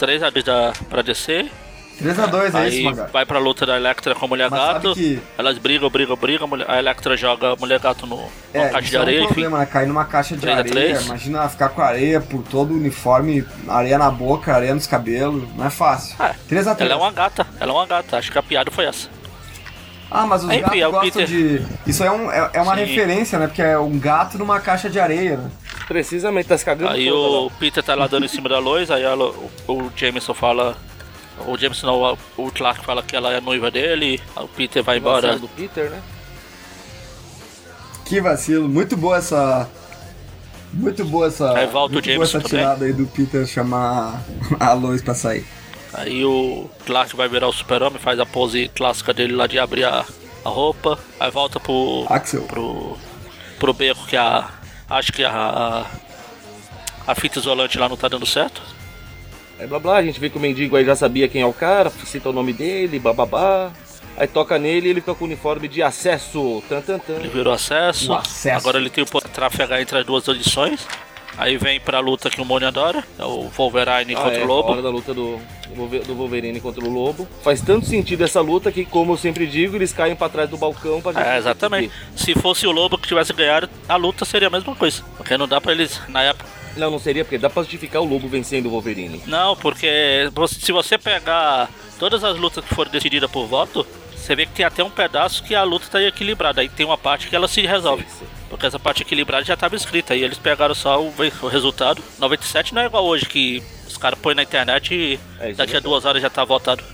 3x2 0.00 0.44
da, 0.44 0.72
pra 0.88 1.02
descer. 1.02 1.50
3x2 2.00 2.42
é 2.42 2.46
isso, 2.48 2.56
Aí 2.78 2.82
Magar. 2.84 3.08
vai 3.08 3.26
pra 3.26 3.38
luta 3.38 3.66
da 3.66 3.76
Electra 3.76 4.14
com 4.14 4.24
a 4.24 4.28
Mulher 4.28 4.48
Mas 4.50 4.60
Gato. 4.60 4.94
que- 4.94 5.20
Elas 5.36 5.58
brigam, 5.58 5.90
brigam, 5.90 6.16
brigam. 6.16 6.48
a 6.68 6.78
Electra 6.78 7.16
joga 7.16 7.52
a 7.52 7.56
Mulher 7.56 7.80
Gato 7.80 8.06
no, 8.06 8.16
numa 8.16 8.28
É, 8.54 8.68
caixa 8.68 8.88
de 8.90 8.96
é 8.96 9.00
areia, 9.00 9.20
um 9.20 9.24
enfim. 9.24 9.34
problema, 9.34 9.58
né? 9.58 9.66
Cair 9.66 9.86
numa 9.88 10.04
caixa 10.04 10.34
de 10.34 10.40
3 10.40 10.56
a 10.56 10.60
areia. 10.60 10.74
3. 10.74 11.06
Imagina 11.06 11.48
ficar 11.48 11.68
com 11.70 11.82
areia 11.82 12.20
por 12.20 12.42
todo 12.44 12.72
o 12.72 12.76
uniforme, 12.76 13.44
areia 13.66 13.98
na 13.98 14.10
boca, 14.10 14.54
areia 14.54 14.74
nos 14.74 14.86
cabelos. 14.86 15.42
Não 15.56 15.66
é 15.66 15.70
fácil. 15.70 16.14
Ah, 16.18 16.34
3x3. 16.48 16.80
Ela 16.82 16.94
é 16.94 16.96
uma 16.96 17.10
gata, 17.12 17.46
ela 17.58 17.72
é 17.72 17.74
uma 17.74 17.86
gata. 17.86 18.16
Acho 18.16 18.30
que 18.30 18.38
a 18.38 18.42
piada 18.42 18.70
foi 18.70 18.84
essa. 18.86 19.08
Ah, 20.10 20.24
mas 20.24 20.42
os 20.42 20.50
Enfim, 20.50 20.60
gatos 20.62 20.78
é 20.80 20.88
o 20.88 20.90
gostam 20.90 21.10
Peter. 21.10 21.26
de. 21.26 21.62
Isso 21.86 22.02
é, 22.02 22.10
um, 22.10 22.30
é, 22.32 22.50
é 22.54 22.62
uma 22.62 22.74
Sim. 22.76 22.80
referência, 22.84 23.38
né? 23.38 23.46
Porque 23.46 23.60
é 23.60 23.78
um 23.78 23.98
gato 23.98 24.38
numa 24.38 24.58
caixa 24.58 24.88
de 24.88 24.98
areia, 24.98 25.36
né? 25.36 25.50
Precisamente, 25.86 26.46
tá 26.48 26.56
se 26.56 26.64
cagando 26.64 26.92
Aí 26.92 27.08
toda 27.08 27.18
o 27.18 27.44
lá. 27.44 27.50
Peter 27.58 27.82
tá 27.82 27.94
lá 27.94 28.06
dando 28.06 28.24
em 28.24 28.28
cima 28.28 28.48
da 28.48 28.58
Lois, 28.58 28.90
aí 28.90 29.02
ela, 29.02 29.26
o, 29.26 29.50
o 29.68 29.92
Jameson 29.96 30.32
fala. 30.32 30.76
O 31.46 31.56
Jameson 31.56 31.86
não, 31.86 32.18
o 32.36 32.50
Clark 32.50 32.84
fala 32.84 33.02
que 33.02 33.14
ela 33.16 33.32
é 33.32 33.40
noiva 33.40 33.70
dele, 33.70 34.20
o 34.36 34.48
Peter 34.48 34.82
vai 34.82 34.98
embora. 34.98 35.28
Vacilo 35.28 35.48
do 35.48 35.54
Peter, 35.54 35.90
né? 35.90 36.02
Que 38.04 38.20
vacilo. 38.20 38.68
Muito 38.68 38.96
boa 38.96 39.18
essa. 39.18 39.68
Muito 40.72 41.04
boa 41.04 41.26
essa. 41.28 41.56
Aí 41.56 41.66
volta 41.66 41.92
o 41.92 41.94
muito 41.94 42.10
boa 42.12 42.24
essa 42.24 42.40
também. 42.40 42.58
tirada 42.58 42.84
aí 42.84 42.92
do 42.92 43.06
Peter 43.06 43.46
chamar 43.46 44.22
a 44.58 44.72
Lois 44.72 45.02
pra 45.02 45.14
sair. 45.14 45.46
Aí 45.92 46.24
o 46.24 46.68
Clark 46.84 47.14
vai 47.16 47.28
virar 47.28 47.48
o 47.48 47.52
super-homem, 47.52 47.98
faz 47.98 48.18
a 48.20 48.26
pose 48.26 48.68
clássica 48.74 49.12
dele 49.14 49.34
lá 49.34 49.46
de 49.46 49.58
abrir 49.58 49.84
a, 49.84 50.04
a 50.44 50.48
roupa, 50.48 50.98
aí 51.18 51.30
volta 51.30 51.58
pro. 51.60 52.06
Axel. 52.08 52.42
pro. 52.42 52.96
pro 53.58 53.72
beco 53.72 54.06
que 54.06 54.16
a. 54.16 54.48
Acho 54.88 55.12
que 55.12 55.24
a. 55.24 55.30
a, 55.30 55.86
a 57.06 57.14
fita 57.14 57.38
isolante 57.38 57.78
lá 57.78 57.88
não 57.88 57.96
tá 57.96 58.08
dando 58.08 58.26
certo. 58.26 58.60
Aí 59.58 59.66
blá 59.66 59.78
blá, 59.78 59.96
a 59.96 60.02
gente 60.02 60.20
vê 60.20 60.30
que 60.30 60.36
o 60.36 60.40
mendigo 60.40 60.76
aí 60.76 60.84
já 60.84 60.94
sabia 60.94 61.28
quem 61.28 61.42
é 61.42 61.46
o 61.46 61.52
cara, 61.52 61.90
cita 61.90 62.30
o 62.30 62.32
nome 62.32 62.52
dele, 62.52 62.98
bababá. 62.98 63.70
Aí 64.16 64.26
toca 64.26 64.58
nele 64.58 64.88
e 64.88 64.90
ele 64.90 65.00
fica 65.00 65.14
com 65.14 65.24
o 65.24 65.26
uniforme 65.28 65.68
de 65.68 65.82
acesso. 65.82 66.62
Tan, 66.68 66.80
tan, 66.80 66.98
tan. 66.98 67.14
Ele 67.14 67.28
virou 67.28 67.52
acesso. 67.52 68.12
O 68.12 68.14
acesso. 68.16 68.56
Agora 68.56 68.78
ele 68.78 68.90
tem 68.90 69.04
o 69.04 69.06
poder 69.06 69.28
trafegar 69.28 69.80
entre 69.80 69.98
as 69.98 70.04
duas 70.04 70.26
edições. 70.26 70.86
Aí 71.36 71.56
vem 71.56 71.78
pra 71.78 72.00
luta 72.00 72.28
que 72.28 72.40
o 72.40 72.44
Moni 72.44 72.64
adora, 72.64 73.04
é 73.16 73.24
o 73.24 73.48
Wolverine 73.56 74.16
Ah, 74.16 74.22
contra 74.22 74.40
é, 74.40 74.42
o 74.42 74.46
Lobo. 74.46 74.68
A 74.70 74.72
hora 74.72 74.82
da 74.82 74.90
luta 74.90 75.14
do, 75.14 75.38
do 76.04 76.14
Wolverine 76.16 76.60
contra 76.60 76.84
o 76.84 76.90
Lobo. 76.90 77.28
Faz 77.44 77.60
tanto 77.60 77.86
sentido 77.86 78.24
essa 78.24 78.40
luta 78.40 78.72
que, 78.72 78.84
como 78.84 79.12
eu 79.12 79.16
sempre 79.16 79.46
digo, 79.46 79.76
eles 79.76 79.92
caem 79.92 80.16
pra 80.16 80.28
trás 80.28 80.50
do 80.50 80.56
balcão 80.56 81.00
pra 81.00 81.12
gente. 81.12 81.24
É, 81.24 81.38
exatamente. 81.38 81.92
Se 82.16 82.34
fosse 82.34 82.66
o 82.66 82.72
Lobo 82.72 82.98
que 82.98 83.06
tivesse 83.06 83.32
ganhado, 83.32 83.70
a 83.88 83.94
luta 83.94 84.24
seria 84.24 84.48
a 84.48 84.50
mesma 84.50 84.74
coisa. 84.74 85.04
Porque 85.16 85.38
não 85.38 85.46
dá 85.46 85.60
pra 85.60 85.70
eles, 85.70 86.00
na 86.08 86.24
época. 86.24 86.57
Não, 86.78 86.90
não 86.90 86.98
seria, 86.98 87.24
porque 87.24 87.38
dá 87.38 87.50
pra 87.50 87.62
justificar 87.62 88.00
o 88.00 88.04
Lobo 88.04 88.28
vencendo 88.28 88.66
o 88.66 88.70
Wolverine. 88.70 89.22
Não, 89.26 89.56
porque 89.56 90.30
se 90.46 90.72
você 90.72 90.96
pegar 90.96 91.68
todas 91.98 92.22
as 92.24 92.38
lutas 92.38 92.64
que 92.64 92.74
foram 92.74 92.90
decididas 92.90 93.30
por 93.30 93.46
voto, 93.46 93.86
você 94.14 94.36
vê 94.36 94.46
que 94.46 94.52
tem 94.52 94.64
até 94.64 94.84
um 94.84 94.90
pedaço 94.90 95.42
que 95.42 95.54
a 95.54 95.62
luta 95.62 95.86
tá 95.90 96.02
equilibrada. 96.02 96.60
Aí 96.60 96.68
tem 96.68 96.86
uma 96.86 96.98
parte 96.98 97.28
que 97.28 97.34
ela 97.36 97.48
se 97.48 97.62
resolve. 97.62 98.04
Sim, 98.04 98.20
sim. 98.20 98.26
Porque 98.48 98.66
essa 98.66 98.78
parte 98.78 99.02
equilibrada 99.02 99.44
já 99.44 99.54
estava 99.54 99.74
escrita. 99.74 100.14
E 100.14 100.22
eles 100.22 100.38
pegaram 100.38 100.74
só 100.74 101.02
o, 101.02 101.12
o 101.42 101.46
resultado. 101.48 102.02
97 102.18 102.74
não 102.74 102.82
é 102.82 102.86
igual 102.86 103.04
hoje, 103.04 103.26
que 103.26 103.62
os 103.86 103.96
caras 103.96 104.18
põem 104.18 104.34
na 104.34 104.42
internet 104.42 104.94
e 104.94 105.18
É, 105.40 105.52
daqui 105.52 105.74
é 105.74 105.78
a 105.78 105.80
duas 105.80 106.04
horas 106.04 106.22
já 106.22 106.30
tá 106.30 106.44
votado. 106.44 106.84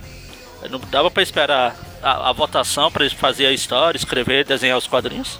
Não 0.70 0.81
dava 0.90 1.11
pra 1.11 1.23
esperar 1.23 1.77
a, 2.03 2.31
a 2.31 2.33
votação 2.33 2.90
pra 2.90 3.05
eles 3.05 3.16
fazer 3.16 3.47
a 3.47 3.53
história, 3.53 3.99
escrever, 3.99 4.44
desenhar 4.44 4.79
os 4.79 4.87
quadrinhos. 4.87 5.38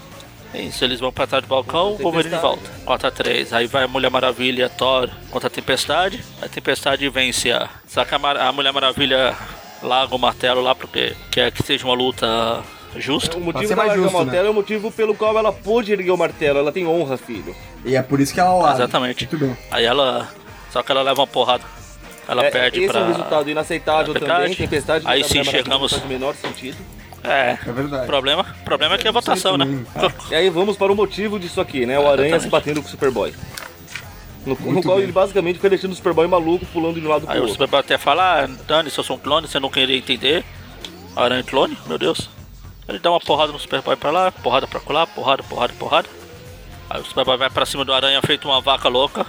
É 0.53 0.61
isso, 0.61 0.83
eles 0.85 0.99
vão 1.01 1.11
pra 1.11 1.27
trás 1.27 1.43
do 1.43 1.47
balcão, 1.49 1.93
o 1.93 1.97
Wolverine 1.97 2.37
volta. 2.37 2.69
4x3. 2.85 3.51
Aí 3.51 3.67
vai 3.67 3.83
a 3.83 3.87
Mulher 3.87 4.09
Maravilha, 4.09 4.69
Thor 4.69 5.09
contra 5.29 5.47
a 5.47 5.49
Tempestade. 5.51 6.23
A 6.41 6.47
Tempestade 6.47 7.07
vence 7.09 7.51
a. 7.51 7.69
Só 7.87 8.05
que 8.05 8.15
a, 8.15 8.19
Mar- 8.19 8.37
a 8.37 8.51
Mulher 8.53 8.71
Maravilha 8.71 9.35
larga 9.83 10.15
o 10.15 10.19
martelo 10.19 10.61
lá 10.61 10.73
porque 10.73 11.13
quer 11.29 11.51
que 11.51 11.61
seja 11.61 11.83
uma 11.85 11.93
luta 11.93 12.63
justa. 12.95 13.37
O 13.37 13.41
Pra 13.41 13.51
motivo 13.53 13.75
mais 13.75 13.93
justo, 13.95 14.13
martelo 14.13 14.43
né? 14.43 14.47
é 14.47 14.49
o 14.49 14.53
motivo 14.53 14.91
pelo 14.91 15.13
qual 15.13 15.37
ela 15.37 15.51
pôde 15.51 15.91
erguer 15.91 16.11
o 16.11 16.17
martelo. 16.17 16.59
Ela 16.59 16.71
tem 16.71 16.87
honra, 16.87 17.17
filho. 17.17 17.53
E 17.83 17.93
é 17.95 18.01
por 18.01 18.21
isso 18.21 18.33
que 18.33 18.39
ela 18.39 18.53
larga. 18.53 18.83
Exatamente. 18.83 19.27
Muito 19.29 19.45
bem. 19.45 19.57
Aí 19.71 19.83
ela. 19.83 20.29
Só 20.71 20.81
que 20.81 20.91
ela 20.91 21.01
leva 21.01 21.19
uma 21.19 21.27
porrada. 21.27 21.63
Ela 22.27 22.45
É, 22.45 22.49
perde 22.49 22.79
esse 22.79 22.87
pra. 22.91 23.01
é 23.01 23.03
um 23.03 23.07
resultado 23.07 23.49
inaceitável 23.49 24.13
Tempestade. 24.13 24.41
também. 24.41 24.55
Tempestade 24.55 25.05
Aí 25.07 25.23
sim 25.23 25.43
chegamos- 25.43 25.91
o 25.91 26.07
menor 26.07 26.33
sentido. 26.35 26.77
É. 27.25 27.57
É 27.65 27.71
verdade. 27.71 28.03
O 28.03 28.07
problema, 28.07 28.45
o 28.61 28.63
problema 28.63 28.95
é 28.95 28.97
que 28.97 29.07
é 29.07 29.11
votação, 29.11 29.57
né? 29.57 29.85
E 30.29 30.35
aí 30.35 30.49
vamos 30.49 30.77
para 30.77 30.91
o 30.91 30.95
motivo 30.95 31.39
disso 31.39 31.59
aqui, 31.59 31.85
né? 31.85 31.99
O 31.99 32.07
Aranha 32.07 32.39
se 32.39 32.49
batendo 32.49 32.81
com 32.81 32.87
o 32.87 32.91
Superboy. 32.91 33.33
No, 34.45 34.55
no 34.55 34.83
qual 34.83 34.97
bem. 34.97 35.05
ele 35.05 35.11
basicamente 35.11 35.55
fica 35.55 35.69
deixando 35.69 35.91
o 35.91 35.95
Superboy 35.95 36.27
maluco, 36.27 36.65
pulando 36.67 36.99
de 36.99 37.05
um 37.05 37.09
lado 37.09 37.25
pro 37.25 37.31
Aí 37.31 37.39
o 37.39 37.41
outro. 37.41 37.53
Superboy 37.53 37.79
até 37.79 37.97
fala, 37.97 38.43
ah, 38.43 38.47
Dani, 38.67 38.91
se 38.91 38.99
eu 38.99 39.03
sou 39.03 39.15
um 39.15 39.19
clone, 39.19 39.47
você 39.47 39.59
não 39.59 39.69
queria 39.69 39.97
entender. 39.97 40.45
Aranha 41.15 41.43
clone, 41.43 41.77
meu 41.87 41.97
Deus. 41.97 42.29
Ele 42.87 42.99
dá 42.99 43.09
uma 43.09 43.19
porrada 43.19 43.51
no 43.51 43.59
Superboy 43.59 43.95
pra 43.95 44.11
lá, 44.11 44.31
porrada 44.31 44.67
pra 44.67 44.81
lá, 44.89 45.07
porrada, 45.07 45.41
porrada, 45.41 45.73
porrada. 45.73 46.09
Aí 46.89 47.01
o 47.01 47.05
Superboy 47.05 47.37
vai 47.37 47.49
pra 47.49 47.65
cima 47.65 47.83
do 47.83 47.91
Aranha 47.91 48.21
feito 48.21 48.47
uma 48.47 48.61
vaca 48.61 48.87
louca. 48.87 49.25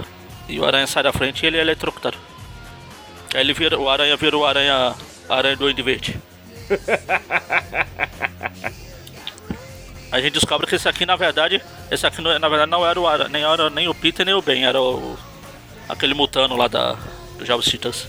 E 0.48 0.60
o 0.60 0.64
Aranha 0.64 0.86
sai 0.86 1.02
da 1.02 1.12
frente 1.12 1.42
e 1.42 1.46
ele 1.46 1.56
é 1.56 1.60
eletrocutado. 1.60 2.18
Aí 3.34 3.40
ele 3.40 3.54
vira, 3.54 3.78
o 3.78 3.88
Aranha 3.88 4.16
vira 4.16 4.36
o 4.36 4.44
Aranha, 4.44 4.94
Aranha 5.28 5.56
do 5.56 5.84
Verde. 5.84 6.20
A 10.10 10.20
gente 10.20 10.34
descobre 10.34 10.66
que 10.66 10.74
esse 10.76 10.88
aqui, 10.88 11.04
na 11.04 11.16
verdade, 11.16 11.60
esse 11.90 12.06
aqui 12.06 12.22
não- 12.22 12.38
na 12.38 12.48
verdade 12.48 12.70
não 12.70 12.86
era 12.86 12.98
o 12.98 13.06
Aranha, 13.06 13.28
nem 13.28 13.42
era 13.42 13.68
nem 13.68 13.88
o 13.88 13.94
Peter 13.94 14.24
nem 14.24 14.34
o 14.34 14.40
Ben, 14.40 14.64
era 14.64 14.80
o 14.80 15.16
aquele 15.88 16.14
mutano 16.14 16.56
lá 16.56 16.68
da 16.68 16.96
do 17.38 17.44
Jovens. 17.44 18.06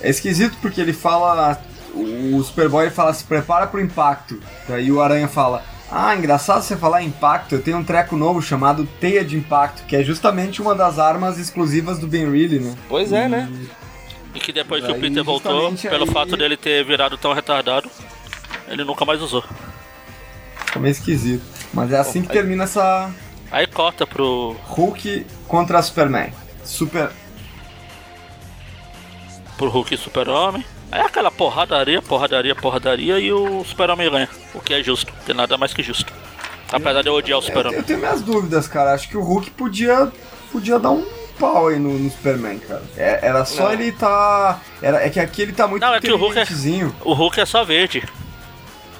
É 0.00 0.10
esquisito 0.10 0.56
porque 0.60 0.80
ele 0.80 0.92
fala. 0.92 1.58
O 1.94 2.42
Superboy 2.42 2.90
fala, 2.90 3.12
se 3.12 3.24
prepara 3.24 3.66
pro 3.66 3.80
impacto. 3.80 4.40
Daí 4.68 4.90
o 4.90 5.00
Aranha 5.00 5.28
fala. 5.28 5.62
Ah, 5.90 6.16
engraçado 6.16 6.62
você 6.62 6.76
falar 6.76 7.02
impacto. 7.02 7.54
Eu 7.54 7.62
tenho 7.62 7.76
um 7.76 7.84
treco 7.84 8.16
novo 8.16 8.40
chamado 8.40 8.86
Teia 8.98 9.22
de 9.22 9.36
Impacto, 9.36 9.84
que 9.86 9.94
é 9.94 10.02
justamente 10.02 10.62
uma 10.62 10.74
das 10.74 10.98
armas 10.98 11.38
exclusivas 11.38 11.98
do 11.98 12.06
Ben 12.06 12.30
Reilly, 12.30 12.60
né? 12.60 12.74
Pois 12.88 13.12
é, 13.12 13.28
né? 13.28 13.46
E 13.52 13.68
que 14.40 14.52
depois 14.52 14.84
que 14.84 14.90
o 14.90 14.98
Peter 14.98 15.22
voltou, 15.22 15.72
pelo 15.74 16.04
aí- 16.04 16.10
fato 16.10 16.36
dele 16.36 16.56
ter 16.56 16.84
virado 16.84 17.16
tão 17.18 17.32
retardado, 17.32 17.88
ele 18.68 18.84
nunca 18.84 19.04
mais 19.04 19.20
usou. 19.22 19.44
Fica 20.66 20.78
meio 20.78 20.92
esquisito. 20.92 21.42
Mas 21.74 21.92
é 21.92 21.98
assim 21.98 22.22
que 22.22 22.28
aí- 22.32 22.34
termina 22.38 22.64
essa 22.64 23.10
Aí 23.50 23.66
corta 23.66 24.06
pro, 24.06 24.56
Hulk 24.64 25.26
contra 25.46 25.82
Superman. 25.82 26.32
Super. 26.64 27.10
pro 29.56 29.68
Hulk 29.68 29.94
e 29.94 29.98
Super-Homem. 29.98 30.64
Aí 30.90 31.00
é 31.00 31.04
aquela 31.04 31.30
porradaria, 31.30 32.02
porradaria, 32.02 32.54
porradaria 32.54 33.18
e 33.18 33.32
o 33.32 33.64
Super-Homem 33.64 34.10
ganha. 34.10 34.28
O 34.54 34.60
que 34.60 34.74
é 34.74 34.82
justo, 34.82 35.12
tem 35.24 35.34
nada 35.34 35.56
mais 35.56 35.72
que 35.72 35.82
justo. 35.82 36.12
Apesar 36.72 37.02
de 37.02 37.08
eu 37.08 37.14
odiar 37.14 37.38
o 37.38 37.42
Eu, 37.42 37.42
eu 37.42 37.46
Super-Homem. 37.46 37.82
tenho 37.82 37.98
minhas 37.98 38.22
dúvidas, 38.22 38.66
cara. 38.66 38.92
Acho 38.94 39.08
que 39.08 39.16
o 39.16 39.22
Hulk 39.22 39.50
podia, 39.52 40.10
podia 40.50 40.78
dar 40.78 40.90
um 40.90 41.04
pau 41.38 41.68
aí 41.68 41.78
no, 41.78 41.98
no 41.98 42.10
Superman, 42.10 42.58
cara. 42.58 42.82
É- 42.96 43.26
era 43.26 43.44
só 43.44 43.64
Não. 43.64 43.72
ele 43.72 43.92
tá. 43.92 44.60
Era, 44.80 45.04
é 45.04 45.10
que 45.10 45.20
aqui 45.20 45.42
ele 45.42 45.52
tá 45.52 45.66
muito 45.66 45.82
Não, 45.82 45.94
é 45.94 46.00
que 46.00 46.12
o 46.12 46.16
Hulk 46.16 46.38
é-. 46.38 46.46
O 47.04 47.12
Hulk 47.12 47.40
é 47.40 47.46
só 47.46 47.64
verde. 47.64 48.02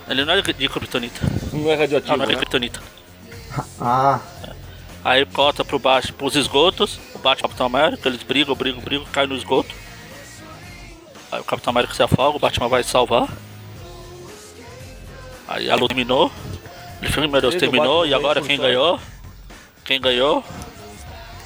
Ele 0.09 0.25
não 0.25 0.35
é 0.35 0.43
de 0.43 0.69
Kryptonita. 0.69 1.21
Não 1.53 1.71
é 1.71 1.75
radioativo, 1.75 2.11
Não, 2.11 2.17
não 2.19 2.25
é 2.25 2.27
de 2.29 2.33
né? 2.35 2.39
Kryptonita. 2.39 2.81
Ah, 3.79 4.19
Aí 5.05 5.27
corta 5.27 5.65
pro 5.65 5.79
baixo, 5.79 6.13
pros 6.15 6.37
esgotos, 6.37 6.99
o 7.15 7.19
Batman 7.19 7.33
e 7.33 7.47
o 7.47 7.49
Capitão 7.49 7.67
América, 7.67 8.09
eles 8.09 8.23
brigam, 8.23 8.55
brigam, 8.55 8.81
brigam, 8.81 9.05
caem 9.13 9.29
no 9.29 9.37
esgoto. 9.37 9.75
Aí 11.31 11.41
o 11.41 11.45
Capitão 11.45 11.73
América 11.73 11.93
se 11.93 12.03
afoga, 12.03 12.37
o 12.37 12.41
Batman 12.41 12.69
vai 12.69 12.83
salvar. 12.85 13.29
Aí 15.49 15.69
a 15.71 15.75
luta 15.75 15.89
terminou. 15.89 16.31
Ele 17.01 17.11
falou, 17.11 17.29
meu 17.29 17.41
Deus, 17.41 17.55
o 17.57 17.59
terminou, 17.59 18.07
e 18.07 18.15
agora 18.15 18.41
quem 18.41 18.57
ganhou? 18.57 18.99
Quem 19.85 20.01
ganhou? 20.01 20.45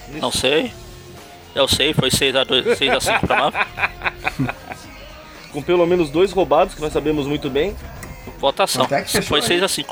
Não 0.08 0.30
sei. 0.32 0.72
Eu 1.54 1.66
sei, 1.66 1.94
foi 1.94 2.10
6x2, 2.10 2.76
6x5 2.76 3.20
pra 3.20 3.36
Marvel. 3.36 3.66
Com 5.52 5.62
pelo 5.62 5.86
menos 5.86 6.10
dois 6.10 6.32
roubados, 6.32 6.74
que 6.74 6.80
nós 6.82 6.92
sabemos 6.92 7.26
muito 7.26 7.48
bem. 7.48 7.74
Votação. 8.38 8.84
Até 8.84 9.02
que 9.02 9.10
fechou 9.10 9.40
Foi 9.40 9.40
aí. 9.40 9.60
6x5. 9.62 9.86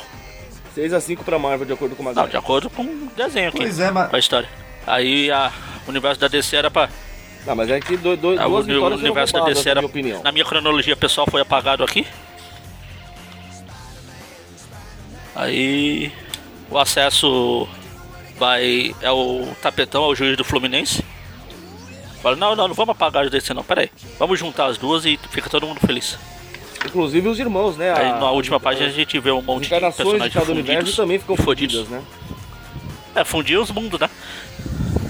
6x5 0.77 1.19
pra 1.25 1.39
Marvel, 1.39 1.67
de 1.67 1.73
acordo 1.73 1.97
com 1.97 2.03
o 2.03 2.13
Não, 2.13 2.29
de 2.29 2.37
acordo 2.37 2.69
com 2.69 2.83
o 2.83 3.09
desenho 3.17 3.49
aqui. 3.49 3.59
pois 3.59 3.79
é, 3.81 3.91
mas. 3.91 4.11
Com 4.11 4.17
a 4.17 4.19
história. 4.19 4.49
Aí 4.87 5.31
a, 5.31 5.51
o 5.87 5.91
universo 5.91 6.21
da 6.21 6.29
DC 6.29 6.55
era 6.57 6.71
pra 6.71 6.91
Não, 7.47 7.57
mas 7.57 7.71
é 7.71 7.81
que 7.81 7.97
do, 7.97 8.15
do, 8.17 8.39
Ah, 8.39 8.47
o 8.47 8.51
duas 8.51 8.65
uni- 8.67 8.75
vitórias 8.75 9.01
o 9.01 9.03
universo 9.05 9.33
da 9.33 9.39
foram 9.39 9.55
roubadas, 9.55 9.57
DC 9.65 9.65
na 9.65 9.71
era, 9.71 9.81
minha 9.81 9.91
opinião. 9.91 10.23
na 10.23 10.33
minha 10.33 10.45
cronologia 10.45 10.97
pessoal 10.97 11.27
foi 11.31 11.41
apagado 11.41 11.83
aqui. 11.83 12.07
Aí 15.35 16.13
o 16.71 16.79
acesso 16.79 17.69
vai 18.45 18.95
é 19.01 19.11
o 19.11 19.49
tapetão, 19.63 20.05
é 20.05 20.09
o 20.09 20.15
juiz 20.15 20.37
do 20.37 20.45
Fluminense. 20.45 21.03
Fala, 22.23 22.37
não, 22.37 22.55
não, 22.55 22.69
não 22.69 22.75
vamos 22.75 22.93
apagar 22.93 23.25
as 23.25 23.31
DC 23.31 23.53
não, 23.55 23.63
peraí. 23.65 23.91
Vamos 24.19 24.39
juntar 24.39 24.67
as 24.67 24.77
duas 24.79 25.05
e 25.07 25.19
fica 25.31 25.49
todo 25.49 25.67
mundo 25.67 25.81
feliz. 25.81 26.19
Inclusive 26.85 27.27
os 27.29 27.39
irmãos, 27.39 27.77
né? 27.79 27.93
Aí 27.97 28.11
A- 28.11 28.19
na 28.19 28.31
última 28.31 28.57
as- 28.59 28.63
página 28.63 28.87
a 28.87 28.91
gente 28.91 29.19
vê 29.19 29.31
um 29.31 29.41
monte 29.43 29.63
de 29.63 29.67
encarnações 29.69 29.97
de 29.97 30.05
personagens 30.05 30.35
cada 30.35 30.53
universo 30.53 30.79
fundidos. 30.81 30.97
também 30.97 31.19
ficam 31.19 31.37
fundidas, 31.37 31.89
né? 31.89 32.03
É, 33.15 33.25
fundir 33.25 33.59
os 33.59 33.71
mundos, 33.71 33.99
né? 34.01 34.11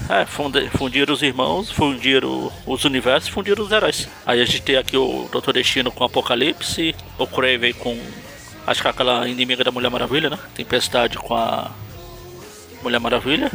É, 0.09 0.25
fundir, 0.25 0.69
fundir 0.69 1.09
os 1.09 1.21
irmãos, 1.21 1.71
fundir 1.71 2.23
o- 2.23 2.51
os 2.65 2.85
universos, 2.85 3.27
fundir 3.29 3.59
os 3.59 3.71
heróis. 3.71 4.07
Aí 4.25 4.39
a 4.41 4.45
gente 4.45 4.61
tem 4.61 4.77
aqui 4.77 4.95
o 4.95 5.27
Dr. 5.31 5.51
Destino 5.51 5.91
com 5.91 6.03
Apocalipse, 6.03 6.95
o 7.17 7.27
Craven 7.27 7.73
com. 7.73 7.97
Acho 8.67 8.81
que 8.81 8.87
é 8.87 8.91
aquela 8.91 9.27
inimiga 9.27 9.63
da 9.63 9.71
Mulher 9.71 9.89
Maravilha, 9.89 10.29
né? 10.29 10.37
Tempestade 10.53 11.17
com 11.17 11.35
a 11.35 11.71
Mulher 12.85 12.99
Maravilha. 12.99 13.51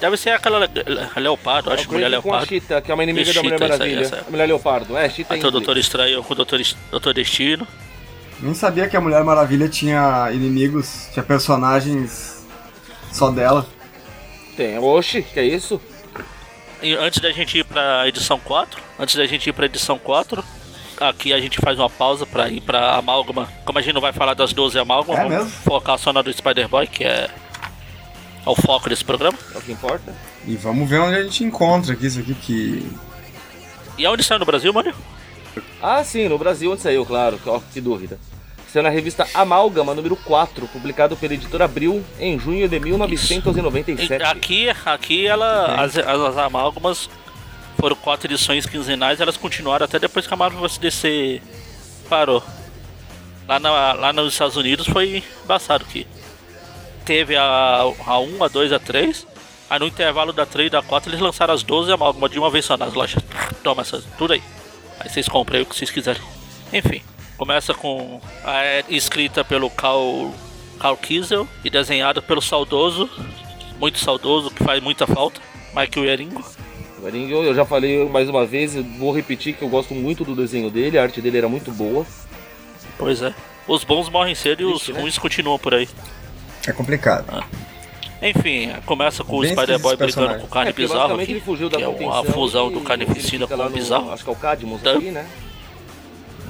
Deve 0.00 0.16
ser 0.16 0.30
aquela 0.30 0.58
le- 0.58 0.68
le- 0.84 1.20
Leopardo, 1.20 1.70
acho 1.72 1.86
que 1.86 1.92
Mulher 1.94 2.08
Craven 2.10 2.22
com 2.22 2.28
a 2.28 2.32
Leopardo. 2.32 2.48
Cheetah, 2.48 2.80
que 2.82 2.90
é 2.90 2.94
uma 2.94 3.04
inimiga 3.04 3.32
da 3.32 3.42
Mulher 3.42 3.58
Cheetah, 3.58 3.64
essa 3.74 3.78
Maravilha. 3.84 4.00
essa 4.04 4.16
aí. 4.16 4.22
A 4.26 4.30
Mulher 4.30 4.46
Leopardo, 4.46 4.96
é, 4.98 5.08
Cheetah 5.08 5.34
tem 5.36 5.46
o. 5.46 5.50
Doutor 5.50 5.76
Estranho 5.76 6.22
com 6.24 6.32
o 6.32 6.36
Doutor, 6.36 6.60
Doutor 6.90 7.14
Destino. 7.14 7.66
Nem 8.40 8.52
sabia 8.54 8.88
que 8.88 8.96
a 8.96 9.00
Mulher 9.00 9.22
Maravilha 9.22 9.68
tinha 9.68 10.28
inimigos, 10.32 11.08
tinha 11.12 11.22
personagens 11.22 12.44
só 13.12 13.30
dela. 13.30 13.64
Tem, 14.56 14.76
oxe, 14.78 15.22
que 15.22 15.38
é 15.38 15.44
isso? 15.44 15.80
E 16.82 16.94
antes 16.96 17.20
da 17.20 17.30
gente 17.30 17.58
ir 17.58 17.64
pra 17.64 18.08
edição 18.08 18.40
4, 18.40 18.82
antes 18.98 19.14
da 19.14 19.24
gente 19.26 19.48
ir 19.48 19.52
pra 19.52 19.66
edição 19.66 19.96
4, 19.96 20.42
aqui 21.00 21.32
a 21.32 21.38
gente 21.40 21.60
faz 21.60 21.78
uma 21.78 21.88
pausa 21.88 22.26
pra 22.26 22.48
ir 22.48 22.60
pra 22.60 22.96
Amálgama. 22.96 23.48
Como 23.64 23.78
a 23.78 23.82
gente 23.82 23.94
não 23.94 24.00
vai 24.00 24.12
falar 24.12 24.34
das 24.34 24.52
12 24.52 24.76
Amálgama, 24.80 25.16
É 25.20 25.22
vamos 25.22 25.38
mesmo? 25.44 25.50
focar 25.62 25.96
só 25.96 26.12
na 26.12 26.20
do 26.22 26.32
Spider-Boy, 26.32 26.88
que 26.88 27.04
é, 27.04 27.30
é 28.44 28.50
o 28.50 28.54
foco 28.54 28.88
desse 28.88 29.04
programa. 29.04 29.38
É 29.54 29.58
o 29.58 29.60
que 29.60 29.72
importa. 29.72 30.14
E 30.46 30.56
vamos 30.56 30.88
ver 30.88 31.00
onde 31.00 31.16
a 31.16 31.22
gente 31.22 31.44
encontra 31.44 31.92
aqui 31.92 32.06
isso 32.06 32.20
aqui, 32.20 32.34
que. 32.34 32.90
E 33.96 34.04
aonde 34.04 34.22
saiu 34.22 34.40
no 34.40 34.46
Brasil, 34.46 34.72
mano? 34.72 34.92
Ah, 35.80 36.02
sim, 36.02 36.28
no 36.28 36.38
Brasil 36.38 36.72
onde 36.72 36.80
saiu, 36.80 37.04
claro, 37.04 37.38
ó, 37.46 37.60
que 37.72 37.80
dúvida. 37.80 38.18
Saiu 38.72 38.82
na 38.82 38.88
revista 38.88 39.26
Amálgama, 39.34 39.94
número 39.94 40.16
4, 40.16 40.66
publicado 40.68 41.16
pela 41.16 41.34
editora 41.34 41.66
Abril 41.66 42.02
em 42.18 42.38
junho 42.38 42.66
de 42.68 42.80
1997. 42.80 44.22
Aqui, 44.22 44.68
aqui 44.70 45.26
ela, 45.26 45.74
as, 45.82 45.98
as, 45.98 46.06
as 46.06 46.38
amálgamas 46.38 47.10
foram 47.78 47.94
quatro 47.96 48.26
edições 48.28 48.64
quinzenais, 48.64 49.20
elas 49.20 49.36
continuaram 49.36 49.84
até 49.84 49.98
depois 49.98 50.26
que 50.26 50.32
a 50.32 50.36
Marvel 50.36 50.60
vs 50.60 50.78
DC 50.78 51.42
parou. 52.08 52.42
Lá, 53.46 53.58
na, 53.58 53.92
lá 53.92 54.12
nos 54.12 54.32
Estados 54.32 54.56
Unidos 54.56 54.86
foi 54.86 55.22
embaçado 55.44 55.84
que 55.84 56.06
teve 57.04 57.36
a, 57.36 57.82
a 58.06 58.18
1, 58.18 58.44
a 58.44 58.48
2, 58.48 58.72
a 58.72 58.78
3. 58.78 59.26
Aí 59.68 59.78
no 59.78 59.86
intervalo 59.86 60.32
da 60.32 60.44
3 60.44 60.66
e 60.66 60.70
da 60.70 60.82
4 60.82 61.10
eles 61.10 61.20
lançaram 61.20 61.54
as 61.54 61.62
12 61.62 61.90
amálgamas 61.92 62.30
de 62.30 62.38
uma 62.38 62.50
vez 62.50 62.64
só 62.64 62.76
nas 62.76 62.92
lojas. 62.92 63.22
Toma 63.62 63.82
essas, 63.82 64.04
tudo 64.18 64.34
aí. 64.34 64.42
Aí 65.00 65.08
vocês 65.08 65.28
comprem 65.28 65.58
aí 65.58 65.62
o 65.62 65.66
que 65.66 65.74
vocês 65.74 65.90
quiserem. 65.90 66.22
Enfim, 66.72 67.02
começa 67.36 67.74
com 67.74 68.20
a 68.44 68.62
é 68.64 68.84
escrita 68.88 69.44
pelo 69.44 69.68
Carl, 69.70 70.30
Carl 70.78 70.96
Kiesel 70.96 71.48
e 71.64 71.70
desenhada 71.70 72.22
pelo 72.22 72.40
saudoso, 72.40 73.08
muito 73.78 73.98
saudoso, 73.98 74.50
que 74.50 74.62
faz 74.62 74.82
muita 74.82 75.06
falta, 75.06 75.40
Michael 75.74 76.06
Eringo. 76.06 76.44
O 77.02 77.08
Eringo, 77.08 77.42
eu 77.42 77.54
já 77.54 77.64
falei 77.64 78.08
mais 78.08 78.28
uma 78.28 78.46
vez, 78.46 78.74
vou 78.98 79.12
repetir 79.12 79.54
que 79.54 79.62
eu 79.62 79.68
gosto 79.68 79.94
muito 79.94 80.24
do 80.24 80.36
desenho 80.36 80.70
dele, 80.70 80.98
a 80.98 81.02
arte 81.02 81.20
dele 81.20 81.38
era 81.38 81.48
muito 81.48 81.72
boa. 81.72 82.06
Pois 82.96 83.22
é. 83.22 83.34
Os 83.66 83.84
bons 83.84 84.08
morrem 84.08 84.34
cedo 84.34 84.62
e 84.62 84.64
os 84.64 84.88
né? 84.88 85.00
ruins 85.00 85.18
continuam 85.18 85.58
por 85.58 85.74
aí. 85.74 85.88
É 86.66 86.72
complicado. 86.72 87.44
Enfim, 88.22 88.70
começa 88.86 89.24
com 89.24 89.38
o 89.38 89.44
Spider-Boy 89.46 89.96
brigando 89.96 90.38
com 90.40 90.44
o 90.46 90.48
carne 90.48 90.70
É, 90.70 90.72
bizarro 90.72 91.20
ele 91.20 91.40
fugiu 91.40 91.68
da 91.68 91.76
que 91.78 91.82
é 91.82 91.88
uma 91.88 92.24
fusão 92.24 92.70
e 92.70 92.74
do 92.74 92.80
carnificina 92.80 93.46
com 93.48 93.54
o 93.54 93.70
bizarro. 93.70 94.12
Acho 94.12 94.22
que 94.22 94.30
é 94.30 94.32
o 94.32 94.36
Cadmus 94.36 94.80
Tá. 94.80 94.92
aqui, 94.92 95.10
né? 95.10 95.26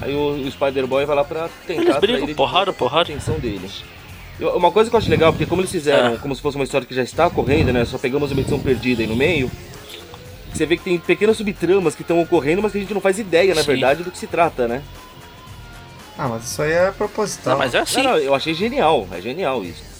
Aí 0.01 0.13
o, 0.13 0.33
o 0.45 0.51
Spider-Boy 0.51 1.05
vai 1.05 1.15
lá 1.15 1.23
pra 1.23 1.49
tentar 1.65 1.81
Eles 1.81 1.97
brigam, 1.97 2.25
de 2.27 2.33
porrada, 2.35 2.71
porrada. 2.71 3.03
atenção 3.11 3.39
dele. 3.39 3.67
Eu- 4.39 4.55
uma 4.55 4.71
coisa 4.71 4.89
que 4.89 4.95
eu 4.95 4.99
acho 4.99 5.09
legal, 5.09 5.31
porque 5.31 5.45
como 5.47 5.61
eles 5.61 5.71
fizeram, 5.71 6.13
É. 6.13 6.17
como 6.17 6.35
se 6.35 6.41
fosse 6.41 6.55
uma 6.57 6.63
história 6.63 6.85
que 6.85 6.93
já 6.93 7.01
está 7.03 7.29
correndo, 7.29 7.71
né? 7.73 7.85
Só 7.85 7.97
pegamos 7.97 8.31
uma 8.31 8.41
edição 8.41 8.59
perdida 8.59 9.01
aí 9.01 9.07
no 9.07 9.15
meio. 9.15 9.49
Você 10.53 10.67
vê 10.67 10.77
que 10.77 10.83
tem 10.83 10.99
pequenas 10.99 11.37
subtramas 11.37 11.95
que 11.95 12.03
estão 12.03 12.21
ocorrendo, 12.21 12.61
mas 12.61 12.71
que 12.71 12.77
a 12.77 12.81
gente 12.81 12.93
não 12.93 13.01
faz 13.01 13.17
ideia, 13.17 13.55
na 13.55 13.61
Sim. 13.61 13.67
verdade, 13.67 14.03
do 14.03 14.11
que 14.11 14.17
se 14.19 14.27
trata, 14.27 14.67
né? 14.67 14.83
Ah, 16.17 16.27
mas 16.27 16.43
isso 16.43 16.61
aí 16.61 16.71
é 16.71 16.91
proposital. 16.91 17.53
Não, 17.53 17.57
mas 17.59 17.73
é 17.73 17.79
assim. 17.79 18.03
Não, 18.03 18.11
não, 18.11 18.17
eu 18.19 18.35
achei 18.35 18.53
genial, 18.53 19.07
é 19.11 19.19
genial 19.19 19.63
isso. 19.63 19.92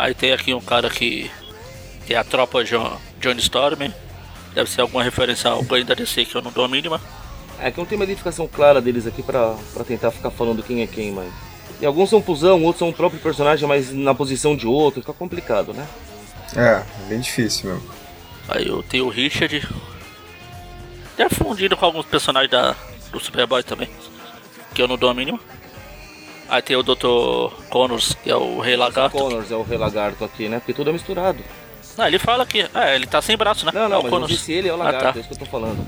Aí 0.00 0.14
tem 0.14 0.32
aqui 0.32 0.54
um 0.54 0.62
cara 0.62 0.88
que, 0.88 1.30
que 2.06 2.14
é 2.14 2.16
a 2.16 2.24
tropa 2.24 2.64
John, 2.64 2.98
Johnny 3.20 3.40
Storm. 3.40 3.92
Deve 4.54 4.70
ser 4.70 4.80
alguma 4.80 5.04
referência 5.04 5.50
ao 5.50 5.62
ganho 5.62 5.84
da 5.84 5.92
DC 5.92 6.24
que 6.24 6.34
eu 6.34 6.40
não 6.40 6.50
dou 6.50 6.64
a 6.64 6.68
mínima. 6.68 6.98
É 7.60 7.70
que 7.70 7.76
não 7.76 7.84
tem 7.84 7.96
uma 7.96 8.06
identificação 8.06 8.48
clara 8.48 8.80
deles 8.80 9.06
aqui 9.06 9.22
pra, 9.22 9.54
pra 9.74 9.84
tentar 9.84 10.10
ficar 10.10 10.30
falando 10.30 10.62
quem 10.62 10.80
é 10.80 10.86
quem, 10.86 11.12
mas. 11.12 11.30
E 11.82 11.84
alguns 11.84 12.08
são 12.08 12.22
fusão, 12.22 12.62
outros 12.62 12.78
são 12.78 12.88
o 12.88 12.94
próprio 12.94 13.20
personagem, 13.20 13.68
mas 13.68 13.92
na 13.92 14.14
posição 14.14 14.56
de 14.56 14.66
outro, 14.66 15.02
fica 15.02 15.12
complicado, 15.12 15.74
né? 15.74 15.86
É, 16.56 16.82
é 17.04 17.08
bem 17.10 17.20
difícil 17.20 17.70
mesmo. 17.70 17.90
Aí 18.48 18.68
eu 18.68 18.82
tenho 18.82 19.04
o 19.04 19.10
Richard. 19.10 19.68
É 21.18 21.28
fundido 21.28 21.76
com 21.76 21.84
alguns 21.84 22.06
personagens 22.06 22.50
da, 22.50 22.74
do 23.12 23.20
Superboy 23.20 23.62
também. 23.62 23.90
Que 24.74 24.80
eu 24.80 24.88
não 24.88 24.96
dou 24.96 25.10
a 25.10 25.14
mínima. 25.14 25.38
Aí 26.50 26.60
tem 26.62 26.76
o 26.76 26.82
Dr. 26.82 27.54
Connors, 27.70 28.16
que 28.22 28.30
é 28.30 28.34
o 28.36 28.58
Rei 28.58 28.76
Lagarto. 28.76 29.16
Connors 29.16 29.50
é 29.50 29.54
o 29.56 29.62
Rei 29.62 29.78
Lagarto 29.78 30.24
aqui, 30.24 30.48
né? 30.48 30.58
Porque 30.58 30.72
tudo 30.74 30.90
é 30.90 30.92
misturado. 30.92 31.38
Ah, 31.96 32.08
ele 32.08 32.18
fala 32.18 32.44
que. 32.44 32.66
É, 32.74 32.96
ele 32.96 33.06
tá 33.06 33.22
sem 33.22 33.36
braço, 33.36 33.64
né? 33.64 33.72
Não, 33.74 33.84
é 33.84 33.88
não, 33.88 33.98
o 34.00 34.02
mas 34.02 34.04
eu 34.04 34.10
Connors. 34.10 34.32
disse 34.32 34.52
ele 34.52 34.68
é 34.68 34.72
o 34.72 34.74
Ah, 34.74 34.84
Lagarto, 34.84 35.12
tá. 35.12 35.18
é 35.18 35.20
isso 35.20 35.28
que 35.28 35.34
eu 35.34 35.38
tô 35.38 35.46
falando. 35.46 35.78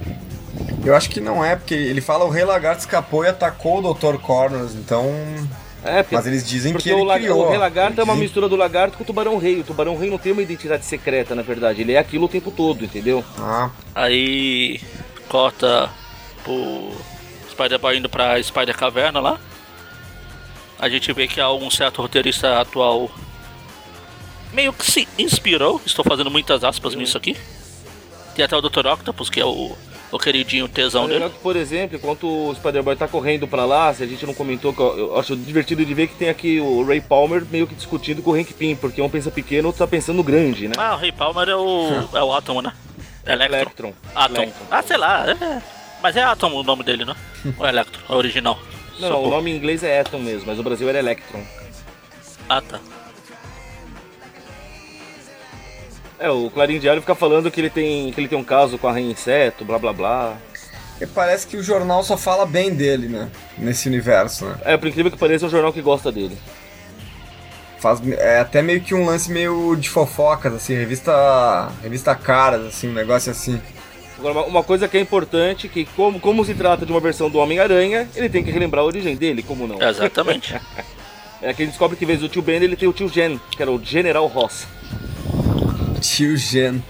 Eu 0.84 0.94
acho 0.96 1.08
que 1.10 1.20
não 1.20 1.44
é, 1.44 1.56
porque 1.56 1.74
ele 1.74 2.00
fala 2.00 2.24
o 2.24 2.28
Rei 2.30 2.44
Lagarto 2.44 2.80
escapou 2.80 3.24
e 3.24 3.28
atacou 3.28 3.78
o 3.82 3.94
Dr. 3.94 4.16
Corners, 4.18 4.74
então. 4.74 5.06
É, 5.84 6.00
porque, 6.02 6.14
Mas 6.14 6.26
eles 6.28 6.46
dizem 6.48 6.72
porque 6.72 6.90
que 6.90 6.94
ele 6.94 7.02
o, 7.02 7.12
criou. 7.14 7.44
o 7.46 7.48
Rei 7.48 7.58
Lagarto 7.58 8.00
é 8.00 8.04
uma 8.04 8.12
Dizem- 8.12 8.24
mistura 8.26 8.48
do 8.48 8.54
Lagarto 8.54 8.96
com 8.96 9.02
o 9.02 9.06
Tubarão 9.06 9.36
Rei. 9.38 9.60
O 9.60 9.64
Tubarão 9.64 9.96
Rei 9.98 10.10
não 10.10 10.18
tem 10.18 10.30
uma 10.32 10.42
identidade 10.42 10.84
secreta, 10.84 11.34
na 11.34 11.42
verdade. 11.42 11.80
Ele 11.80 11.92
é 11.94 11.98
aquilo 11.98 12.26
o 12.26 12.28
tempo 12.28 12.52
todo, 12.52 12.84
entendeu? 12.84 13.24
Ah, 13.38 13.68
Aí 13.94 14.80
corta 15.28 15.90
pro 16.44 16.90
Spider-Boy 17.50 17.98
indo 17.98 18.08
pra 18.08 18.40
Spider 18.40 18.76
Caverna 18.76 19.18
lá. 19.20 19.40
A 20.82 20.88
gente 20.88 21.12
vê 21.12 21.28
que 21.28 21.40
há 21.40 21.48
um 21.50 21.70
certo 21.70 22.02
roteirista 22.02 22.60
atual 22.60 23.08
meio 24.52 24.72
que 24.72 24.84
se 24.90 25.06
inspirou. 25.16 25.80
Estou 25.86 26.04
fazendo 26.04 26.28
muitas 26.28 26.64
aspas 26.64 26.96
nisso 26.96 27.16
aqui. 27.16 27.36
Tem 28.34 28.44
até 28.44 28.56
o 28.56 28.60
Dr. 28.60 28.86
Octopus, 28.88 29.30
que 29.30 29.40
é 29.40 29.44
o, 29.44 29.76
o 30.10 30.18
queridinho 30.18 30.66
tesão 30.68 31.06
dele. 31.06 31.30
por 31.40 31.54
exemplo, 31.54 31.96
enquanto 31.96 32.26
o 32.26 32.52
Spider-Boy 32.56 32.96
tá 32.96 33.06
correndo 33.06 33.46
pra 33.46 33.64
lá, 33.64 33.94
se 33.94 34.02
a 34.02 34.06
gente 34.06 34.26
não 34.26 34.34
comentou, 34.34 34.74
eu 34.98 35.16
acho 35.18 35.36
divertido 35.36 35.84
de 35.86 35.94
ver 35.94 36.08
que 36.08 36.16
tem 36.16 36.28
aqui 36.28 36.58
o 36.58 36.84
Ray 36.84 37.00
Palmer 37.00 37.44
meio 37.48 37.66
que 37.68 37.76
discutindo 37.76 38.20
com 38.20 38.32
o 38.32 38.34
Hank 38.34 38.52
Pym, 38.52 38.74
porque 38.74 39.00
um 39.00 39.08
pensa 39.08 39.30
pequeno, 39.30 39.68
outro 39.68 39.78
tá 39.78 39.86
pensando 39.86 40.20
grande, 40.22 40.66
né? 40.66 40.74
Ah, 40.76 40.94
o 40.94 40.98
Rei 40.98 41.12
Palmer 41.12 41.48
é 41.48 41.54
o, 41.54 42.08
é 42.12 42.22
o 42.24 42.32
Atom, 42.32 42.60
né? 42.60 42.72
Electron. 43.24 43.56
Electron. 43.56 43.92
Atom. 44.16 44.34
Electron. 44.42 44.66
Ah, 44.70 44.82
sei 44.82 44.96
lá. 44.96 45.30
é- 45.30 45.62
Mas 46.02 46.16
é 46.16 46.24
Atom 46.24 46.52
o 46.54 46.62
nome 46.64 46.82
dele, 46.82 47.04
né? 47.04 47.14
O 47.56 47.64
Electron, 47.64 48.02
é 48.08 48.12
o 48.12 48.16
original. 48.16 48.58
Não, 49.00 49.10
não, 49.10 49.24
o 49.24 49.30
nome 49.30 49.50
em 49.50 49.56
inglês 49.56 49.82
é 49.82 50.00
Atom 50.00 50.18
mesmo, 50.18 50.46
mas 50.46 50.58
o 50.58 50.62
Brasil 50.62 50.88
era 50.88 50.98
Electron. 50.98 51.42
Ah, 52.48 52.60
tá. 52.60 52.80
É, 56.18 56.30
o 56.30 56.48
Clarim 56.50 56.78
Diário 56.78 57.00
fica 57.00 57.16
falando 57.16 57.50
que 57.50 57.60
ele 57.60 57.70
tem, 57.70 58.12
que 58.12 58.20
ele 58.20 58.28
tem 58.28 58.38
um 58.38 58.44
caso 58.44 58.78
com 58.78 58.86
a 58.86 58.92
Rainha 58.92 59.10
Inseto, 59.10 59.64
blá 59.64 59.76
blá 59.76 59.92
blá. 59.92 60.36
e 61.00 61.06
parece 61.06 61.48
que 61.48 61.56
o 61.56 61.62
jornal 61.62 62.04
só 62.04 62.16
fala 62.16 62.46
bem 62.46 62.72
dele, 62.72 63.08
né? 63.08 63.28
Nesse 63.58 63.88
universo, 63.88 64.44
né? 64.44 64.56
É, 64.64 64.76
por 64.76 64.86
incrível 64.86 65.10
que 65.10 65.18
pareça, 65.18 65.46
é 65.46 65.48
um 65.48 65.50
jornal 65.50 65.72
que 65.72 65.82
gosta 65.82 66.12
dele. 66.12 66.38
Faz, 67.80 68.00
é 68.06 68.38
até 68.38 68.62
meio 68.62 68.80
que 68.80 68.94
um 68.94 69.04
lance 69.04 69.32
meio 69.32 69.74
de 69.74 69.90
fofocas, 69.90 70.54
assim, 70.54 70.74
revista. 70.74 71.68
Revista 71.82 72.14
caras, 72.14 72.66
assim, 72.66 72.88
um 72.88 72.92
negócio 72.92 73.32
assim. 73.32 73.60
Agora, 74.22 74.46
uma- 74.46 74.62
coisa 74.62 74.86
que 74.86 74.96
é 74.96 75.00
importante, 75.00 75.68
que 75.68 75.84
como, 75.84 76.20
como 76.20 76.44
se 76.44 76.54
trata 76.54 76.86
de 76.86 76.92
uma 76.92 77.00
versão 77.00 77.28
do 77.28 77.38
Homem-Aranha, 77.38 78.08
ele 78.14 78.28
tem 78.28 78.44
que 78.44 78.52
relembrar 78.52 78.84
a 78.84 78.86
origem 78.86 79.16
dele, 79.16 79.42
como 79.42 79.66
não? 79.66 79.82
Exatamente. 79.82 80.54
É 81.44 81.52
que 81.52 81.62
ele 81.62 81.70
descobre 81.70 81.96
que 81.96 82.04
em 82.04 82.06
vez 82.06 82.20
do 82.20 82.28
tio 82.28 82.40
Ben, 82.40 82.62
ele 82.62 82.76
tem 82.76 82.88
o 82.88 82.92
tio 82.92 83.08
Gen, 83.08 83.40
que 83.50 83.60
era 83.60 83.68
o 83.68 83.84
General 83.84 84.24
Ross. 84.28 84.64
Tio 86.00 86.36
Gen. 86.36 86.80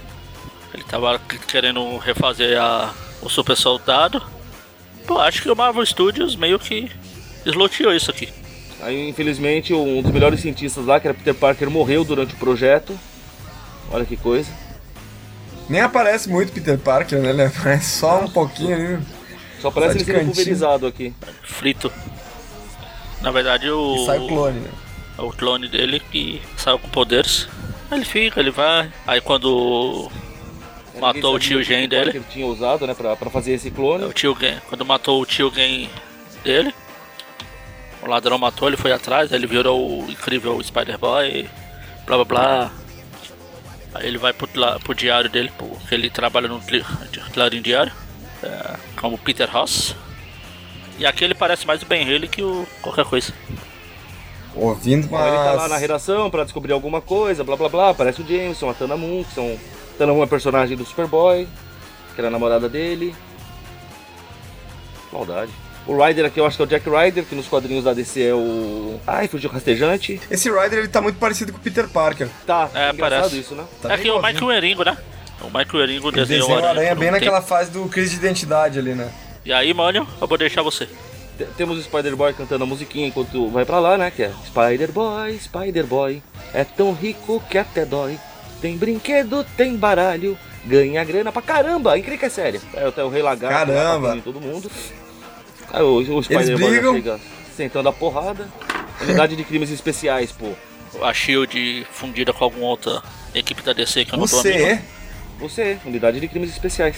Ele 0.74 0.84
tava 0.84 1.18
querendo 1.48 1.96
refazer 1.96 2.60
a, 2.60 2.92
o 3.22 3.30
Super 3.30 3.56
Soldado. 3.56 4.22
Pô, 5.06 5.18
acho 5.18 5.40
que 5.40 5.50
o 5.50 5.56
Marvel 5.56 5.86
Studios 5.86 6.36
meio 6.36 6.58
que 6.58 6.90
desloteou 7.46 7.94
isso 7.94 8.10
aqui. 8.10 8.28
Aí, 8.82 9.08
infelizmente, 9.08 9.72
um 9.72 10.02
dos 10.02 10.12
melhores 10.12 10.38
cientistas 10.40 10.84
lá, 10.84 11.00
que 11.00 11.06
era 11.08 11.14
Peter 11.14 11.34
Parker, 11.34 11.70
morreu 11.70 12.04
durante 12.04 12.34
o 12.34 12.36
projeto. 12.36 12.94
Olha 13.90 14.04
que 14.04 14.18
coisa. 14.18 14.50
Nem 15.68 15.80
aparece 15.80 16.28
muito 16.28 16.52
Peter 16.52 16.78
Parker, 16.78 17.20
né? 17.20 17.30
Ele 17.30 17.42
aparece 17.42 17.90
só 17.98 18.20
um 18.20 18.28
pouquinho 18.28 18.74
ali. 18.74 18.98
Só 19.60 19.70
parece 19.70 20.00
Só 20.00 20.10
ele 20.10 20.18
sendo 20.18 20.26
pulverizado 20.26 20.86
aqui. 20.86 21.14
Frito. 21.42 21.92
Na 23.20 23.30
verdade, 23.30 23.70
o, 23.70 23.96
E 23.96 24.06
sai 24.06 24.18
o 24.18 24.26
clone, 24.26 24.60
né? 24.60 24.70
o 25.18 25.30
clone 25.30 25.68
dele 25.68 26.00
que 26.00 26.42
saiu 26.56 26.78
com 26.78 26.88
poderes. 26.88 27.48
Ele 27.90 28.04
fica, 28.04 28.40
ele 28.40 28.50
vai. 28.50 28.90
Aí 29.06 29.20
quando 29.20 30.10
matou 31.00 31.34
o 31.34 31.38
tio 31.38 31.58
que 31.58 31.64
Gen 31.64 31.88
dele. 31.88 32.12
Parker 32.12 32.22
tinha 32.30 32.46
usado, 32.46 32.86
né, 32.86 32.94
pra, 32.94 33.14
pra 33.16 33.30
fazer 33.30 33.52
esse 33.52 33.70
clone. 33.70 34.04
O 34.04 34.12
tio 34.12 34.36
Gen, 34.38 34.58
quando 34.68 34.84
matou 34.84 35.20
o 35.20 35.26
tio 35.26 35.52
Gen 35.54 35.88
dele, 36.42 36.74
o 38.02 38.06
ladrão 38.08 38.36
matou, 38.38 38.68
ele 38.68 38.76
foi 38.76 38.92
atrás, 38.92 39.32
aí 39.32 39.38
ele 39.38 39.46
virou 39.46 40.02
o 40.02 40.10
incrível 40.10 40.60
Spider-Boy, 40.62 41.48
blá 42.06 42.16
blá 42.16 42.24
blá. 42.24 42.70
Aí 43.94 44.06
ele 44.06 44.18
vai 44.18 44.32
pro, 44.32 44.48
pro 44.82 44.94
diário 44.94 45.28
dele, 45.28 45.52
porque 45.58 45.94
ele 45.94 46.08
trabalha 46.08 46.48
no 46.48 46.60
Clarim 47.32 47.60
Diário, 47.60 47.92
é, 48.42 48.76
como 48.96 49.18
Peter 49.18 49.50
Ross. 49.50 49.94
E 50.98 51.06
aqui 51.06 51.24
ele 51.24 51.34
parece 51.34 51.66
mais 51.66 51.82
o 51.82 51.86
Ben 51.86 52.02
Haley 52.02 52.28
que 52.28 52.42
o 52.42 52.66
qualquer 52.80 53.04
coisa. 53.04 53.32
Ouvindo 54.54 55.06
Então, 55.06 55.26
ele 55.26 55.36
tá 55.36 55.52
lá 55.52 55.68
na 55.68 55.76
redação 55.76 56.30
pra 56.30 56.44
descobrir 56.44 56.72
alguma 56.72 57.00
coisa, 57.00 57.42
blá 57.42 57.56
blá 57.56 57.68
blá. 57.68 57.90
Aparece 57.90 58.20
o 58.20 58.26
Jameson, 58.26 58.68
a 58.68 58.74
Tana 58.74 58.96
Moon, 58.96 59.24
que 59.24 59.34
são. 59.34 59.58
Tana 59.96 60.12
Moon 60.12 60.22
é 60.22 60.26
personagem 60.26 60.76
do 60.76 60.84
Superboy, 60.84 61.48
que 62.14 62.20
era 62.20 62.28
a 62.28 62.30
namorada 62.30 62.68
dele. 62.68 63.14
Maldade. 65.12 65.52
O 65.86 65.96
Ryder 66.00 66.26
aqui 66.26 66.38
eu 66.38 66.46
acho 66.46 66.56
que 66.56 66.62
é 66.62 66.64
o 66.64 66.68
Jack 66.68 66.88
Ryder, 66.88 67.24
que 67.24 67.34
nos 67.34 67.48
quadrinhos 67.48 67.84
da 67.84 67.92
DC 67.92 68.22
é 68.22 68.34
o. 68.34 69.00
Ai, 69.06 69.26
fugiu 69.26 69.50
rastejante. 69.50 70.20
Esse 70.30 70.48
Ryder 70.50 70.78
ele 70.80 70.88
tá 70.88 71.00
muito 71.00 71.18
parecido 71.18 71.52
com 71.52 71.58
o 71.58 71.60
Peter 71.60 71.88
Parker. 71.88 72.28
Tá, 72.46 72.70
É, 72.72 72.92
parece. 72.92 73.38
isso, 73.40 73.54
né? 73.54 73.64
Tá 73.80 73.92
é 73.92 73.96
que 73.98 74.04
o 74.04 74.16
igualzinho. 74.16 74.32
Michael 74.34 74.52
Eringo, 74.52 74.84
né? 74.84 74.96
O 75.40 75.46
Michael 75.46 75.82
Eringo 75.82 76.08
Ele 76.10 76.16
desenhou 76.16 76.46
desenha 76.48 76.66
o 76.66 76.68
aranha 76.70 76.88
por 76.90 76.96
um 76.96 77.00
bem 77.00 77.08
tempo. 77.10 77.12
naquela 77.24 77.42
fase 77.42 77.70
do 77.72 77.86
crise 77.88 78.10
de 78.10 78.16
identidade 78.24 78.78
ali, 78.78 78.94
né? 78.94 79.10
E 79.44 79.52
aí, 79.52 79.74
mano, 79.74 80.06
eu 80.20 80.26
vou 80.28 80.38
deixar 80.38 80.62
você. 80.62 80.86
T- 81.36 81.46
Temos 81.56 81.76
o 81.78 81.82
Spider-Boy 81.82 82.32
cantando 82.34 82.62
a 82.62 82.66
musiquinha 82.66 83.08
enquanto 83.08 83.48
vai 83.48 83.64
pra 83.64 83.80
lá, 83.80 83.98
né? 83.98 84.12
Que 84.14 84.22
é 84.22 84.30
Spider-Boy, 84.46 85.36
Spider-Boy, 85.40 86.22
é 86.54 86.62
tão 86.62 86.92
rico 86.92 87.42
que 87.50 87.58
até 87.58 87.84
dói. 87.84 88.18
Tem 88.60 88.76
brinquedo, 88.76 89.44
tem 89.56 89.74
baralho, 89.74 90.38
ganha 90.64 91.02
grana 91.02 91.32
pra 91.32 91.42
caramba, 91.42 91.98
incrível 91.98 92.20
que 92.20 92.26
é 92.26 92.30
sério. 92.30 92.60
É 92.74 92.86
até 92.86 93.02
o 93.02 93.08
Rei 93.08 93.20
Lagarto, 93.22 93.72
Caramba. 93.72 94.16
todo 94.22 94.40
mundo. 94.40 94.70
Aí 95.72 95.82
o, 95.82 95.96
o 96.16 96.22
Spider-Boy 96.22 96.58
já 96.60 96.68
brigam. 96.68 96.94
chega 96.94 97.20
sentando 97.56 97.88
a 97.88 97.92
porrada. 97.92 98.48
Unidade 99.00 99.34
de 99.36 99.42
crimes 99.44 99.70
especiais, 99.70 100.30
pô. 100.32 100.48
A 101.02 101.12
Shield 101.14 101.86
fundida 101.90 102.32
com 102.32 102.44
alguma 102.44 102.66
outra 102.66 103.02
equipe 103.34 103.62
da 103.62 103.72
DC 103.72 104.04
que 104.04 104.12
eu 104.14 104.18
não 104.18 104.26
tô 104.26 104.36
Você, 104.36 104.52
amigo. 104.52 104.82
Você, 105.40 105.78
unidade 105.86 106.20
de 106.20 106.28
crimes 106.28 106.50
especiais. 106.50 106.96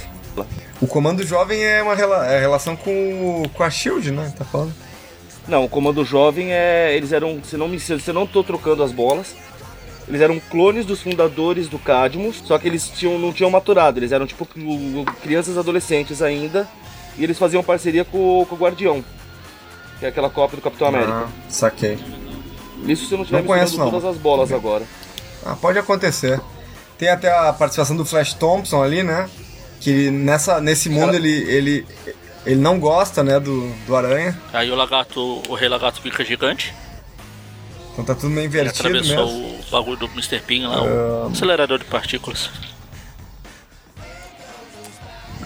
O 0.80 0.86
comando 0.86 1.24
jovem 1.24 1.62
é 1.64 1.80
uma 1.82 1.94
rela 1.94 2.26
é 2.26 2.40
relação 2.40 2.74
com, 2.76 3.42
o- 3.44 3.48
com 3.50 3.62
a 3.62 3.70
Shield, 3.70 4.10
né? 4.10 4.32
Tá 4.36 4.44
falando? 4.44 4.74
Não, 5.46 5.64
o 5.64 5.68
Comando 5.68 6.02
Jovem 6.04 6.52
é. 6.52 6.96
Eles 6.96 7.12
eram. 7.12 7.40
Se 7.44 7.56
não 7.58 7.68
me 7.68 7.78
se 7.78 7.92
eu 7.92 8.14
não 8.14 8.26
tô 8.26 8.42
trocando 8.42 8.82
as 8.82 8.90
bolas. 8.92 9.34
Eles 10.08 10.20
eram 10.20 10.38
clones 10.50 10.84
dos 10.84 11.00
fundadores 11.00 11.68
do 11.68 11.78
Cadmus, 11.78 12.42
só 12.44 12.58
que 12.58 12.66
eles 12.68 12.88
tinham, 12.90 13.18
não 13.18 13.32
tinham 13.32 13.50
maturado, 13.50 13.98
eles 13.98 14.12
eram 14.12 14.26
tipo 14.26 14.46
crianças 15.22 15.56
adolescentes 15.56 16.20
ainda, 16.20 16.68
e 17.18 17.24
eles 17.24 17.38
faziam 17.38 17.62
parceria 17.62 18.04
com, 18.04 18.44
com 18.48 18.54
o 18.54 18.58
Guardião, 18.58 19.04
que 19.98 20.04
é 20.06 20.08
aquela 20.08 20.28
cópia 20.30 20.56
do 20.56 20.62
Capitão 20.62 20.88
América. 20.88 21.12
Ah, 21.12 21.28
saquei. 21.48 21.98
Isso 22.86 23.06
se 23.06 23.12
eu 23.12 23.18
não 23.18 23.22
estiver 23.24 23.40
Não 23.40 23.46
conheço, 23.46 23.78
não. 23.78 23.90
todas 23.90 24.04
as 24.04 24.16
bolas 24.16 24.52
agora. 24.52 24.84
Ah, 25.44 25.56
pode 25.56 25.78
acontecer. 25.78 26.40
Tem 26.98 27.08
até 27.08 27.30
a 27.32 27.52
participação 27.52 27.96
do 27.96 28.04
Flash 28.04 28.34
Thompson 28.34 28.82
ali, 28.82 29.02
né? 29.02 29.28
Que 29.80 30.10
nessa, 30.10 30.60
nesse 30.60 30.88
mundo 30.88 31.06
Cara- 31.12 31.16
ele, 31.16 31.32
ele, 31.50 31.86
ele 32.46 32.60
não 32.60 32.78
gosta, 32.78 33.22
né, 33.22 33.38
do, 33.40 33.68
do 33.86 33.96
aranha. 33.96 34.38
Aí 34.52 34.70
o 34.70 34.74
lagarto, 34.74 35.42
o 35.48 35.54
rei 35.54 35.68
lagarto 35.68 36.00
fica 36.00 36.24
gigante. 36.24 36.74
Então 37.92 38.04
tá 38.04 38.14
tudo 38.14 38.28
meio 38.30 38.40
Ele 38.40 38.46
invertido 38.48 38.88
atravessou 38.88 39.26
mesmo. 39.26 39.58
o 39.60 39.70
bagulho 39.70 39.96
do 39.96 40.06
Mr. 40.06 40.40
Pin 40.40 40.66
lá, 40.66 40.82
o 40.82 41.26
acelerador 41.32 41.78
de 41.78 41.84
partículas. 41.84 42.50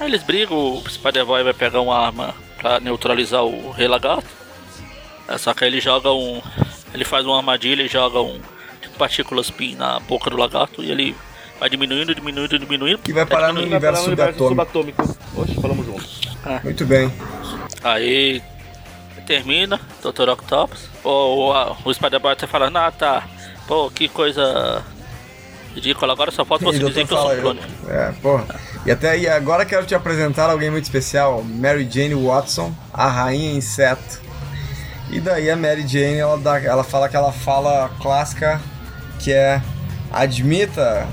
Aí 0.01 0.09
eles 0.09 0.22
brigam, 0.22 0.57
o 0.57 0.88
Spider-Boy 0.88 1.42
vai 1.42 1.55
pegar 1.55 1.80
uma 1.80 1.99
arma 1.99 2.34
pra 2.57 2.80
neutralizar 2.80 3.44
o 3.44 3.70
rei 3.70 3.88
lagarto. 3.88 4.28
É, 5.28 5.36
Só 5.36 5.53
que 5.53 5.64
aí 5.64 5.70
ele 5.70 5.80
joga 5.80 6.12
um. 6.12 6.40
Ele 6.94 7.05
faz 7.05 7.26
uma 7.26 7.36
armadilha 7.36 7.82
e 7.82 7.88
joga 7.88 8.20
um 8.20 8.40
tipo 8.80 8.96
partículas 8.96 9.51
pin 9.51 9.74
na 9.74 10.01
boca 10.01 10.30
do 10.30 10.36
lagarto 10.36 10.82
e 10.82 10.90
ele 10.90 11.16
vai 11.59 11.68
diminuindo, 11.68 12.14
diminuindo, 12.14 12.59
diminuindo. 12.59 13.01
E 13.07 13.12
vai 13.12 13.26
parar 13.26 13.53
no 13.53 13.61
diminuir. 13.61 13.80
Vai 13.80 13.92
parar 13.92 14.05
universo 14.05 14.40
subatômico. 14.40 15.05
subatômico. 15.05 15.18
Oxe, 15.36 15.55
falamos 15.61 15.86
juntos. 15.86 16.20
Muito 16.64 16.86
bem. 16.86 17.12
Aí 17.82 18.42
termina, 19.26 19.78
Dr. 20.03 20.30
Octopus. 20.30 20.88
O, 21.05 21.53
o, 21.53 21.76
o 21.84 21.94
Spider-Boy 21.94 22.32
até 22.32 22.46
fala, 22.46 22.70
ah 22.72 22.90
tá, 22.90 23.28
pô, 23.66 23.90
que 23.90 24.09
coisa 24.09 24.82
ridícula, 25.75 26.12
agora 26.12 26.31
só 26.31 26.45
falta 26.45 26.64
você 26.66 26.79
E 26.79 26.85
o 26.85 26.89
dizer 26.89 27.07
que 27.07 27.12
eu 27.12 27.19
sou 27.19 27.37
clone. 27.37 27.61
É, 27.89 28.12
porra. 28.23 28.45
E 28.87 28.91
até 28.91 29.19
e 29.19 29.29
agora 29.29 29.64
quero 29.64 29.85
te 29.87 29.95
apresentar 29.95 30.49
alguém 30.51 30.71
muito 30.71 30.85
especial, 30.85 31.43
Mary 31.43 31.89
Jane 31.91 32.14
Watson, 32.14 32.73
a 32.93 33.09
rainha 33.09 33.53
inseto. 33.53 34.21
E 35.11 35.21
daí 35.21 35.51
a 35.51 35.57
Mary 35.57 35.87
Jane, 35.87 36.16
ela, 36.19 36.37
dá, 36.39 36.61
ela 36.61 36.85
fala 36.85 37.07
aquela 37.07 37.33
fala 37.33 37.91
clássica 38.01 38.61
que 39.19 39.33
é 39.33 39.61
admita 40.12 41.07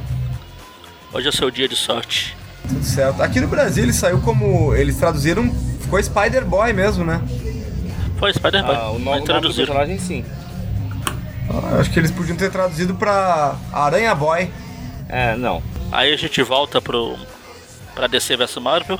Hoje 1.13 1.29
é 1.29 1.31
seu 1.31 1.49
dia 1.49 1.67
de 1.67 1.75
sorte. 1.75 2.35
tudo 2.67 2.83
certo. 2.83 3.21
Aqui 3.23 3.39
no 3.39 3.47
Brasil 3.47 3.83
ele 3.83 3.93
saiu 3.93 4.19
como 4.21 4.73
eles 4.75 4.97
traduziram, 4.97 5.49
ficou 5.79 6.01
Spider-Boy 6.01 6.73
mesmo, 6.73 7.05
né? 7.05 7.21
Foi 8.17 8.33
Spider-Boy, 8.33 8.75
Ah, 8.75 8.89
o 8.91 8.99
nome, 8.99 9.21
o 9.21 9.25
nome 9.25 9.41
do 9.41 9.53
personagem 9.53 9.97
sim. 9.97 10.25
Ah, 11.49 11.79
acho 11.79 11.91
que 11.91 11.99
eles 11.99 12.11
podiam 12.11 12.35
ter 12.37 12.51
traduzido 12.51 12.95
pra 12.95 13.55
Aranha 13.71 14.13
Boy. 14.15 14.51
É, 15.07 15.35
não. 15.35 15.61
Aí 15.91 16.13
a 16.13 16.17
gente 16.17 16.41
volta 16.43 16.81
pro 16.81 17.15
pra 17.93 18.07
DC 18.07 18.35
vs 18.35 18.57
Marvel. 18.57 18.99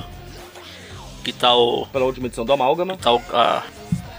Que 1.24 1.32
tá 1.32 1.54
o. 1.54 1.86
Pela 1.92 2.04
última 2.04 2.26
edição 2.26 2.44
do 2.44 2.52
Amálgama. 2.52 2.96
Tá 2.96 3.12
o 3.12 3.20
a, 3.32 3.62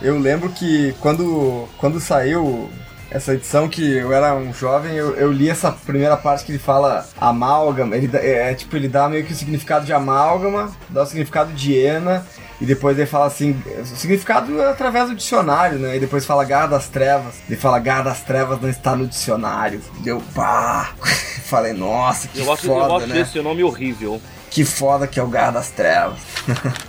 Eu 0.01 0.19
lembro 0.19 0.49
que 0.49 0.93
quando, 0.99 1.67
quando 1.77 1.99
saiu 2.01 2.69
essa 3.09 3.33
edição 3.33 3.69
que 3.69 3.81
eu 3.93 4.11
era 4.11 4.35
um 4.35 4.53
jovem, 4.53 4.91
eu, 4.93 5.15
eu 5.15 5.31
li 5.31 5.49
essa 5.49 5.71
primeira 5.71 6.17
parte 6.17 6.43
que 6.45 6.51
ele 6.51 6.59
fala 6.59 7.07
amálgama. 7.19 7.95
Ele, 7.95 8.07
dá- 8.09 8.19
é, 8.19 8.51
é, 8.51 8.53
tipo, 8.53 8.75
ele 8.75 8.89
dá 8.89 9.07
meio 9.07 9.25
que 9.25 9.31
o 9.31 9.35
significado 9.35 9.85
de 9.85 9.93
amálgama, 9.93 10.69
dá 10.89 11.03
o 11.03 11.05
significado 11.05 11.53
de 11.53 11.71
hiena, 11.71 12.25
e 12.59 12.65
depois 12.65 12.97
ele 12.97 13.05
fala 13.07 13.25
assim, 13.27 13.55
o 13.79 13.85
significado 13.85 14.59
é 14.61 14.69
através 14.69 15.09
do 15.09 15.15
dicionário, 15.15 15.77
né? 15.79 15.95
E 15.97 15.99
depois 15.99 16.25
fala 16.25 16.43
garra 16.43 16.67
das 16.67 16.87
trevas. 16.87 17.35
Ele 17.47 17.55
fala 17.57 17.77
garra 17.79 18.03
das 18.03 18.21
trevas 18.21 18.59
não 18.61 18.69
está 18.69 18.95
no 18.95 19.05
dicionário. 19.07 19.81
Deu 19.99 20.21
pá! 20.33 20.91
Falei, 21.45 21.71
nossa, 21.73 22.27
que 22.27 22.39
Eu 22.39 22.51
acho, 22.51 22.67
foda, 22.67 22.85
eu 22.87 22.95
acho 22.97 23.07
né? 23.07 23.19
esse 23.21 23.39
nome 23.41 23.63
horrível. 23.63 24.19
Que 24.49 24.65
foda 24.65 25.05
que 25.07 25.19
é 25.19 25.23
o 25.23 25.27
Garra 25.27 25.51
das 25.51 25.69
Trevas. 25.69 26.17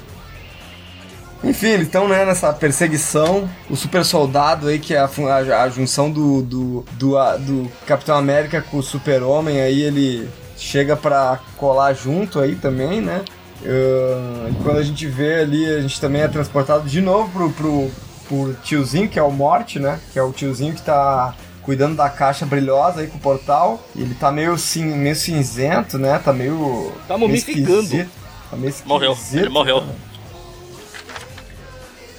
Enfim, 1.45 1.69
eles 1.69 1.87
estão 1.87 2.09
né, 2.09 2.25
nessa 2.25 2.53
perseguição. 2.53 3.49
O 3.71 3.77
super 3.77 4.05
soldado 4.05 4.67
aí, 4.67 4.79
que 4.81 4.95
é 4.95 4.99
a, 4.99 5.05
a- 5.07 5.63
a 5.63 5.69
junção 5.69 6.11
do, 6.11 6.43
do, 6.43 6.85
do, 6.95 7.17
a- 7.17 7.37
do 7.37 7.71
Capitão 7.87 8.17
América 8.17 8.61
com 8.61 8.79
o 8.79 8.83
Super-Homem, 8.83 9.61
aí 9.61 9.81
ele 9.83 10.29
chega 10.57 10.97
pra 10.97 11.39
colar 11.57 11.93
junto 11.95 12.41
aí 12.41 12.57
também, 12.57 13.01
né? 13.01 13.23
Ah, 13.65 14.49
e 14.51 14.63
quando 14.63 14.79
a 14.79 14.83
gente 14.83 15.07
vê 15.07 15.41
ali, 15.41 15.67
a 15.67 15.81
gente 15.81 16.01
também 16.01 16.23
é 16.23 16.29
transportado 16.29 16.89
de 16.89 17.01
novo 17.01 17.31
pro, 17.31 17.51
pro, 17.53 17.91
pro 18.29 18.55
tiozinho, 18.63 19.09
que 19.09 19.19
é 19.19 19.23
o 19.23 19.31
Morte, 19.31 19.79
né? 19.79 19.99
Que 20.13 20.19
é 20.19 20.23
o 20.23 20.33
tiozinho 20.33 20.75
que 20.75 20.83
tá 20.83 21.35
cuidando 21.63 21.97
da 21.97 22.09
caixa 22.09 22.47
brilhosa 22.47 23.01
aí 23.01 23.09
com 23.09 23.19
o 23.19 23.21
portal. 23.21 23.83
Ele 23.95 24.15
tá 24.15 24.31
meio, 24.33 24.57
cin, 24.57 24.85
meio 24.85 25.17
cinzento, 25.17 25.99
né? 25.99 26.19
Tá 26.19 26.33
meio. 26.33 26.93
Tá 27.07 27.17
meio 27.17 27.29
mumificando. 27.29 27.81
esquisito. 27.83 28.11
Tá 28.51 28.57
meio 28.57 28.75
Morreu, 28.87 29.17
ele 29.33 29.49
morreu. 29.49 29.83
né? 29.83 29.95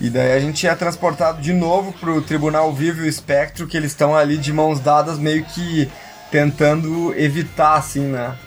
E 0.01 0.09
daí 0.09 0.31
a 0.31 0.39
gente 0.39 0.65
é 0.65 0.73
transportado 0.75 1.41
de 1.41 1.51
novo 1.51 1.91
pro 1.93 2.21
Tribunal 2.21 2.71
Vivo 2.71 2.99
e 2.99 3.03
o 3.03 3.05
Espectro, 3.09 3.67
que 3.67 3.75
eles 3.75 3.91
estão 3.91 4.15
ali 4.15 4.37
de 4.37 4.53
mãos 4.53 4.79
dadas, 4.79 5.19
meio 5.19 5.43
que 5.43 5.91
tentando 6.31 7.13
evitar, 7.19 7.75
assim, 7.75 8.03
né? 8.03 8.37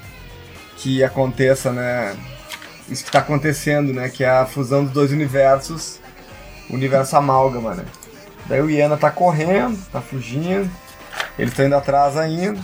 Que 0.79 1.05
aconteça, 1.05 1.71
né? 1.71 2.17
Isso 2.89 3.05
que 3.05 3.11
tá 3.11 3.21
acontecendo, 3.21 3.93
né? 3.93 4.09
Que 4.09 4.25
é 4.25 4.31
a 4.31 4.47
fusão 4.47 4.85
dos 4.85 4.93
dois 4.93 5.13
universos, 5.13 5.99
o 6.69 6.75
universo 6.75 7.17
amálgama, 7.17 7.75
né? 7.75 7.85
Daí 8.47 8.61
o 8.61 8.69
Iana 8.69 8.97
tá 8.97 9.11
correndo, 9.11 9.79
tá 9.91 10.01
fugindo, 10.01 10.71
eles 11.39 11.53
estão 11.53 11.67
indo 11.67 11.77
atrás 11.77 12.17
ainda. 12.17 12.61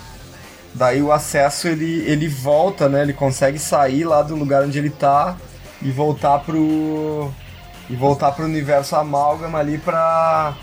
Daí 0.75 1.03
o 1.03 1.11
acesso 1.11 1.69
ele, 1.69 2.03
ele 2.07 2.29
volta, 2.29 2.89
né? 2.89 3.03
Ele 3.03 3.13
consegue 3.13 3.59
sair 3.59 4.05
lá 4.05 4.23
do 4.23 4.37
lugar 4.37 4.63
onde 4.63 4.79
ele 4.79 4.91
tá 4.91 5.37
e 5.81 5.91
voltar 5.91 6.41
pro 6.41 7.33
e 7.89 7.97
voltar 7.97 8.33
pro 8.33 8.45
universo 8.45 8.95
amálgama 8.95 9.59
ali 9.59 9.79
pra 9.79 10.55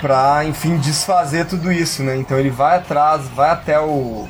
pra 0.00 0.44
enfim 0.44 0.78
desfazer 0.78 1.46
tudo 1.46 1.70
isso, 1.70 2.02
né? 2.02 2.16
Então 2.16 2.38
ele 2.38 2.50
vai 2.50 2.78
atrás, 2.78 3.26
vai 3.28 3.50
até 3.50 3.78
o 3.78 4.26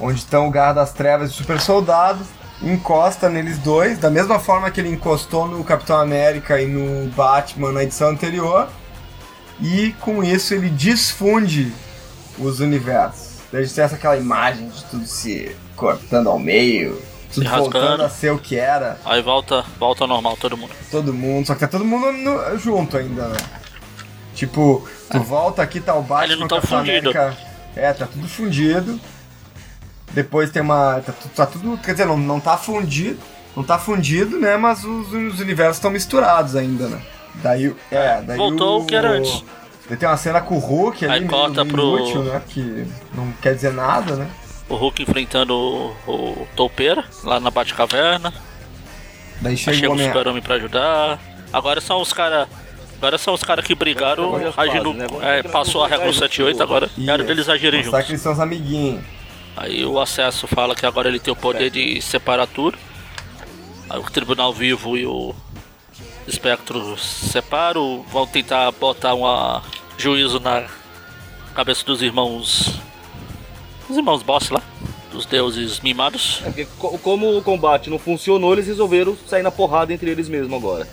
onde 0.00 0.18
estão 0.18 0.48
o 0.48 0.50
Garra 0.50 0.74
das 0.74 0.92
Trevas 0.92 1.30
e 1.30 1.32
o 1.32 1.36
Super 1.36 1.60
Soldado, 1.60 2.18
encosta 2.62 3.28
neles 3.28 3.58
dois, 3.58 3.98
da 3.98 4.10
mesma 4.10 4.38
forma 4.38 4.70
que 4.70 4.80
ele 4.80 4.88
encostou 4.90 5.46
no 5.46 5.62
Capitão 5.64 5.98
América 5.98 6.60
e 6.60 6.66
no 6.66 7.08
Batman 7.10 7.72
na 7.72 7.82
edição 7.82 8.08
anterior. 8.08 8.68
E 9.60 9.94
com 10.00 10.22
isso 10.22 10.52
ele 10.54 10.68
desfunde 10.68 11.72
os 12.38 12.60
universos. 12.60 13.36
Daí 13.50 13.62
a 13.62 13.64
gente 13.64 13.74
tem 13.74 13.84
essa 13.84 13.94
aquela 13.96 14.16
imagem 14.16 14.68
de 14.68 14.84
tudo 14.84 15.06
se 15.06 15.54
cortando 15.74 16.28
ao 16.28 16.38
meio, 16.38 17.00
tudo 17.32 17.48
voltando 17.48 18.02
a 18.02 18.08
ser 18.10 18.32
o 18.32 18.38
que 18.38 18.56
era, 18.56 18.98
Aí 19.04 19.22
volta, 19.22 19.64
volta 19.78 20.04
ao 20.04 20.08
normal 20.08 20.36
todo 20.38 20.56
mundo. 20.56 20.72
todo 20.90 21.12
mundo, 21.14 21.46
só 21.46 21.54
que 21.54 21.60
tá 21.60 21.68
todo 21.68 21.84
mundo 21.84 22.12
no- 22.12 22.58
junto 22.58 22.96
ainda, 22.96 23.28
né? 23.28 23.36
Tipo, 24.34 24.86
tu 25.10 25.20
volta 25.20 25.62
aqui, 25.62 25.80
tá 25.80 25.94
o 25.94 26.02
Batman, 26.02 26.24
Eles 26.24 26.38
não 26.40 26.48
Capitão 26.48 26.78
fundido. 26.80 27.10
América. 27.10 27.36
É, 27.74 27.92
tá 27.92 28.06
tudo 28.06 28.28
fundido. 28.28 29.00
Depois 30.16 30.50
tem 30.50 30.62
uma. 30.62 31.00
Tá, 31.04 31.12
tá 31.36 31.46
tudo. 31.46 31.76
Quer 31.78 31.92
dizer, 31.92 32.06
não, 32.06 32.16
não 32.16 32.40
tá 32.40 32.56
fundido. 32.56 33.18
Não 33.54 33.62
tá 33.62 33.78
fundido, 33.78 34.38
né? 34.40 34.56
Mas 34.56 34.82
os, 34.82 35.12
os 35.12 35.40
universos 35.40 35.76
estão 35.76 35.90
misturados 35.90 36.56
ainda, 36.56 36.88
né? 36.88 37.00
Daí. 37.36 37.74
É, 37.92 38.22
daí. 38.22 38.36
Voltou 38.38 38.80
o 38.82 38.86
que 38.86 38.94
era 38.96 39.10
antes. 39.10 39.44
Daí 39.88 39.98
tem 39.98 40.08
uma 40.08 40.16
cena 40.16 40.40
com 40.40 40.56
o 40.56 40.58
Hulk 40.58 41.04
ali, 41.04 41.14
Aí 41.14 41.20
meio, 41.20 41.30
corta 41.30 41.62
meio 41.64 41.76
pro- 41.76 41.98
inútil, 41.98 42.22
né? 42.24 42.42
Que 42.48 42.86
não 43.14 43.30
quer 43.42 43.54
dizer 43.54 43.72
nada, 43.74 44.16
né? 44.16 44.26
O 44.68 44.74
Hulk 44.74 45.02
enfrentando 45.02 45.54
o, 45.54 46.10
o 46.10 46.48
Toupeira 46.56 47.04
lá 47.22 47.38
na 47.38 47.50
Batcaverna. 47.50 48.32
Daí 49.40 49.52
Aí 49.52 49.56
chega 49.56 49.76
chega 49.76 49.88
o 49.88 49.90
o 49.90 49.94
Homem. 49.94 50.06
Super-Homem 50.08 50.42
pra 50.42 50.54
ajudar. 50.56 51.18
Agora 51.52 51.80
são 51.80 52.00
os 52.00 52.12
caras. 52.12 52.48
Agora 52.96 53.18
são 53.18 53.34
os 53.34 53.44
caras 53.44 53.64
que 53.64 53.74
brigaram, 53.74 54.34
agindo, 54.56 54.94
né? 54.94 55.06
É, 55.20 55.42
passou 55.42 55.84
a 55.84 55.88
regra 55.88 56.06
do 56.06 56.14
lugar 56.14 56.28
78, 56.30 56.56
do- 56.56 56.62
agora 56.62 56.90
E 56.96 57.08
era 57.10 57.22
deles 57.22 57.46
agirem 57.48 57.82
juntos. 57.82 58.04
que 58.06 58.12
eles 58.12 58.22
são 58.22 58.32
os 58.32 58.40
amiguinhos. 58.40 59.02
Aí 59.56 59.84
o 59.84 59.98
acesso 60.00 60.46
fala 60.46 60.74
que 60.74 60.84
agora 60.84 61.08
ele 61.08 61.18
tem 61.18 61.32
o 61.32 61.36
poder 61.36 61.70
de 61.70 62.00
separar 62.02 62.46
tudo. 62.46 62.76
Aí 63.88 63.98
o 63.98 64.02
Tribunal 64.10 64.52
Vivo 64.52 64.96
e 64.96 65.06
o 65.06 65.34
Espectro 66.26 66.96
separam, 66.98 68.04
vão 68.10 68.26
tentar 68.26 68.70
botar 68.72 69.14
um 69.14 69.60
juízo 69.96 70.40
na 70.40 70.64
cabeça 71.54 71.84
dos 71.84 72.02
irmãos. 72.02 72.74
Os 73.88 73.96
irmãos 73.96 74.22
boss 74.22 74.50
lá, 74.50 74.60
dos 75.12 75.24
deuses 75.24 75.80
mimados. 75.80 76.40
É 76.42 76.46
porque 76.46 76.66
co- 76.78 76.98
como 76.98 77.38
o 77.38 77.42
combate 77.42 77.88
não 77.88 77.98
funcionou, 77.98 78.52
eles 78.52 78.66
resolveram 78.66 79.16
sair 79.28 79.42
na 79.42 79.50
porrada 79.52 79.92
entre 79.94 80.10
eles 80.10 80.28
mesmos 80.28 80.52
agora. 80.52 80.86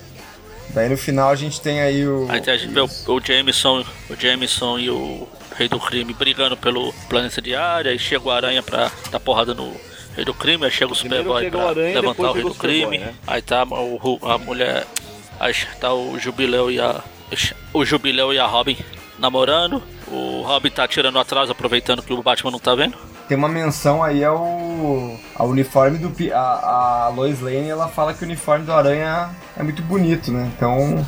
Daí 0.69 0.87
no 0.87 0.97
final 0.97 1.29
a 1.31 1.35
gente 1.35 1.59
tem 1.59 1.81
aí 1.81 2.07
o. 2.07 2.27
Aí 2.29 2.39
a 2.39 2.57
gente 2.57 2.71
vê 2.71 2.79
o, 2.81 2.85
o 3.07 3.19
Jameson, 3.19 3.83
o 4.09 4.15
Jameson 4.15 4.79
e 4.79 4.89
o 4.89 5.27
Rei 5.55 5.67
do 5.67 5.79
Crime 5.79 6.13
brigando 6.13 6.57
pelo 6.57 6.91
planeta 7.09 7.41
de 7.41 7.55
área, 7.55 7.91
aí 7.91 7.99
chega 7.99 8.25
o 8.27 8.31
Aranha 8.31 8.61
pra 8.63 8.91
dar 9.11 9.19
porrada 9.19 9.53
no 9.53 9.73
Rei 10.15 10.25
do 10.25 10.33
Crime, 10.33 10.65
aí 10.65 10.71
chega 10.71 10.91
o 10.91 10.95
Superboy 10.95 11.49
pra 11.49 11.59
o 11.59 11.67
Aranha, 11.69 11.95
levantar 12.01 12.29
o 12.29 12.33
Rei 12.33 12.43
do 12.43 12.55
Crime, 12.55 12.97
né? 12.99 13.13
aí 13.27 13.41
tá 13.41 13.63
o, 13.63 14.19
a 14.23 14.37
mulher, 14.37 14.85
aí 15.39 15.53
tá 15.79 15.93
o 15.93 16.17
Jubileu 16.19 16.69
e 16.71 16.79
a 16.79 17.01
o 17.73 17.83
Jubileu 17.83 18.31
e 18.33 18.37
a 18.39 18.45
Robin 18.45 18.77
namorando, 19.17 19.81
o 20.07 20.41
Robin 20.45 20.69
tá 20.69 20.87
tirando 20.87 21.17
atrás, 21.17 21.49
aproveitando 21.49 22.03
que 22.03 22.13
o 22.13 22.21
Batman 22.21 22.51
não 22.51 22.59
tá 22.59 22.75
vendo. 22.75 22.95
Tem 23.27 23.37
uma 23.37 23.47
menção 23.49 24.03
aí 24.03 24.23
ao, 24.23 24.37
ao 25.35 25.47
uniforme 25.47 25.97
do. 25.97 26.09
Pi- 26.11 26.31
A, 26.31 27.05
a 27.05 27.09
Lois 27.15 27.39
Lane 27.39 27.69
ela 27.69 27.87
fala 27.87 28.13
que 28.13 28.21
o 28.21 28.25
uniforme 28.27 28.65
do 28.65 28.73
Aranha 28.73 29.29
é 29.57 29.63
muito 29.63 29.81
bonito, 29.81 30.29
né? 30.31 30.51
Então. 30.55 31.03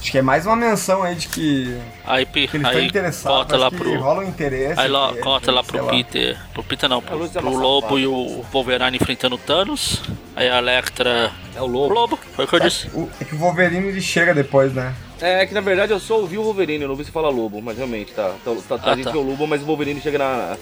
Acho 0.00 0.10
que 0.12 0.16
é 0.18 0.22
mais 0.22 0.46
uma 0.46 0.56
menção 0.56 1.02
aí 1.02 1.14
de 1.14 1.28
que, 1.28 1.78
Aí, 2.06 2.24
que 2.24 2.56
eles 2.56 2.64
aí 2.66 2.86
interessados. 2.86 3.36
corta 3.36 3.56
lá 3.58 3.70
que 3.70 3.76
pro 3.76 4.00
rola 4.00 4.20
um 4.24 4.28
interesse. 4.28 4.80
Aí 4.80 4.88
lá, 4.88 5.10
entre 5.10 5.20
corta 5.20 5.52
lá 5.52 5.62
pro 5.62 5.84
Peter. 5.88 6.38
Pro 6.54 6.62
Peter 6.64 6.88
não, 6.88 6.98
A 6.98 7.02
pro, 7.02 7.24
é 7.26 7.28
pro 7.28 7.54
Lobo 7.54 7.98
e 7.98 8.06
o 8.06 8.42
Wolverine 8.50 8.96
enfrentando 8.96 9.34
o 9.34 9.38
Thanos. 9.38 10.00
Aí 10.34 10.48
a 10.48 10.56
Electra. 10.58 11.30
É 11.54 11.60
o 11.60 11.64
O 11.64 11.66
Lobo. 11.66 11.94
Lobo, 11.94 12.18
foi 12.34 12.46
o 12.46 12.48
que 12.48 12.56
eu 12.56 12.60
disse. 12.60 12.88
O- 12.94 13.10
é 13.20 13.24
que 13.24 13.34
o 13.34 13.38
Wolverine 13.38 13.88
ele 13.88 14.00
chega 14.00 14.32
depois, 14.32 14.72
né? 14.72 14.94
É 15.20 15.44
que 15.44 15.52
na 15.52 15.60
verdade 15.60 15.92
eu 15.92 16.00
só 16.00 16.16
ouvi 16.18 16.38
o 16.38 16.42
Wolverine, 16.44 16.80
eu 16.82 16.88
não 16.88 16.94
ouvi 16.94 17.04
você 17.04 17.12
falar 17.12 17.28
Lobo, 17.28 17.60
mas 17.60 17.76
realmente 17.76 18.10
tá. 18.12 18.32
tá, 18.42 18.52
tá, 18.68 18.78
tá 18.78 18.84
Ah, 18.90 18.92
a 18.92 18.96
gente 18.96 19.04
tá. 19.04 19.10
vê 19.12 19.18
o 19.18 19.22
Lobo, 19.22 19.46
mas 19.46 19.60
o 19.62 19.66
Wolverine 19.66 20.00
chega 20.00 20.16
na, 20.16 20.56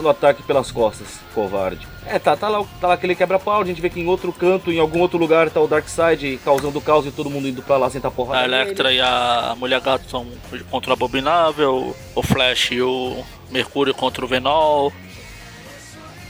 no 0.00 0.08
ataque 0.08 0.42
pelas 0.42 0.70
costas, 0.70 1.20
covarde. 1.34 1.86
É, 2.06 2.18
tá, 2.18 2.36
tá 2.36 2.48
lá, 2.48 2.64
tá 2.80 2.88
lá 2.88 2.94
aquele 2.94 3.14
quebra-pau, 3.14 3.60
a 3.62 3.64
gente 3.64 3.80
vê 3.80 3.88
que 3.88 4.00
em 4.00 4.06
outro 4.06 4.32
canto, 4.32 4.72
em 4.72 4.78
algum 4.80 5.00
outro 5.00 5.18
lugar, 5.18 5.48
tá 5.50 5.60
o 5.60 5.68
Darkseid 5.68 6.40
causando 6.44 6.80
caos 6.80 7.06
e 7.06 7.10
todo 7.12 7.30
mundo 7.30 7.46
indo 7.48 7.62
pra 7.62 7.76
lá 7.76 7.88
sentar 7.90 8.10
porrada. 8.10 8.40
A. 8.40 8.44
Electra 8.44 8.92
e 8.92 9.00
a 9.00 9.54
Mulher 9.58 9.80
Gato 9.80 10.10
são 10.10 10.26
contra 10.70 10.90
o 10.90 10.92
Abominável. 10.94 11.94
O 12.14 12.22
Flash 12.22 12.72
e 12.72 12.82
o 12.82 13.22
Mercúrio 13.50 13.94
contra 13.94 14.24
o 14.24 14.28
Venol. 14.28 14.92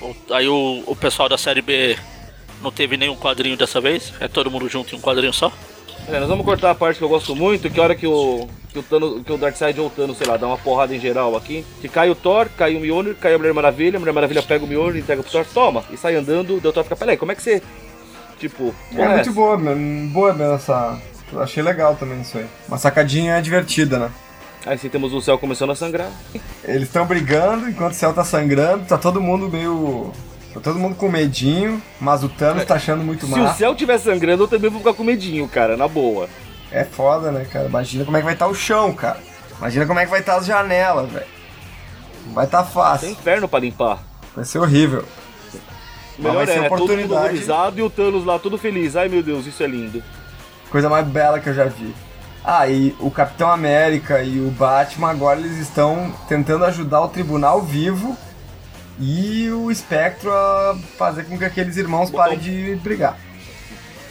O- 0.01 0.15
Aí 0.35 0.49
o, 0.49 0.83
o 0.87 0.97
pessoal 0.97 1.29
da 1.29 1.39
série 1.39 1.63
B 1.63 1.97
não 2.61 2.71
teve 2.71 2.97
nenhum 2.97 3.17
quadrinho 3.17 3.57
dessa 3.57 3.81
vez. 3.81 4.13
É 4.21 4.29
todo 4.29 4.51
mundo 4.51 4.69
junto 4.69 4.95
em 4.95 4.99
um 4.99 5.01
quadrinho 5.01 5.33
só. 5.33 5.51
É, 6.09 6.19
nós 6.19 6.29
vamos 6.29 6.45
cortar 6.45 6.71
a 6.71 6.75
parte 6.75 6.99
que 6.99 7.05
eu 7.05 7.09
gosto 7.09 7.35
muito, 7.37 7.71
que 7.71 7.79
a 7.79 7.83
hora 7.83 7.95
que 7.95 8.07
o, 8.07 8.49
que 8.73 8.79
o, 8.79 8.83
Thanos, 8.83 9.23
que 9.25 9.33
o 9.33 9.37
Darkseid 9.37 9.79
ou 9.81 9.87
o 9.87 9.91
Thanos, 9.91 10.17
sei 10.17 10.27
lá, 10.27 10.37
dá 10.37 10.47
uma 10.47 10.57
porrada 10.59 10.95
em 10.95 11.01
geral 11.01 11.37
aqui, 11.37 11.65
que 11.81 11.89
cai 11.89 12.09
o 12.11 12.15
Thor, 12.15 12.49
cai 12.57 12.75
o 12.75 12.81
Mjolnir, 12.81 13.15
cai 13.17 13.35
a 13.35 13.39
Mulher 13.39 13.53
Maravilha, 13.53 13.97
a 13.97 14.01
Mulher 14.01 14.13
Maravilha 14.13 14.43
pega 14.43 14.65
o 14.65 14.69
Mjolnir, 14.69 15.03
entrega 15.03 15.23
pro 15.23 15.31
Thor, 15.31 15.45
toma, 15.53 15.85
e 15.91 15.97
sai 15.97 16.17
andando, 16.17 16.59
daí 16.61 16.71
o 16.71 16.73
Thor 16.73 16.83
fica, 16.83 16.97
peraí, 16.97 17.17
como 17.17 17.33
é 17.33 17.35
que 17.35 17.43
você, 17.43 17.63
tipo, 18.39 18.75
É 18.93 18.97
porra 18.97 19.09
muito 19.11 19.21
essa? 19.21 19.33
boa, 19.33 19.59
mesmo, 19.59 20.09
boa 20.11 20.33
mesmo 20.33 20.55
essa. 20.55 20.99
Achei 21.37 21.63
legal 21.63 21.97
também 21.97 22.21
isso 22.21 22.37
aí. 22.39 22.47
Uma 22.69 22.77
sacadinha 22.79 23.41
divertida, 23.41 23.99
né? 23.99 24.11
Aí 24.67 24.79
sim 24.79 24.89
temos 24.89 25.13
o 25.13 25.21
céu 25.21 25.39
começando 25.39 25.71
a 25.71 25.75
sangrar. 25.75 26.11
Eles 26.65 26.85
estão 26.85 27.05
brigando 27.07 27.69
enquanto 27.69 27.93
o 27.93 27.97
céu 27.97 28.13
tá 28.13 28.25
sangrando, 28.25 28.85
tá 28.85 28.97
todo 28.97 29.21
mundo 29.21 29.49
meio. 29.49 30.13
Tá 30.55 30.61
todo 30.61 30.79
mundo 30.79 30.95
com 30.95 31.09
medinho, 31.09 31.83
mas 31.99 32.23
o 32.23 32.29
Thanos 32.29 32.65
tá 32.67 32.75
achando 32.75 33.03
muito 33.03 33.27
Se 33.27 33.41
o 33.41 33.55
céu 33.55 33.73
estiver 33.73 33.99
sangrando, 33.99 34.43
eu 34.45 34.49
também 34.49 34.69
vou 34.71 34.81
ficar 34.81 34.93
com 34.93 35.03
medinho, 35.03 35.49
cara, 35.49 35.77
na 35.79 35.89
boa. 35.89 36.29
É 36.73 36.85
foda, 36.85 37.31
né, 37.31 37.47
cara? 37.51 37.67
Imagina 37.67 38.05
como 38.05 38.17
é 38.17 38.21
que 38.21 38.25
vai 38.25 38.35
estar 38.35 38.47
o 38.49 38.55
chão, 38.55 38.93
cara. 38.95 39.19
Imagina 39.59 39.87
como 39.87 39.99
é 40.01 40.05
que 40.05 40.11
vai 40.11 40.21
estar 40.21 40.37
as 40.37 40.47
janelas, 40.47 41.11
velho. 41.11 41.27
Não 42.27 42.35
vai 42.35 42.47
estar 42.47 42.63
Tem 42.63 42.73
fácil. 42.73 43.11
inferno 43.11 43.47
pra 43.49 43.61
limpar. 43.61 44.03
Vai 44.35 44.45
ser 44.45 44.59
horrível. 44.59 45.05
Melhor 46.19 46.37
vai 46.37 46.47
ser 46.47 46.53
é, 46.53 46.61
né, 46.63 46.69
todo 46.69 46.83
oportunidade. 46.85 47.15
horrorizado 47.25 47.79
e 47.79 47.83
o 47.83 47.91
Thanos 47.91 48.25
lá 48.25 48.39
todo 48.39 48.57
feliz. 48.59 48.97
Ai 48.97 49.09
meu 49.09 49.23
Deus, 49.23 49.47
isso 49.47 49.63
é 49.63 49.67
lindo. 49.67 50.03
Coisa 50.71 50.89
mais 50.89 51.07
bela 51.07 51.39
que 51.39 51.49
eu 51.49 51.55
já 51.55 51.65
vi. 51.65 51.95
Ah, 52.45 52.67
e 52.69 52.95
o 52.99 53.11
Capitão 53.11 53.51
América 53.51 54.23
e 54.23 54.41
o 54.41 54.51
Batman 54.51 55.11
agora 55.11 55.39
eles 55.39 55.59
estão 55.59 56.13
tentando 56.29 56.65
ajudar 56.65 57.03
o 57.03 57.09
Tribunal 57.09 57.61
Vivo 57.63 58.17
e 58.99 59.51
o 59.51 59.71
Espectro 59.71 60.33
a 60.33 60.77
fazer 60.99 61.25
com 61.25 61.39
que 61.39 61.45
aqueles 61.45 61.77
irmãos 61.77 62.11
parem 62.11 62.39
de 62.39 62.75
brigar. 62.83 63.17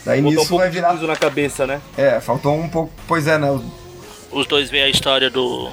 Daí 0.05 0.21
Botar 0.21 0.27
um 0.27 0.35
nisso 0.37 0.49
pouco 0.49 0.61
vai 0.63 0.69
de 0.69 0.75
virar. 0.75 0.93
na 0.95 1.15
cabeça, 1.15 1.67
né? 1.67 1.81
É, 1.97 2.19
faltou 2.19 2.55
um 2.55 2.67
pouco. 2.69 2.91
Pois 3.07 3.27
é, 3.27 3.37
né? 3.37 3.47
Os 4.31 4.47
dois 4.47 4.69
veem 4.69 4.83
a 4.83 4.89
história 4.89 5.29
do 5.29 5.71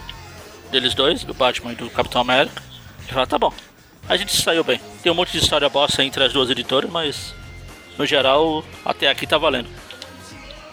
deles 0.70 0.94
dois, 0.94 1.24
do 1.24 1.32
Batman 1.32 1.72
e 1.72 1.76
do 1.76 1.88
Capitão 1.90 2.20
América. 2.20 2.62
E 3.08 3.12
fala, 3.12 3.26
tá 3.26 3.38
bom. 3.38 3.52
A 4.08 4.16
gente 4.16 4.34
saiu 4.36 4.62
bem. 4.64 4.80
Tem 5.02 5.10
um 5.10 5.14
monte 5.14 5.32
de 5.32 5.38
história 5.38 5.68
bosta 5.68 6.02
entre 6.04 6.22
as 6.24 6.32
duas 6.32 6.50
editoras, 6.50 6.90
mas 6.90 7.34
no 7.96 8.04
geral 8.04 8.64
até 8.84 9.08
aqui 9.08 9.26
tá 9.26 9.38
valendo. 9.38 9.68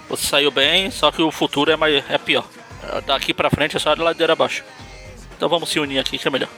Você 0.10 0.28
saiu 0.28 0.52
bem, 0.52 0.92
só 0.92 1.12
que 1.12 1.22
o 1.22 1.32
futuro 1.32 1.72
é, 1.72 1.76
mais, 1.76 2.04
é 2.10 2.18
pior. 2.18 2.46
Daqui 3.08 3.34
pra 3.34 3.50
frente 3.50 3.76
é 3.76 3.80
só 3.80 3.96
de 3.96 4.02
ladeira 4.02 4.34
abaixo. 4.34 4.64
Então 5.36 5.50
vamos 5.50 5.70
se 5.70 5.80
unir 5.80 5.98
aqui 6.00 6.18
que 6.18 6.28
é 6.28 6.32
melhor. 6.32 6.50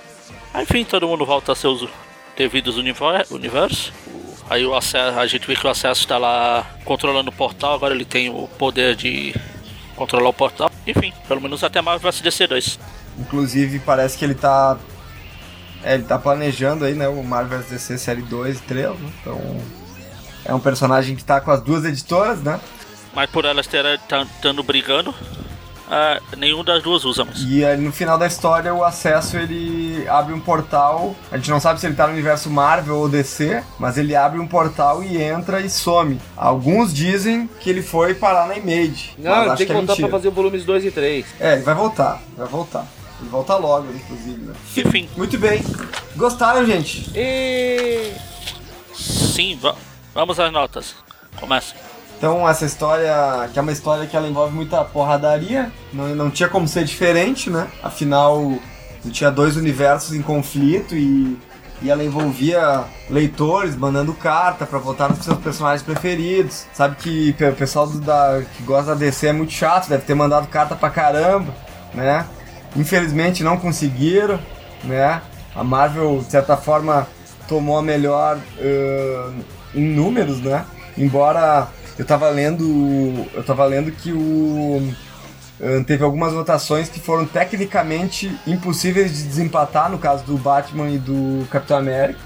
Aí, 0.53 0.63
enfim, 0.63 0.83
todo 0.83 1.07
mundo 1.07 1.25
volta 1.25 1.51
a 1.51 1.55
seus 1.55 1.87
devidos 2.35 2.77
univer- 2.77 3.25
universos. 3.31 3.91
O- 4.06 4.06
Aí 4.49 4.65
o 4.65 4.75
acesso, 4.75 5.19
a 5.19 5.27
gente 5.27 5.45
vê 5.45 5.55
que 5.55 5.67
o 5.67 5.69
acesso 5.69 6.07
tá 6.07 6.17
lá 6.17 6.65
controlando 6.85 7.29
o 7.29 7.33
portal, 7.33 7.73
agora 7.73 7.93
ele 7.93 8.05
tem 8.05 8.29
o 8.29 8.47
poder 8.57 8.95
de 8.95 9.35
controlar 9.95 10.29
o 10.29 10.33
portal. 10.33 10.71
Enfim, 10.85 11.13
pelo 11.27 11.41
menos 11.41 11.63
até 11.63 11.81
Marvel 11.81 12.11
vs 12.11 12.21
DC 12.21 12.47
2. 12.47 12.79
Inclusive 13.19 13.79
parece 13.79 14.17
que 14.17 14.23
ele 14.23 14.35
tá. 14.35 14.77
É, 15.83 15.95
ele 15.95 16.03
tá 16.03 16.17
planejando 16.17 16.85
aí, 16.85 16.93
né? 16.93 17.07
O 17.07 17.23
Marvel 17.23 17.59
vs 17.59 17.69
DC 17.69 17.97
série 17.97 18.21
2 18.21 18.57
e 18.57 18.61
3, 18.61 18.89
né? 18.99 19.11
Então. 19.21 19.39
É 20.45 20.53
um 20.53 20.59
personagem 20.61 21.13
que 21.13 21.25
tá 21.25 21.41
com 21.41 21.51
as 21.51 21.61
duas 21.61 21.83
editoras, 21.83 22.41
né? 22.41 22.57
Mas 23.13 23.29
por 23.29 23.43
elas 23.43 23.67
terem 23.67 23.95
estando 23.95 24.63
brigando, 24.63 25.13
ah, 25.89 26.19
nenhum 26.37 26.63
das 26.63 26.83
duas 26.83 27.05
usa 27.05 27.23
mais. 27.23 27.41
E 27.43 27.63
aí, 27.63 27.77
no 27.77 27.91
final 27.91 28.17
da 28.17 28.27
história, 28.27 28.73
o 28.73 28.83
acesso 28.83 29.37
ele 29.37 30.05
abre 30.07 30.33
um 30.33 30.39
portal. 30.39 31.15
A 31.31 31.37
gente 31.37 31.49
não 31.49 31.59
sabe 31.59 31.79
se 31.79 31.85
ele 31.85 31.95
tá 31.95 32.07
no 32.07 32.13
universo 32.13 32.49
Marvel 32.49 32.97
ou 32.97 33.07
DC, 33.09 33.63
mas 33.79 33.97
ele 33.97 34.15
abre 34.15 34.39
um 34.39 34.47
portal 34.47 35.03
e 35.03 35.21
entra 35.21 35.61
e 35.61 35.69
some. 35.69 36.19
Alguns 36.35 36.93
dizem 36.93 37.47
que 37.61 37.69
ele 37.69 37.81
foi 37.81 38.13
parar 38.13 38.47
na 38.47 38.57
Image. 38.57 39.15
Não, 39.17 39.45
tem 39.55 39.55
que 39.57 39.65
que 39.65 39.71
é 39.71 39.75
voltar 39.75 39.93
mentira. 39.93 40.07
pra 40.09 40.17
fazer 40.17 40.27
o 40.27 40.31
volumes 40.31 40.65
2 40.65 40.85
e 40.85 40.91
3. 40.91 41.25
É, 41.39 41.53
ele 41.53 41.63
vai 41.63 41.75
voltar, 41.75 42.21
vai 42.37 42.47
voltar. 42.47 42.85
Ele 43.19 43.29
volta 43.29 43.55
logo, 43.55 43.87
inclusive, 43.93 44.41
né? 44.45 44.53
Enfim, 44.75 45.09
Muito 45.17 45.37
bem. 45.39 45.63
Gostaram, 46.15 46.65
gente? 46.65 47.09
E... 47.15 48.11
sim, 48.93 49.57
va- 49.59 49.75
vamos 50.13 50.39
às 50.39 50.51
notas. 50.51 50.95
Começa. 51.39 51.73
Então, 52.17 52.49
essa 52.49 52.65
história, 52.65 53.13
que 53.53 53.59
é 53.59 53.61
uma 53.61 53.71
história 53.71 54.07
que 54.07 54.17
ela 54.17 54.27
envolve 54.27 54.53
muita 54.53 54.83
porradaria, 54.83 55.71
não, 55.93 56.15
não 56.15 56.29
tinha 56.31 56.49
como 56.49 56.67
ser 56.67 56.83
diferente, 56.83 57.47
né? 57.47 57.67
Afinal, 57.83 58.57
tinha 59.11 59.29
dois 59.29 59.55
universos 59.55 60.15
em 60.15 60.21
conflito 60.23 60.95
e, 60.95 61.37
e 61.79 61.91
ela 61.91 62.03
envolvia 62.03 62.85
leitores 63.07 63.75
mandando 63.75 64.13
carta 64.13 64.65
pra 64.65 64.79
votar 64.79 65.09
nos 65.09 65.19
seus 65.19 65.37
personagens 65.37 65.83
preferidos. 65.83 66.65
Sabe 66.73 66.95
que 66.95 67.35
o 67.39 67.55
pessoal 67.55 67.85
do, 67.85 67.99
da, 68.01 68.41
que 68.55 68.63
gosta 68.63 68.95
da 68.95 68.95
DC 68.95 69.27
é 69.27 69.33
muito 69.33 69.53
chato, 69.53 69.87
deve 69.87 70.03
ter 70.03 70.15
mandado 70.15 70.47
carta 70.47 70.75
pra 70.75 70.89
caramba, 70.89 71.53
né? 71.93 72.25
Infelizmente 72.75 73.43
não 73.43 73.57
conseguiram, 73.57 74.39
né? 74.83 75.21
A 75.55 75.63
Marvel, 75.63 76.19
de 76.25 76.31
certa 76.31 76.57
forma, 76.57 77.07
tomou 77.47 77.77
a 77.77 77.81
melhor 77.83 78.39
ãh, 78.59 79.33
em 79.75 79.85
números, 79.85 80.41
né? 80.41 80.65
Embora 80.97 81.67
eu 81.97 82.05
tava 82.05 82.29
lendo. 82.29 83.25
Eu 83.33 83.43
tava 83.43 83.65
lendo 83.65 83.91
que 83.91 84.11
o. 84.11 84.93
Teve 85.87 86.03
algumas 86.03 86.33
votações 86.33 86.87
que 86.87 86.99
foram 86.99 87.25
tecnicamente 87.25 88.31
impossíveis 88.45 89.11
de 89.11 89.23
desempatar, 89.23 89.89
no 89.89 89.97
caso 89.97 90.23
do 90.23 90.37
Batman 90.37 90.87
e 90.89 90.99
do 90.99 91.47
Capitão 91.49 91.77
América. 91.77 92.19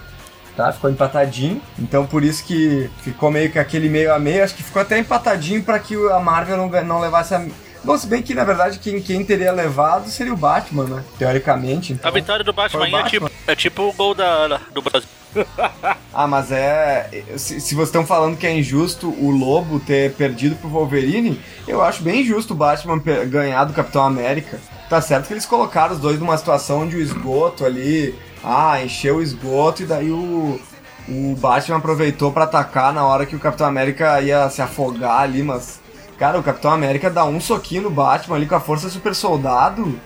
Tá? 0.56 0.74
Ficou 0.74 0.90
empatadinho. 0.90 1.62
Então 1.80 2.06
por 2.06 2.24
isso 2.24 2.44
que 2.44 2.90
ficou 3.02 3.32
meio 3.32 3.50
que 3.50 3.58
aquele 3.58 3.88
meio 3.88 4.14
a 4.14 4.20
meio. 4.20 4.44
Acho 4.44 4.54
que 4.54 4.64
ficou 4.64 4.82
até 4.82 5.00
empatadinho 5.00 5.64
para 5.64 5.80
que 5.80 5.96
a 6.10 6.20
Marvel 6.20 6.58
não, 6.58 6.70
não 6.84 7.00
levasse 7.00 7.34
a. 7.34 7.46
Bom, 7.84 7.98
se 7.98 8.06
bem 8.06 8.22
que 8.22 8.36
na 8.36 8.44
verdade 8.44 8.80
quem, 8.80 9.02
quem 9.02 9.24
teria 9.26 9.52
levado 9.52 10.10
seria 10.10 10.34
o 10.34 10.38
Batman, 10.38 10.84
né? 10.86 11.04
Teoricamente. 11.18 11.94
Então, 11.94 12.10
A 12.10 12.14
vitória 12.14 12.44
do 12.44 12.54
Batman 12.54 12.86
aí 12.86 12.94
é 12.94 13.04
tipo, 13.04 13.32
é 13.48 13.56
tipo 13.56 13.84
o 13.84 13.94
gol 13.94 14.14
da, 14.14 14.60
do 14.72 14.82
Brasil. 14.82 15.10
ah, 16.14 16.28
mas 16.28 16.52
é. 16.52 17.10
Se, 17.38 17.60
se 17.60 17.74
vocês 17.74 17.88
estão 17.88 18.06
falando 18.06 18.38
que 18.38 18.46
é 18.46 18.56
injusto 18.56 19.10
o 19.10 19.32
Lobo 19.32 19.80
ter 19.80 20.14
perdido 20.14 20.56
pro 20.56 20.70
Wolverine, 20.70 21.40
eu 21.68 21.82
acho 21.82 22.04
bem 22.04 22.22
injusto 22.22 22.54
o 22.54 22.58
Batman 22.58 23.00
ganhar 23.28 23.64
do 23.66 23.74
Capitão 23.74 24.04
América. 24.04 24.60
Tá 24.90 25.02
certo 25.02 25.28
que 25.28 25.34
eles 25.34 25.46
colocaram 25.46 25.94
os 25.94 26.00
dois 26.00 26.20
numa 26.20 26.38
situação 26.38 26.82
onde 26.82 26.98
o 26.98 27.02
esgoto 27.02 27.66
ali. 27.66 28.14
Ah, 28.44 28.84
encheu 28.84 29.18
o 29.18 29.22
esgoto 29.22 29.84
e 29.84 29.86
daí 29.86 30.10
o, 30.10 30.60
o 31.08 31.36
Batman 31.38 31.78
aproveitou 31.78 32.32
para 32.32 32.44
atacar 32.44 32.92
na 32.92 33.06
hora 33.06 33.26
que 33.26 33.36
o 33.36 33.40
Capitão 33.40 33.68
América 33.68 34.20
ia 34.22 34.50
se 34.50 34.62
afogar 34.62 35.22
ali, 35.22 35.42
mas. 35.44 35.81
Cara, 36.22 36.38
o 36.38 36.44
Capitão 36.44 36.70
América 36.70 37.10
dá 37.10 37.26
um 37.26 37.42
soquinho 37.42 37.82
no 37.82 37.90
Batman 37.90 38.36
ali 38.36 38.46
com 38.46 38.54
a 38.54 38.60
força 38.60 38.88
super 38.92 39.16
soldado. 39.16 40.00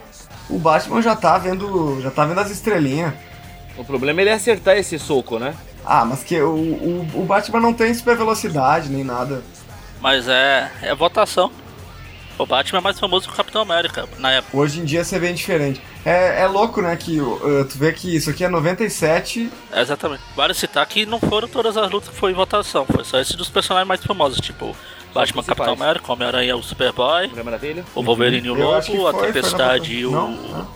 O 0.49 0.57
Batman 0.57 1.01
já 1.01 1.13
tá 1.13 1.38
vendo. 1.38 1.99
já 2.01 2.09
tá 2.09 2.24
vendo 2.24 2.39
as 2.39 2.49
estrelinhas. 2.49 3.13
O 3.76 3.84
problema 3.84 4.22
é 4.22 4.24
ele 4.24 4.32
acertar 4.32 4.78
esse 4.78 4.97
soco, 4.97 5.38
né? 5.38 5.53
Ah, 5.86 6.05
mas 6.05 6.24
que 6.24 6.39
o, 6.39 6.55
o, 6.55 7.09
o 7.16 7.26
Batman 7.26 7.59
não 7.59 7.74
tem 7.74 7.93
super 7.93 8.16
velocidade 8.16 8.88
nem 8.88 9.03
nada. 9.03 9.43
Mas 9.99 10.30
é. 10.30 10.72
é 10.84 10.95
votação. 10.95 11.51
O 12.39 12.45
Batman 12.45 12.80
é 12.80 12.82
mais 12.82 12.97
famoso 12.97 13.28
que 13.28 13.34
o 13.34 13.36
Capitão 13.36 13.61
América 13.61 14.07
na 14.18 14.32
época. 14.32 14.55
Hoje 14.55 14.80
em 14.80 14.86
dia 14.86 15.03
você 15.03 15.20
vê 15.20 15.34
bem 15.34 15.82
É, 16.05 16.43
é 16.43 16.47
louco, 16.47 16.82
né? 16.82 16.95
Que 16.95 17.20
uh, 17.20 17.66
tu 17.70 17.78
vê 17.78 17.91
que 17.91 18.16
isso 18.16 18.30
aqui 18.30 18.45
é 18.45 18.47
97. 18.47 19.51
É 19.70 19.82
exatamente. 19.82 20.24
Vale 20.34 20.53
citar 20.53 20.86
que 20.86 21.05
não 21.05 21.20
foram 21.20 21.49
todas 21.49 21.76
as 21.76 21.91
lutas 21.91 22.07
que 22.07 22.16
foi 22.16 22.32
em 22.32 22.36
votação. 22.36 22.86
Foi 22.86 23.03
só 23.03 23.20
esse 23.20 23.36
dos 23.36 23.49
personagens 23.49 23.88
mais 23.89 24.01
famosos, 24.01 24.39
tipo 24.39 24.74
Batman, 25.16 25.43
Capitão 25.43 25.74
América, 25.74 26.11
Homem-Aranha, 26.11 26.57
o 26.57 26.61
Superboy, 26.61 27.32
o 27.95 28.03
Wolverine, 28.03 28.49
o 28.49 28.53
Lobo, 28.53 28.82
foi, 28.82 29.05
a 29.07 29.13
Tempestade 29.13 29.93
e 29.93 30.05
o. 30.05 30.11
Não, 30.11 30.68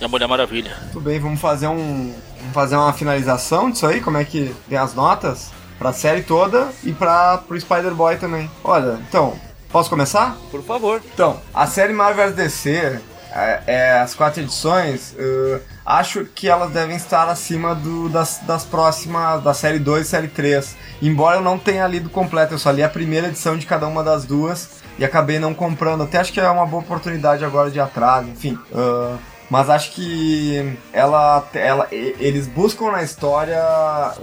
E 0.00 0.04
a 0.04 0.08
Mulher 0.08 0.28
Maravilha. 0.28 0.76
Tudo 0.92 1.00
bem, 1.00 1.18
vamos 1.18 1.40
fazer 1.40 1.66
um. 1.66 2.14
Vamos 2.38 2.54
fazer 2.54 2.76
uma 2.76 2.92
finalização 2.92 3.68
disso 3.70 3.84
aí? 3.86 4.00
Como 4.00 4.16
é 4.16 4.24
que 4.24 4.54
tem 4.68 4.78
as 4.78 4.94
notas? 4.94 5.50
Pra 5.76 5.92
série 5.92 6.22
toda 6.22 6.68
e 6.84 6.92
pra, 6.92 7.38
pro 7.38 7.60
Spider-Boy 7.60 8.16
também. 8.16 8.48
Olha, 8.62 9.00
então, 9.08 9.34
posso 9.70 9.90
começar? 9.90 10.36
Por 10.50 10.62
favor. 10.62 11.02
Então, 11.12 11.40
a 11.52 11.66
série 11.66 11.92
Marvel 11.92 12.32
DC, 12.32 13.00
é, 13.34 13.62
é, 13.66 13.92
as 14.00 14.14
quatro 14.14 14.42
edições, 14.42 15.12
uh, 15.12 15.60
acho 15.84 16.24
que 16.24 16.48
elas 16.48 16.70
devem 16.70 16.96
estar 16.96 17.28
acima 17.28 17.74
do, 17.74 18.08
das, 18.08 18.40
das 18.46 18.64
próximas, 18.64 19.42
da 19.42 19.54
série 19.54 19.78
2 19.78 20.06
e 20.06 20.08
série 20.08 20.28
3. 20.28 20.76
Embora 21.00 21.36
eu 21.36 21.42
não 21.42 21.58
tenha 21.58 21.86
lido 21.86 22.10
completo, 22.10 22.54
eu 22.54 22.58
só 22.58 22.70
li 22.70 22.82
a 22.82 22.88
primeira 22.88 23.28
edição 23.28 23.56
de 23.56 23.66
cada 23.66 23.86
uma 23.86 24.04
das 24.04 24.24
duas 24.24 24.82
e 24.98 25.04
acabei 25.04 25.38
não 25.38 25.54
comprando. 25.54 26.02
Até 26.02 26.18
acho 26.18 26.32
que 26.32 26.40
é 26.40 26.48
uma 26.48 26.66
boa 26.66 26.82
oportunidade 26.82 27.44
agora 27.44 27.70
de 27.70 27.80
atraso, 27.80 28.28
enfim. 28.28 28.58
Uh, 28.70 29.18
mas 29.52 29.68
acho 29.68 29.92
que 29.92 30.78
ela, 30.94 31.46
ela, 31.52 31.86
eles 31.90 32.46
buscam 32.46 32.90
na 32.90 33.02
história 33.02 33.62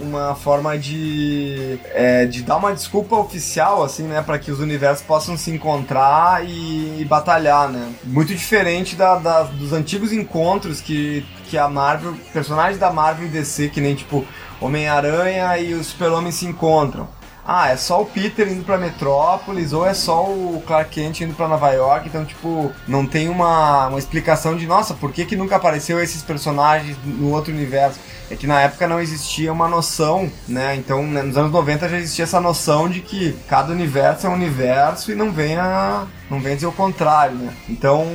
uma 0.00 0.34
forma 0.34 0.76
de, 0.76 1.78
é, 1.94 2.26
de 2.26 2.42
dar 2.42 2.56
uma 2.56 2.74
desculpa 2.74 3.14
oficial, 3.14 3.84
assim, 3.84 4.02
né, 4.02 4.22
para 4.22 4.40
que 4.40 4.50
os 4.50 4.58
universos 4.58 5.06
possam 5.06 5.36
se 5.36 5.52
encontrar 5.52 6.44
e, 6.44 7.00
e 7.00 7.04
batalhar, 7.04 7.68
né? 7.68 7.92
Muito 8.02 8.34
diferente 8.34 8.96
da, 8.96 9.20
da, 9.20 9.44
dos 9.44 9.72
antigos 9.72 10.12
encontros 10.12 10.80
que, 10.80 11.24
que 11.44 11.56
a 11.56 11.68
Marvel, 11.68 12.16
personagens 12.32 12.80
da 12.80 12.92
Marvel 12.92 13.26
e 13.26 13.30
DC, 13.30 13.68
que 13.68 13.80
nem 13.80 13.94
tipo 13.94 14.26
Homem-Aranha 14.60 15.56
e 15.58 15.74
o 15.74 15.84
Super-Homem 15.84 16.32
se 16.32 16.44
encontram 16.44 17.19
ah, 17.52 17.68
é 17.70 17.76
só 17.76 18.00
o 18.00 18.06
Peter 18.06 18.46
indo 18.46 18.62
pra 18.62 18.78
Metrópolis 18.78 19.72
ou 19.72 19.84
é 19.84 19.92
só 19.92 20.22
o 20.24 20.62
Clark 20.64 20.88
Kent 20.88 21.22
indo 21.22 21.34
pra 21.34 21.48
Nova 21.48 21.72
York, 21.72 22.08
então, 22.08 22.24
tipo, 22.24 22.70
não 22.86 23.04
tem 23.04 23.28
uma, 23.28 23.88
uma 23.88 23.98
explicação 23.98 24.56
de, 24.56 24.68
nossa, 24.68 24.94
por 24.94 25.10
que, 25.10 25.24
que 25.24 25.34
nunca 25.34 25.56
apareceu 25.56 26.00
esses 26.00 26.22
personagens 26.22 26.96
no 27.04 27.32
outro 27.32 27.52
universo? 27.52 27.98
É 28.30 28.36
que 28.36 28.46
na 28.46 28.60
época 28.60 28.86
não 28.86 29.00
existia 29.00 29.52
uma 29.52 29.66
noção, 29.66 30.30
né? 30.46 30.76
Então, 30.76 31.02
né, 31.02 31.22
nos 31.22 31.36
anos 31.36 31.50
90 31.50 31.88
já 31.88 31.98
existia 31.98 32.22
essa 32.22 32.40
noção 32.40 32.88
de 32.88 33.00
que 33.00 33.36
cada 33.48 33.72
universo 33.72 34.28
é 34.28 34.30
um 34.30 34.34
universo 34.34 35.10
e 35.10 35.16
não 35.16 35.32
vem 35.32 35.56
a, 35.56 36.06
não 36.30 36.40
vem 36.40 36.54
dizer 36.54 36.68
o 36.68 36.72
contrário, 36.72 37.34
né? 37.34 37.52
Então, 37.68 38.06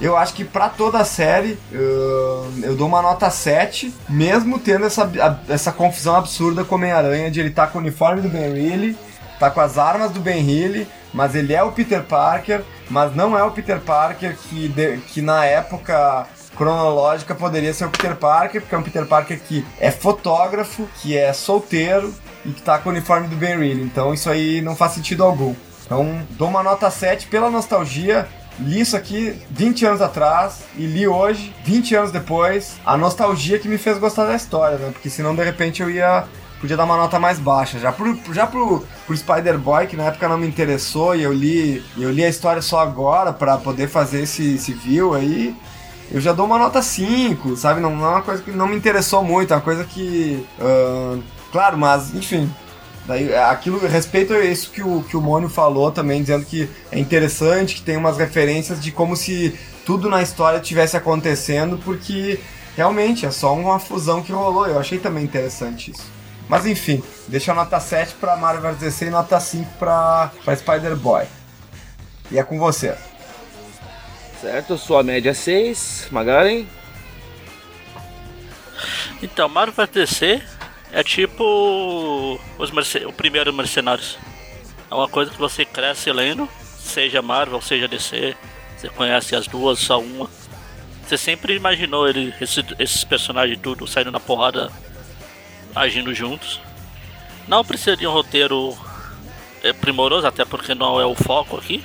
eu 0.00 0.16
acho 0.16 0.34
que 0.34 0.44
para 0.44 0.68
toda 0.68 0.98
a 0.98 1.04
série 1.04 1.58
eu, 1.70 2.50
eu 2.62 2.74
dou 2.74 2.88
uma 2.88 3.02
nota 3.02 3.28
7, 3.30 3.94
mesmo 4.08 4.58
tendo 4.58 4.86
essa, 4.86 5.04
a, 5.04 5.52
essa 5.52 5.70
confusão 5.70 6.16
absurda 6.16 6.64
com 6.64 6.74
o 6.74 6.78
Homem-Aranha 6.78 7.30
de 7.30 7.40
ele 7.40 7.50
estar 7.50 7.66
tá 7.66 7.72
com 7.72 7.78
o 7.78 7.80
uniforme 7.80 8.22
do 8.22 8.28
Ben 8.28 8.52
Reilly, 8.52 8.96
tá 9.38 9.50
com 9.50 9.60
as 9.60 9.76
armas 9.78 10.10
do 10.10 10.20
Ben 10.20 10.42
Reilly, 10.42 10.88
mas 11.12 11.34
ele 11.34 11.52
é 11.52 11.62
o 11.62 11.72
Peter 11.72 12.02
Parker, 12.02 12.62
mas 12.88 13.14
não 13.14 13.36
é 13.36 13.42
o 13.42 13.50
Peter 13.50 13.78
Parker 13.80 14.36
que, 14.36 14.68
de, 14.68 14.98
que 14.98 15.20
na 15.20 15.44
época 15.44 16.26
cronológica 16.56 17.34
poderia 17.34 17.72
ser 17.72 17.86
o 17.86 17.90
Peter 17.90 18.16
Parker, 18.16 18.60
porque 18.60 18.74
é 18.74 18.78
um 18.78 18.82
Peter 18.82 19.06
Parker 19.06 19.40
que 19.40 19.64
é 19.78 19.90
fotógrafo, 19.90 20.88
que 21.00 21.16
é 21.16 21.32
solteiro 21.32 22.14
e 22.44 22.50
que 22.50 22.62
tá 22.62 22.78
com 22.78 22.88
o 22.88 22.92
uniforme 22.92 23.28
do 23.28 23.36
Ben 23.36 23.58
Reilly. 23.58 23.82
Então 23.82 24.12
isso 24.12 24.30
aí 24.30 24.60
não 24.60 24.76
faz 24.76 24.92
sentido 24.92 25.24
algum. 25.24 25.54
Então 25.84 26.20
dou 26.30 26.48
uma 26.48 26.62
nota 26.62 26.90
7 26.90 27.26
pela 27.26 27.50
nostalgia, 27.50 28.28
li 28.60 28.80
isso 28.80 28.96
aqui 28.96 29.36
20 29.50 29.86
anos 29.86 30.00
atrás 30.02 30.64
e 30.76 30.86
li 30.86 31.06
hoje, 31.06 31.54
20 31.64 31.94
anos 31.94 32.12
depois, 32.12 32.76
a 32.84 32.96
nostalgia 32.96 33.58
que 33.58 33.68
me 33.68 33.78
fez 33.78 33.98
gostar 33.98 34.26
da 34.26 34.36
história, 34.36 34.78
né? 34.78 34.90
Porque 34.92 35.10
senão 35.10 35.34
de 35.34 35.42
repente 35.42 35.82
eu 35.82 35.90
ia 35.90 36.24
podia 36.60 36.76
dar 36.76 36.84
uma 36.84 36.96
nota 36.96 37.18
mais 37.18 37.38
baixa. 37.38 37.78
Já 37.78 37.90
pro, 37.90 38.18
já 38.32 38.46
pro, 38.46 38.84
pro 39.06 39.16
Spider-Boy, 39.16 39.86
que 39.86 39.96
na 39.96 40.04
época 40.04 40.28
não 40.28 40.36
me 40.36 40.46
interessou 40.46 41.16
e 41.16 41.22
eu 41.22 41.32
li, 41.32 41.82
eu 41.96 42.10
li 42.10 42.22
a 42.22 42.28
história 42.28 42.60
só 42.60 42.80
agora 42.80 43.32
para 43.32 43.56
poder 43.56 43.88
fazer 43.88 44.22
esse, 44.24 44.56
esse 44.56 44.74
view 44.74 45.14
aí, 45.14 45.56
eu 46.12 46.20
já 46.20 46.32
dou 46.32 46.44
uma 46.44 46.58
nota 46.58 46.82
5, 46.82 47.56
sabe? 47.56 47.80
Não, 47.80 47.96
não 47.96 48.04
é 48.04 48.08
uma 48.10 48.22
coisa 48.22 48.42
que 48.42 48.50
não 48.50 48.66
me 48.66 48.76
interessou 48.76 49.24
muito, 49.24 49.52
é 49.52 49.56
uma 49.56 49.62
coisa 49.62 49.84
que. 49.84 50.44
Uh, 50.58 51.22
claro, 51.50 51.78
mas 51.78 52.14
enfim, 52.14 52.52
Daí, 53.10 53.34
aquilo, 53.34 53.84
respeito 53.88 54.32
a 54.32 54.38
isso 54.38 54.70
que 54.70 54.84
o, 54.84 55.02
que 55.02 55.16
o 55.16 55.20
Mônio 55.20 55.48
falou 55.48 55.90
também, 55.90 56.20
dizendo 56.20 56.44
que 56.44 56.70
é 56.92 56.98
interessante, 57.00 57.74
que 57.74 57.82
tem 57.82 57.96
umas 57.96 58.16
referências 58.16 58.80
de 58.80 58.92
como 58.92 59.16
se 59.16 59.58
tudo 59.84 60.08
na 60.08 60.22
história 60.22 60.60
tivesse 60.60 60.96
acontecendo, 60.96 61.76
porque 61.78 62.38
realmente 62.76 63.26
é 63.26 63.32
só 63.32 63.52
uma 63.52 63.80
fusão 63.80 64.22
que 64.22 64.30
rolou. 64.30 64.64
Eu 64.64 64.78
achei 64.78 64.96
também 65.00 65.24
interessante 65.24 65.90
isso. 65.90 66.08
Mas 66.48 66.66
enfim, 66.66 67.02
deixa 67.26 67.50
a 67.50 67.54
nota 67.56 67.80
7 67.80 68.14
pra 68.14 68.36
Marvel 68.36 68.70
vs 68.74 68.78
DC 68.78 69.06
e 69.06 69.10
nota 69.10 69.40
5 69.40 69.68
pra, 69.76 70.30
pra 70.44 70.54
Spider-Boy. 70.54 71.24
E 72.30 72.38
é 72.38 72.44
com 72.44 72.60
você. 72.60 72.94
Certo, 74.40 74.78
sua 74.78 75.02
média 75.02 75.30
é 75.30 75.34
6, 75.34 76.06
Magaren? 76.12 76.64
Então, 79.20 79.48
Marvel 79.48 79.88
DC 79.88 80.40
é 80.92 81.02
tipo 81.02 82.38
os 82.58 82.70
o 83.04 83.12
primeiro 83.12 83.52
Mercenários. 83.52 84.18
É 84.90 84.94
uma 84.94 85.08
coisa 85.08 85.30
que 85.30 85.38
você 85.38 85.64
cresce 85.64 86.10
lendo, 86.10 86.48
seja 86.78 87.22
Marvel, 87.22 87.60
seja 87.60 87.86
DC. 87.86 88.36
Você 88.76 88.88
conhece 88.88 89.36
as 89.36 89.46
duas, 89.46 89.78
só 89.78 90.00
uma. 90.00 90.28
Você 91.06 91.16
sempre 91.16 91.54
imaginou 91.54 92.08
ele, 92.08 92.34
esse, 92.40 92.64
esses 92.78 93.04
personagens 93.04 93.58
tudo 93.60 93.86
saindo 93.86 94.10
na 94.10 94.20
porrada, 94.20 94.70
agindo 95.74 96.14
juntos. 96.14 96.60
Não 97.46 97.64
precisa 97.64 97.96
de 97.96 98.06
um 98.06 98.12
roteiro 98.12 98.76
é, 99.62 99.72
primoroso, 99.72 100.26
até 100.26 100.44
porque 100.44 100.74
não 100.74 101.00
é 101.00 101.04
o 101.04 101.14
foco 101.14 101.56
aqui. 101.56 101.84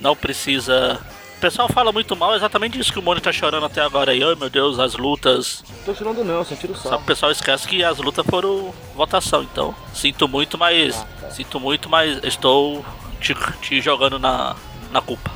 Não 0.00 0.16
precisa 0.16 1.00
pessoal 1.44 1.68
fala 1.68 1.92
muito 1.92 2.16
mal 2.16 2.34
exatamente 2.34 2.78
isso 2.78 2.90
que 2.90 2.98
o 2.98 3.02
Mônio 3.02 3.20
tá 3.20 3.30
chorando 3.30 3.66
até 3.66 3.82
agora 3.82 4.12
aí. 4.12 4.24
Ai 4.24 4.34
meu 4.34 4.48
Deus, 4.48 4.78
as 4.78 4.94
lutas. 4.94 5.62
Tô 5.84 5.94
chorando 5.94 6.24
não, 6.24 6.42
só 6.42 6.56
tiro 6.56 6.72
o 6.72 6.76
Só 6.76 6.96
que 6.96 7.02
o 7.02 7.06
pessoal 7.06 7.30
esquece 7.30 7.68
que 7.68 7.84
as 7.84 7.98
lutas 7.98 8.24
foram 8.24 8.72
votação, 8.94 9.42
então. 9.42 9.74
Sinto 9.92 10.26
muito, 10.26 10.56
mas. 10.56 10.96
Ah, 10.96 11.06
tá. 11.20 11.30
Sinto 11.30 11.60
muito, 11.60 11.90
mas 11.90 12.18
estou 12.24 12.82
te, 13.20 13.34
te 13.60 13.78
jogando 13.82 14.18
na, 14.18 14.56
na 14.90 15.02
culpa. 15.02 15.30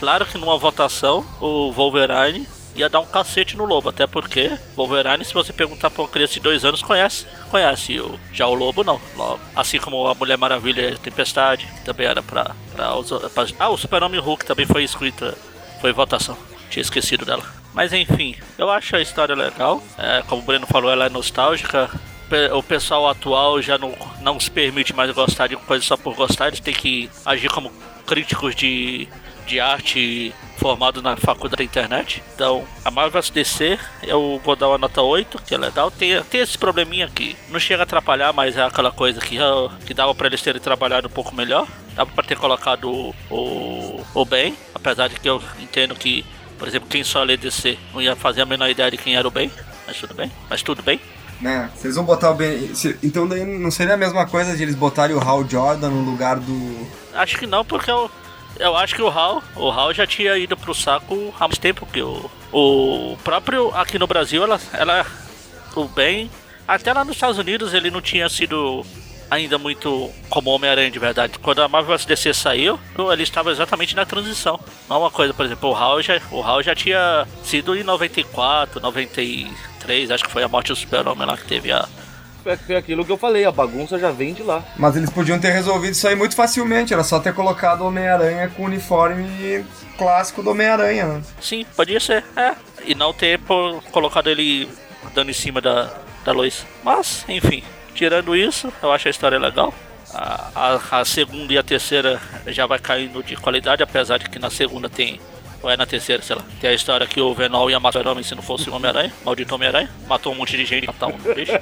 Claro 0.00 0.26
que 0.26 0.36
numa 0.36 0.58
votação, 0.58 1.24
o 1.40 1.70
Wolverine 1.70 2.48
ia 2.76 2.88
dar 2.88 3.00
um 3.00 3.06
cacete 3.06 3.56
no 3.56 3.64
lobo, 3.64 3.88
até 3.88 4.06
porque 4.06 4.56
Wolverine, 4.76 5.24
se 5.24 5.34
você 5.34 5.52
perguntar 5.52 5.90
pra 5.90 6.02
uma 6.02 6.08
criança 6.08 6.34
de 6.34 6.40
dois 6.40 6.64
anos, 6.64 6.82
conhece, 6.82 7.26
conhece. 7.50 7.98
O, 8.00 8.18
já 8.32 8.46
o 8.46 8.54
lobo 8.54 8.84
não. 8.84 9.00
Assim 9.54 9.78
como 9.78 10.06
a 10.06 10.14
Mulher 10.14 10.36
Maravilha 10.36 10.90
e 10.90 10.98
Tempestade, 10.98 11.66
que 11.66 11.84
também 11.84 12.06
era 12.06 12.22
pra, 12.22 12.54
pra, 12.74 12.92
pra. 13.30 13.46
Ah, 13.58 13.68
o 13.68 13.76
Super-Homem 13.76 14.20
Hulk 14.20 14.44
também 14.44 14.66
foi 14.66 14.84
escrita, 14.84 15.36
foi 15.80 15.92
votação. 15.92 16.36
Tinha 16.70 16.82
esquecido 16.82 17.24
dela. 17.24 17.44
Mas 17.72 17.92
enfim, 17.92 18.36
eu 18.56 18.70
acho 18.70 18.96
a 18.96 19.00
história 19.00 19.34
legal. 19.34 19.82
É, 19.98 20.22
como 20.26 20.42
o 20.42 20.44
Breno 20.44 20.66
falou, 20.66 20.90
ela 20.90 21.06
é 21.06 21.10
nostálgica 21.10 21.90
o 22.52 22.62
pessoal 22.62 23.08
atual 23.08 23.62
já 23.62 23.78
não, 23.78 23.94
não 24.20 24.40
se 24.40 24.50
permite 24.50 24.92
mais 24.92 25.10
gostar 25.12 25.46
de 25.46 25.56
coisa 25.56 25.84
só 25.84 25.96
por 25.96 26.14
gostar, 26.14 26.48
eles 26.48 26.60
têm 26.60 26.74
que 26.74 27.08
agir 27.24 27.48
como 27.48 27.70
críticos 28.04 28.54
de 28.54 29.06
de 29.46 29.60
arte 29.60 30.34
formado 30.58 31.00
na 31.02 31.16
faculdade 31.16 31.56
da 31.58 31.64
internet. 31.64 32.22
Então, 32.34 32.64
a 32.84 32.90
Marvel 32.90 33.20
vs 33.20 33.30
DC, 33.30 33.78
eu 34.02 34.40
vou 34.44 34.56
dar 34.56 34.68
uma 34.68 34.78
nota 34.78 35.00
8, 35.02 35.40
que 35.46 35.54
é 35.54 35.58
legal. 35.58 35.90
Tem, 35.90 36.20
tem 36.24 36.40
esse 36.40 36.56
probleminha 36.58 37.06
aqui. 37.06 37.36
Não 37.48 37.60
chega 37.60 37.82
a 37.82 37.84
atrapalhar, 37.84 38.32
mas 38.32 38.56
é 38.56 38.62
aquela 38.62 38.90
coisa 38.90 39.20
que, 39.20 39.38
uh, 39.38 39.70
que 39.86 39.92
dava 39.94 40.14
para 40.14 40.26
eles 40.26 40.42
terem 40.42 40.60
trabalhado 40.60 41.06
um 41.08 41.10
pouco 41.10 41.34
melhor. 41.34 41.66
Dava 41.94 42.10
para 42.10 42.24
ter 42.24 42.36
colocado 42.38 42.90
o, 42.90 43.14
o, 43.30 44.04
o 44.14 44.24
bem, 44.24 44.56
apesar 44.74 45.08
de 45.08 45.20
que 45.20 45.28
eu 45.28 45.42
entendo 45.60 45.94
que, 45.94 46.24
por 46.58 46.66
exemplo, 46.68 46.88
quem 46.88 47.04
só 47.04 47.22
lê 47.22 47.36
DC 47.36 47.78
não 47.92 48.00
ia 48.02 48.16
fazer 48.16 48.42
a 48.42 48.46
menor 48.46 48.68
ideia 48.68 48.90
de 48.90 48.96
quem 48.96 49.14
era 49.16 49.26
o 49.28 49.30
bem. 49.30 49.50
Mas 49.86 49.98
tudo 49.98 50.14
bem, 50.14 50.32
mas 50.50 50.62
tudo 50.62 50.82
bem. 50.82 51.00
né? 51.40 51.70
Se 51.76 51.86
eles 51.86 51.94
vão 51.96 52.04
botar 52.04 52.30
o 52.30 52.34
Ben. 52.34 52.74
se- 52.74 52.98
então 53.04 53.28
daí 53.28 53.44
não 53.44 53.70
seria 53.70 53.94
a 53.94 53.96
mesma 53.96 54.26
coisa 54.26 54.56
de 54.56 54.62
eles 54.62 54.74
botarem 54.74 55.14
o 55.14 55.20
Hal 55.20 55.48
Jordan 55.48 55.90
no 55.90 56.02
lugar 56.10 56.40
do. 56.40 56.88
Acho 57.14 57.38
que 57.38 57.46
não, 57.46 57.64
porque 57.64 57.90
eu, 57.90 58.10
eu 58.58 58.76
acho 58.76 58.94
que 58.94 59.02
o 59.02 59.08
Hal, 59.08 59.42
o 59.54 59.70
Hal 59.70 59.92
já 59.92 60.06
tinha 60.06 60.36
ido 60.36 60.56
pro 60.56 60.74
saco 60.74 61.34
há 61.38 61.46
mais 61.46 61.58
tempo 61.58 61.86
que 61.86 62.02
o, 62.02 62.30
o 62.52 63.16
próprio 63.22 63.74
aqui 63.74 63.98
no 63.98 64.06
Brasil, 64.06 64.42
ela, 64.42 64.60
ela, 64.72 65.06
o 65.74 65.84
Ben, 65.84 66.30
até 66.66 66.92
lá 66.92 67.04
nos 67.04 67.16
Estados 67.16 67.38
Unidos 67.38 67.74
ele 67.74 67.90
não 67.90 68.00
tinha 68.00 68.28
sido 68.28 68.84
ainda 69.30 69.58
muito 69.58 70.10
como 70.28 70.50
Homem-Aranha 70.50 70.90
de 70.90 70.98
verdade. 70.98 71.38
Quando 71.38 71.62
a 71.62 71.68
Marvel 71.68 71.96
vs 71.96 72.06
DC 72.06 72.34
saiu, 72.34 72.78
ele 73.12 73.22
estava 73.22 73.50
exatamente 73.50 73.94
na 73.94 74.04
transição. 74.04 74.58
Não 74.88 74.96
é 74.96 74.98
uma 75.00 75.10
coisa, 75.10 75.34
por 75.34 75.44
exemplo, 75.44 75.70
o 75.70 75.74
Hal 75.74 76.00
já, 76.02 76.20
o 76.30 76.42
Hal 76.42 76.62
já 76.62 76.74
tinha 76.74 77.26
sido 77.42 77.76
em 77.76 77.82
94, 77.82 78.80
93, 78.80 80.10
acho 80.10 80.24
que 80.24 80.30
foi 80.30 80.42
a 80.42 80.48
morte 80.48 80.68
do 80.68 80.76
Super-Homem 80.76 81.26
lá 81.26 81.36
que 81.36 81.46
teve 81.46 81.72
a, 81.72 81.88
É 82.46 82.56
foi 82.56 82.76
aquilo 82.76 83.04
que 83.04 83.10
eu 83.10 83.16
falei, 83.16 83.44
a 83.44 83.50
bagunça 83.50 83.98
já 83.98 84.10
vem 84.10 84.32
de 84.32 84.42
lá. 84.42 84.64
Mas 84.76 84.96
eles 84.96 85.10
podiam 85.10 85.38
ter 85.38 85.50
resolvido 85.50 85.92
isso 85.92 86.06
aí 86.06 86.14
muito 86.14 86.36
facilmente, 86.36 86.92
era 86.92 87.02
só 87.02 87.18
ter 87.18 87.34
colocado 87.34 87.80
o 87.80 87.88
Homem-Aranha 87.88 88.48
com 88.54 88.62
o 88.62 88.66
uniforme 88.66 89.64
clássico 89.98 90.42
do 90.42 90.50
Homem-Aranha, 90.50 91.06
né? 91.06 91.22
Sim, 91.40 91.66
podia 91.74 91.98
ser, 91.98 92.24
é. 92.36 92.54
E 92.84 92.94
não 92.94 93.12
ter 93.12 93.40
colocado 93.90 94.30
ele 94.30 94.68
dando 95.14 95.30
em 95.30 95.34
cima 95.34 95.60
da, 95.60 95.92
da 96.24 96.32
luz. 96.32 96.64
Mas, 96.84 97.24
enfim, 97.28 97.64
tirando 97.94 98.36
isso, 98.36 98.72
eu 98.82 98.92
acho 98.92 99.08
a 99.08 99.10
história 99.10 99.38
legal. 99.38 99.74
A, 100.14 100.78
a, 100.90 101.00
a 101.00 101.04
segunda 101.04 101.52
e 101.52 101.58
a 101.58 101.62
terceira 101.62 102.20
já 102.46 102.66
vai 102.66 102.78
caindo 102.78 103.22
de 103.22 103.36
qualidade, 103.36 103.82
apesar 103.82 104.18
de 104.18 104.30
que 104.30 104.38
na 104.38 104.50
segunda 104.50 104.88
tem. 104.88 105.20
Ou 105.62 105.70
é 105.70 105.76
na 105.76 105.86
terceira, 105.86 106.22
sei 106.22 106.36
lá. 106.36 106.42
Tem 106.60 106.70
a 106.70 106.74
história 106.74 107.06
que 107.06 107.20
o 107.20 107.34
Venom 107.34 107.68
ia 107.68 107.80
matar 107.80 108.06
o 108.06 108.10
homem 108.10 108.22
se 108.22 108.34
não 108.34 108.42
fosse 108.42 108.68
o 108.68 108.74
Homem-Aranha, 108.74 109.12
maldito 109.24 109.54
Homem-Aranha. 109.54 109.90
Matou 110.06 110.32
um 110.32 110.36
monte 110.36 110.56
de 110.56 110.64
gente, 110.64 110.86
matar 110.86 111.06
um 111.06 111.18
bicho. 111.34 111.52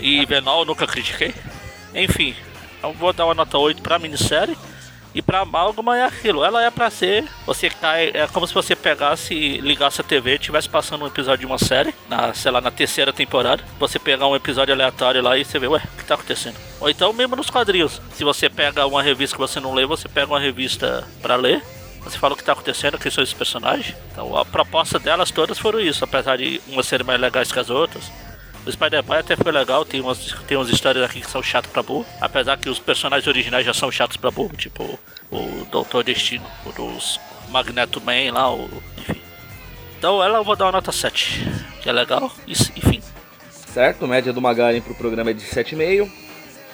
E 0.00 0.24
Venom 0.26 0.60
eu 0.60 0.64
nunca 0.64 0.86
critiquei. 0.86 1.34
Enfim, 1.94 2.34
eu 2.82 2.92
vou 2.92 3.12
dar 3.12 3.24
uma 3.26 3.34
nota 3.34 3.56
8 3.56 3.80
pra 3.82 3.98
minissérie. 3.98 4.56
E 5.14 5.22
pra 5.22 5.42
Amálgama 5.42 5.96
é 5.96 6.02
aquilo, 6.02 6.44
ela 6.44 6.60
é 6.60 6.70
pra 6.70 6.90
ser. 6.90 7.24
Você 7.46 7.70
cai. 7.70 8.10
É 8.12 8.26
como 8.26 8.48
se 8.48 8.52
você 8.52 8.74
pegasse, 8.74 9.32
e 9.32 9.58
ligasse 9.58 10.00
a 10.00 10.04
TV 10.04 10.32
e 10.32 10.34
estivesse 10.34 10.68
passando 10.68 11.04
um 11.04 11.06
episódio 11.06 11.38
de 11.38 11.46
uma 11.46 11.56
série, 11.56 11.94
na, 12.08 12.34
sei 12.34 12.50
lá, 12.50 12.60
na 12.60 12.72
terceira 12.72 13.12
temporada. 13.12 13.62
Você 13.78 13.96
pegar 14.00 14.26
um 14.26 14.34
episódio 14.34 14.74
aleatório 14.74 15.22
lá 15.22 15.38
e 15.38 15.44
você 15.44 15.56
vê, 15.56 15.68
ué, 15.68 15.80
o 15.80 15.98
que 15.98 16.04
tá 16.04 16.14
acontecendo? 16.14 16.56
Ou 16.80 16.90
então 16.90 17.12
mesmo 17.12 17.36
nos 17.36 17.48
quadrinhos. 17.48 18.02
Se 18.12 18.24
você 18.24 18.50
pega 18.50 18.84
uma 18.86 19.04
revista 19.04 19.36
que 19.36 19.40
você 19.40 19.60
não 19.60 19.72
lê, 19.72 19.86
você 19.86 20.08
pega 20.08 20.26
uma 20.26 20.40
revista 20.40 21.06
pra 21.22 21.36
ler. 21.36 21.62
Você 22.04 22.18
fala 22.18 22.34
o 22.34 22.36
que 22.36 22.44
tá 22.44 22.52
acontecendo, 22.52 22.98
quem 22.98 23.10
são 23.10 23.24
esses 23.24 23.34
personagens. 23.34 23.96
Então 24.12 24.36
a 24.36 24.44
proposta 24.44 24.98
delas 24.98 25.30
todas 25.30 25.58
foram 25.58 25.80
isso, 25.80 26.04
apesar 26.04 26.36
de 26.36 26.60
umas 26.68 26.86
serem 26.86 27.06
mais 27.06 27.20
legais 27.20 27.50
que 27.50 27.58
as 27.58 27.70
outras. 27.70 28.10
O 28.66 28.72
Spider-Man 28.72 29.18
até 29.18 29.36
foi 29.36 29.52
legal, 29.52 29.84
tem 29.84 30.00
umas, 30.00 30.32
tem 30.46 30.56
umas 30.56 30.70
histórias 30.70 31.04
aqui 31.04 31.20
que 31.20 31.30
são 31.30 31.42
chatas 31.42 31.70
pra 31.70 31.82
burro. 31.82 32.06
Apesar 32.20 32.56
que 32.56 32.68
os 32.68 32.78
personagens 32.78 33.26
originais 33.26 33.64
já 33.64 33.74
são 33.74 33.90
chatos 33.90 34.16
pra 34.16 34.30
burro, 34.30 34.56
tipo 34.56 34.98
o 35.30 35.66
Doutor 35.70 36.04
Destino, 36.04 36.46
o 36.64 36.72
dos 36.72 37.20
Magneto 37.48 38.00
Man 38.00 38.32
lá, 38.32 38.52
o, 38.52 38.70
enfim. 38.98 39.20
Então 39.98 40.22
ela 40.22 40.38
eu 40.38 40.44
vou 40.44 40.56
dar 40.56 40.66
uma 40.66 40.72
nota 40.72 40.92
7, 40.92 41.46
que 41.82 41.88
é 41.88 41.92
legal, 41.92 42.30
e, 42.46 42.52
enfim. 42.52 43.02
Certo, 43.50 44.06
média 44.06 44.32
do 44.32 44.40
Magaren 44.40 44.80
pro 44.80 44.94
programa 44.94 45.30
é 45.30 45.34
de 45.34 45.44
7,5. 45.44 46.23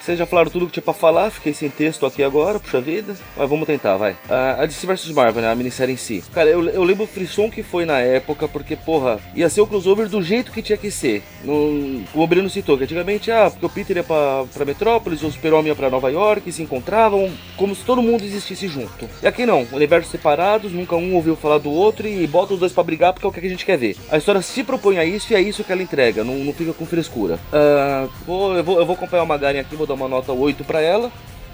Vocês 0.01 0.18
já 0.18 0.24
falaram 0.24 0.51
tudo 0.51 0.66
que 0.66 0.72
tinha 0.72 0.82
pra 0.82 0.94
falar, 0.94 1.30
fiquei 1.30 1.53
sem 1.53 1.68
texto 1.68 2.07
aqui 2.07 2.22
agora, 2.22 2.59
puxa 2.59 2.80
vida. 2.80 3.14
Mas 3.36 3.48
vamos 3.48 3.66
tentar, 3.66 3.98
vai. 3.98 4.16
A 4.28 4.64
DC 4.64 4.86
vs 4.86 5.11
Marvel, 5.11 5.42
né? 5.42 5.53
A 5.53 5.55
minissérie 5.55 5.92
em 5.92 5.98
si. 5.98 6.24
Cara, 6.32 6.48
eu, 6.48 6.66
eu 6.70 6.82
lembro 6.82 7.05
o 7.05 7.07
frisson 7.07 7.51
que 7.51 7.62
foi 7.62 7.84
na 7.84 8.01
época, 8.01 8.48
porque, 8.48 8.76
porra, 8.76 9.20
ia 9.34 9.48
ser 9.51 9.61
o 9.61 9.66
crossover 9.66 10.09
do 10.09 10.22
jeito 10.22 10.53
que 10.53 10.62
tinha 10.62 10.78
que 10.78 10.90
ser. 10.90 11.22
No, 11.44 12.03
o 12.14 12.26
Breno 12.26 12.48
citou, 12.48 12.78
que 12.78 12.84
antigamente, 12.84 13.30
ah, 13.30 13.51
porque 13.51 13.66
o 13.66 13.68
Peter 13.68 13.98
ia 13.98 14.03
pra, 14.03 14.44
pra 14.53 14.64
Metrópolis, 14.64 15.22
o 15.22 15.30
Super-Homem 15.30 15.68
ia 15.68 15.76
pra 15.76 15.90
Nova 15.90 16.11
York, 16.11 16.51
se 16.51 16.62
encontravam, 16.62 17.30
como 17.57 17.74
se 17.74 17.84
todo 17.84 18.01
mundo 18.01 18.24
existisse 18.24 18.68
junto. 18.68 19.07
E 19.22 19.26
aqui 19.26 19.44
não, 19.44 19.66
universos 19.70 20.11
separados, 20.11 20.72
nunca 20.72 20.96
um 20.96 21.14
ouviu 21.14 21.36
falar 21.36 21.59
do 21.59 21.70
outro 21.70 22.09
e 22.09 22.26
bota 22.26 22.55
os 22.55 22.61
dois 22.61 22.72
pra 22.72 22.82
brigar 22.82 23.12
porque 23.12 23.26
é 23.26 23.28
o 23.28 23.32
que 23.32 23.46
a 23.46 23.51
gente 23.51 23.66
quer 23.66 23.76
ver. 23.76 23.96
A 24.11 24.16
história 24.16 24.40
se 24.40 24.64
propõe 24.64 24.98
a 24.98 25.05
isso 25.05 25.32
e 25.32 25.36
é 25.36 25.40
isso 25.40 25.62
que 25.62 25.72
ela 25.72 25.82
entrega, 25.82 26.24
não, 26.24 26.36
não 26.36 26.55
fica 26.55 26.72
com 26.72 26.86
frescura. 26.86 27.38
Ah, 27.53 28.09
vou, 28.26 28.57
eu, 28.57 28.64
vou, 28.64 28.78
eu 28.78 28.86
vou 28.86 28.94
acompanhar 28.94 29.24
o 29.24 29.26
Magaren 29.26 29.61
aqui, 29.61 29.76
vou 29.76 29.89
uma 29.95 30.09
nota 30.09 30.32
8 30.32 30.64
pra 30.64 30.80
ela. 30.80 31.11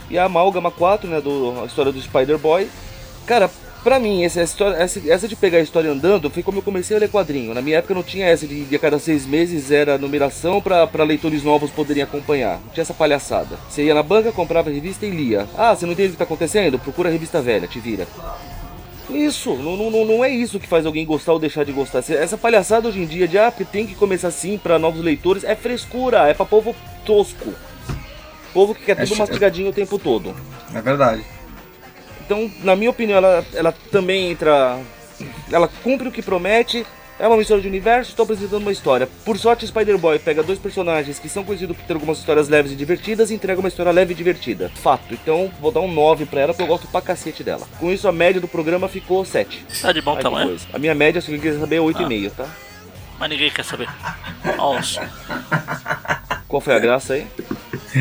E 0.09 0.19
a 0.19 0.25
Amálgama 0.25 0.71
4, 0.71 1.09
né, 1.09 1.21
do, 1.21 1.61
a 1.63 1.67
história 1.67 1.93
do 1.93 2.01
Spider-Boy. 2.01 2.69
Cara, 3.27 3.51
pra 3.83 3.99
mim, 3.99 4.25
essa, 4.25 4.43
história, 4.43 4.77
essa, 4.77 5.01
essa 5.09 5.29
de 5.29 5.35
pegar 5.35 5.59
a 5.59 5.63
história 5.63 5.91
andando 5.91 6.31
foi 6.31 6.43
como 6.43 6.59
eu 6.59 6.63
comecei 6.63 6.97
a 6.97 7.01
ler 7.01 7.11
quadrinho. 7.11 7.55
Na 7.55 7.63
minha 7.63 7.79
época 7.79 7.95
não 7.95 8.03
tinha 8.03 8.27
essa 8.27 8.47
de, 8.47 8.65
de 8.65 8.77
a 8.77 8.79
cada 8.79 8.99
seis 8.99 9.27
meses 9.27 9.71
era 9.71 9.99
numeração 9.99 10.61
pra 10.61 11.05
leitores 11.05 11.43
novos 11.43 11.71
poderem 11.71 12.03
acompanhar. 12.03 12.61
Não 12.65 12.73
tinha 12.73 12.83
essa 12.83 12.95
palhaçada. 12.95 13.57
Você 13.69 13.85
ia 13.85 13.95
na 13.95 14.03
banca, 14.03 14.31
comprava 14.31 14.71
a 14.71 14.73
revista 14.73 15.07
e 15.07 15.11
lia. 15.11 15.47
Ah, 15.57 15.75
você 15.75 15.87
não 15.87 15.93
entende 15.93 16.11
o 16.11 16.13
que 16.13 16.19
tá 16.19 16.25
acontecendo? 16.25 16.79
Procura 16.79 17.09
a 17.09 17.13
revista 17.13 17.43
velha, 17.43 17.67
te 17.67 17.81
vira. 17.81 18.07
Isso, 19.09 19.55
não, 19.55 19.77
não, 19.77 20.05
não 20.05 20.25
é 20.25 20.31
isso 20.31 20.59
que 20.59 20.67
faz 20.67 20.85
alguém 20.85 21.07
gostar 21.07 21.33
ou 21.33 21.39
deixar 21.39 21.65
de 21.65 21.73
gostar. 21.73 21.99
Essa 21.99 22.37
palhaçada 22.37 22.89
hoje 22.89 23.01
em 23.01 23.07
dia 23.07 23.29
de 23.29 23.39
ah, 23.39 23.53
tem 23.71 23.87
que 23.87 23.95
começar 23.95 24.29
assim 24.29 24.59
pra 24.59 24.79
novos 24.79 25.01
leitores 25.01 25.45
é 25.45 25.55
frescura, 25.55 26.29
é 26.29 26.35
pra 26.35 26.45
povo 26.45 26.75
tosco. 27.05 27.53
Povo 28.57 28.75
que 28.75 28.85
quer 28.87 28.93
É 28.93 29.05
tudo 29.05 29.15
ch- 29.15 29.19
mastigadinho 29.19 29.69
o 29.69 29.73
tempo 29.73 29.99
todo. 29.99 30.35
É 30.75 30.81
verdade. 30.81 31.23
Então, 32.25 32.51
na 32.63 32.75
minha 32.75 32.89
opinião, 32.91 33.19
ela, 33.19 33.45
ela 33.53 33.71
também 33.93 34.31
entra. 34.31 34.79
Ela 35.53 35.69
cumpre 35.85 36.09
o 36.09 36.11
que 36.11 36.23
promete. 36.23 36.87
É 37.19 37.27
uma 37.27 37.37
mistura 37.37 37.61
de 37.61 37.69
universo, 37.69 38.11
estou 38.11 38.25
apresentando 38.25 38.63
uma 38.63 38.73
história. 38.73 39.07
Por 39.27 39.39
sorte, 39.39 39.67
Spider-Boy 39.67 40.19
pega 40.19 40.43
dois 40.43 40.59
personagens 40.59 41.19
que 41.19 41.29
são 41.29 41.45
conhecidos 41.45 41.77
por 41.77 41.85
ter 41.87 41.93
algumas 41.95 42.19
histórias 42.19 42.49
leves 42.49 42.73
e 42.73 42.75
divertidas 42.77 43.31
e 43.31 43.35
entrega 43.35 43.59
uma 43.61 43.69
história 43.69 43.93
leve 43.93 44.13
e 44.13 44.17
divertida. 44.17 44.71
Fato. 44.83 45.13
Então, 45.15 45.51
vou 45.61 45.71
dar 45.73 45.81
um 45.81 45.91
9 45.93 46.25
pra 46.27 46.41
ela, 46.43 46.53
porque 46.53 46.63
eu 46.63 46.67
gosto 46.67 46.87
pra 46.89 47.01
cacete 47.03 47.43
dela. 47.45 47.67
Com 47.79 47.91
isso, 47.93 48.07
a 48.09 48.13
média 48.13 48.39
do 48.41 48.49
programa 48.49 48.87
ficou 48.89 49.25
7. 49.25 49.65
Tá 49.83 49.93
de 49.93 50.01
bom 50.03 50.15
que 50.17 50.23
tamanho, 50.23 50.49
coisa. 50.49 50.67
A 50.75 50.79
minha 50.79 50.95
média, 50.95 51.21
se 51.23 51.29
alguém 51.29 51.41
quiser 51.41 51.61
saber, 51.61 51.77
é 51.77 51.81
8,5, 51.81 52.31
tá? 52.33 52.47
mas 53.19 53.31
ninguém 53.31 53.51
quer 53.51 53.65
saber. 53.65 53.89
Nossa. 54.59 55.09
Qual 56.47 56.61
foi 56.61 56.75
a 56.75 56.79
graça 56.79 57.15
aí? 57.15 57.27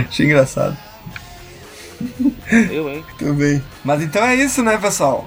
Achei 0.08 0.26
engraçado. 0.26 0.78
Eu, 2.72 2.90
hein? 2.90 3.06
Também. 3.18 3.64
Mas 3.84 4.02
então 4.02 4.24
é 4.24 4.36
isso, 4.36 4.62
né, 4.62 4.78
pessoal? 4.78 5.26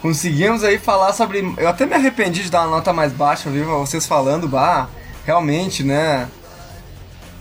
Conseguimos 0.00 0.62
aí 0.62 0.78
falar 0.78 1.12
sobre. 1.12 1.40
Eu 1.56 1.68
até 1.68 1.84
me 1.86 1.94
arrependi 1.94 2.42
de 2.42 2.50
dar 2.50 2.62
uma 2.62 2.76
nota 2.76 2.92
mais 2.92 3.12
baixa, 3.12 3.50
viu? 3.50 3.66
Vocês 3.78 4.06
falando, 4.06 4.48
bah, 4.48 4.88
realmente, 5.24 5.82
né? 5.82 6.28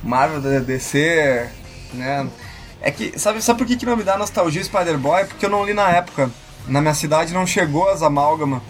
Marvel 0.04 0.42
da 0.42 0.60
DC, 0.60 1.50
né? 1.94 2.28
É 2.82 2.92
que, 2.92 3.18
sabe, 3.18 3.42
sabe 3.42 3.60
por 3.60 3.68
que, 3.68 3.78
que 3.78 3.86
não 3.86 3.98
me 3.98 4.04
dá 4.04 4.18
nostalgia 4.18 4.64
Spider-Boy? 4.64 5.26
Porque 5.26 5.46
eu 5.46 5.50
não 5.50 5.66
li 5.66 5.74
na 5.74 5.90
época. 5.90 6.30
Na 6.68 6.82
minha 6.82 6.94
cidade 6.94 7.34
não 7.34 7.46
chegou 7.46 7.90
as 7.90 8.02
amálgama. 8.02 8.62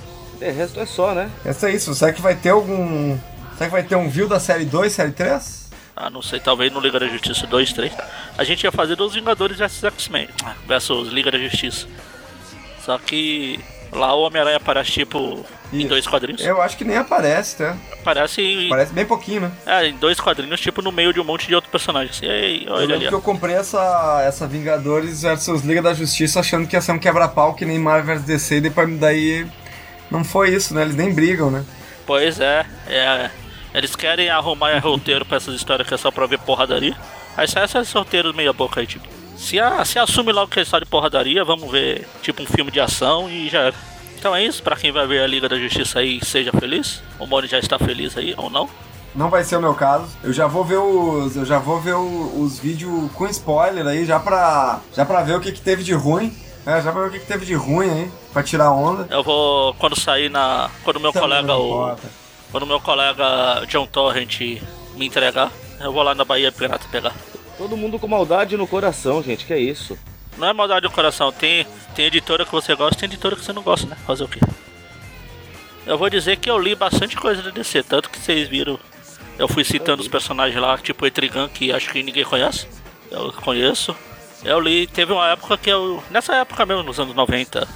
É, 0.41 0.51
resto 0.51 0.79
é 0.79 0.85
só, 0.85 1.13
né? 1.13 1.29
Essa 1.43 1.69
é 1.69 1.73
isso. 1.73 1.93
Será 1.95 2.11
que 2.11 2.21
vai 2.21 2.35
ter 2.35 2.49
algum. 2.49 3.17
Será 3.57 3.65
que 3.67 3.71
vai 3.71 3.83
ter 3.83 3.95
um 3.95 4.09
view 4.09 4.27
da 4.27 4.39
série 4.39 4.65
2, 4.65 4.91
série 4.91 5.11
3? 5.11 5.64
Ah, 5.95 6.09
não 6.09 6.21
sei, 6.21 6.39
talvez 6.39 6.71
no 6.73 6.79
Liga 6.81 6.99
da 6.99 7.07
Justiça 7.07 7.47
2, 7.47 7.71
3. 7.73 7.93
A 8.37 8.43
gente 8.43 8.63
ia 8.63 8.71
fazer 8.71 8.95
dos 8.95 9.13
Vingadores 9.13 9.57
versus 9.57 9.83
X-Men 9.83 10.27
versus 10.67 11.07
Liga 11.09 11.31
da 11.31 11.37
Justiça. 11.37 11.87
Só 12.83 12.97
que 12.97 13.59
lá 13.93 14.13
o 14.13 14.23
Homem-Aranha 14.23 14.57
aparece 14.57 14.91
tipo 14.91 15.45
em 15.71 15.79
Isso. 15.79 15.87
dois 15.87 16.05
quadrinhos. 16.05 16.41
Eu 16.45 16.61
acho 16.61 16.75
que 16.77 16.83
nem 16.83 16.97
aparece, 16.97 17.57
tá? 17.57 17.77
Aparece 18.01 18.41
em, 18.41 18.67
Aparece 18.67 18.93
bem 18.93 19.05
pouquinho, 19.05 19.41
né? 19.41 19.51
é, 19.65 19.87
em 19.87 19.95
dois 19.97 20.19
quadrinhos, 20.19 20.59
tipo 20.59 20.81
no 20.81 20.91
meio 20.91 21.13
de 21.13 21.19
um 21.19 21.23
monte 21.23 21.47
de 21.47 21.55
outros 21.55 21.71
personagens. 21.71 22.21
E 22.21 22.29
aí, 22.29 22.65
Eu 22.65 22.73
olha 22.73 22.83
ali. 22.83 22.91
lembro 22.93 23.07
que 23.07 23.15
eu 23.15 23.21
comprei 23.21 23.55
essa, 23.55 24.21
essa 24.27 24.45
Vingadores 24.45 25.21
versus 25.21 25.61
Liga 25.63 25.81
da 25.81 25.93
Justiça 25.93 26.41
achando 26.41 26.67
que 26.67 26.75
ia 26.75 26.81
ser 26.81 26.91
um 26.91 26.99
quebra-pau 26.99 27.53
que 27.53 27.63
nem 27.65 27.79
Marvel 27.79 28.15
vs 28.17 28.25
DC 28.25 28.55
e 28.57 28.61
depois 28.61 28.99
daí 28.99 29.47
não 30.11 30.23
foi 30.25 30.49
isso, 30.53 30.73
né? 30.75 30.81
Eles 30.81 30.95
nem 30.95 31.13
brigam, 31.13 31.49
né? 31.49 31.63
Pois 32.05 32.39
é, 32.41 32.65
é. 32.87 33.31
Eles 33.75 33.95
querem 33.95 34.29
arrumar 34.29 34.77
roteiro 34.79 35.25
pra 35.25 35.37
essas 35.37 35.53
histórias 35.55 35.87
que 35.87 35.93
é 35.93 35.97
só 35.97 36.09
pra 36.11 36.25
ver 36.25 36.39
porradaria. 36.39 36.95
Aí 37.35 37.47
sai 37.47 37.65
esses 37.65 37.91
roteiros 37.91 38.33
meia 38.35 38.53
boca 38.53 38.79
aí, 38.79 38.87
tipo. 38.87 39.05
Se, 39.37 39.59
a, 39.59 39.83
se 39.83 39.99
assume 39.99 40.31
logo 40.31 40.49
que 40.49 40.61
é 40.61 40.65
só 40.65 40.79
de 40.79 40.85
porradaria, 40.85 41.43
vamos 41.43 41.69
ver 41.69 42.07
tipo 42.21 42.41
um 42.41 42.45
filme 42.45 42.71
de 42.71 42.79
ação 42.79 43.29
e 43.29 43.49
já 43.49 43.59
era. 43.63 43.75
Então 44.17 44.33
é 44.35 44.43
isso, 44.43 44.63
pra 44.63 44.75
quem 44.77 44.91
vai 44.91 45.05
ver 45.05 45.21
a 45.21 45.27
Liga 45.27 45.47
da 45.49 45.57
Justiça 45.59 45.99
aí, 45.99 46.23
seja 46.23 46.51
feliz. 46.53 47.03
O 47.19 47.27
Moni 47.27 47.47
já 47.47 47.59
está 47.59 47.77
feliz 47.77 48.17
aí, 48.17 48.33
ou 48.37 48.49
não. 48.49 48.69
Não 49.13 49.29
vai 49.29 49.43
ser 49.43 49.57
o 49.57 49.61
meu 49.61 49.73
caso. 49.73 50.07
Eu 50.23 50.31
já 50.33 50.47
vou 50.47 50.63
ver 50.63 50.77
os, 50.77 51.35
eu 51.35 51.45
já 51.45 51.59
vou 51.59 51.79
ver 51.79 51.93
o- 51.95 52.41
os 52.41 52.57
vídeos 52.59 53.11
com 53.13 53.27
spoiler 53.27 53.85
aí 53.85 54.05
já 54.05 54.19
pra, 54.19 54.79
já 54.95 55.05
pra 55.05 55.21
ver 55.21 55.35
o 55.35 55.39
que, 55.41 55.51
que 55.51 55.61
teve 55.61 55.83
de 55.83 55.93
ruim. 55.93 56.33
É, 56.65 56.81
já 56.81 56.91
pra 56.91 57.01
ver 57.03 57.07
o 57.09 57.11
que, 57.11 57.19
que 57.19 57.27
teve 57.27 57.45
de 57.45 57.53
ruim 57.53 57.89
aí, 57.89 58.11
pra 58.33 58.41
tirar 58.41 58.71
onda. 58.71 59.05
Eu 59.11 59.21
vou, 59.23 59.73
quando 59.75 59.99
sair 59.99 60.29
na. 60.29 60.69
Quando 60.83 60.99
meu 60.99 61.11
Também 61.13 61.29
colega, 61.29 61.55
o. 61.55 61.67
importa. 61.67 62.24
Quando 62.55 62.67
meu 62.67 62.79
colega 62.79 63.65
John 63.67 63.85
Torrent 63.85 64.39
me 64.95 65.05
entregar, 65.05 65.51
eu 65.77 65.91
vou 65.91 66.01
lá 66.01 66.15
na 66.15 66.23
Bahia 66.23 66.53
Pirata 66.53 66.87
pegar. 66.89 67.13
Todo 67.57 67.75
mundo 67.75 67.99
com 67.99 68.07
maldade 68.07 68.55
no 68.55 68.65
coração, 68.65 69.21
gente, 69.21 69.45
que 69.45 69.51
é 69.51 69.59
isso? 69.59 69.99
Não 70.37 70.47
é 70.47 70.53
maldade 70.53 70.87
do 70.87 70.89
coração, 70.89 71.33
tem, 71.33 71.67
tem 71.93 72.05
editora 72.05 72.45
que 72.45 72.51
você 72.53 72.73
gosta 72.73 72.97
tem 72.97 73.07
editora 73.07 73.35
que 73.35 73.43
você 73.43 73.51
não 73.51 73.61
gosta, 73.61 73.87
né? 73.87 73.97
Fazer 74.07 74.23
o 74.23 74.29
quê? 74.29 74.39
Eu 75.85 75.97
vou 75.97 76.09
dizer 76.09 76.37
que 76.37 76.49
eu 76.49 76.57
li 76.57 76.75
bastante 76.75 77.17
coisa 77.17 77.41
da 77.41 77.49
DC, 77.49 77.83
tanto 77.83 78.09
que 78.09 78.17
vocês 78.17 78.47
viram 78.47 78.79
Eu 79.37 79.49
fui 79.49 79.65
citando 79.65 80.01
os 80.01 80.07
personagens 80.07 80.57
lá, 80.57 80.77
tipo 80.77 81.05
Etrigan, 81.05 81.49
que 81.49 81.73
acho 81.73 81.89
que 81.89 82.01
ninguém 82.01 82.23
conhece. 82.23 82.69
Eu 83.11 83.33
conheço. 83.33 83.93
Eu 84.45 84.61
li, 84.61 84.87
teve 84.87 85.11
uma 85.11 85.27
época 85.27 85.57
que 85.57 85.69
eu. 85.69 86.01
Nessa 86.09 86.33
época 86.35 86.65
mesmo, 86.65 86.83
nos 86.83 87.01
anos 87.01 87.13
90. 87.13 87.67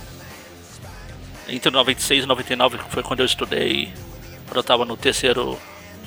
Entre 1.50 1.70
96 1.70 2.24
e 2.24 2.28
99 2.28 2.78
foi 2.90 3.04
quando 3.04 3.20
eu 3.20 3.26
estudei. 3.26 3.92
Quando 4.50 4.58
eu 4.58 4.64
tava 4.64 4.84
no 4.84 4.98
terceiro. 4.98 5.58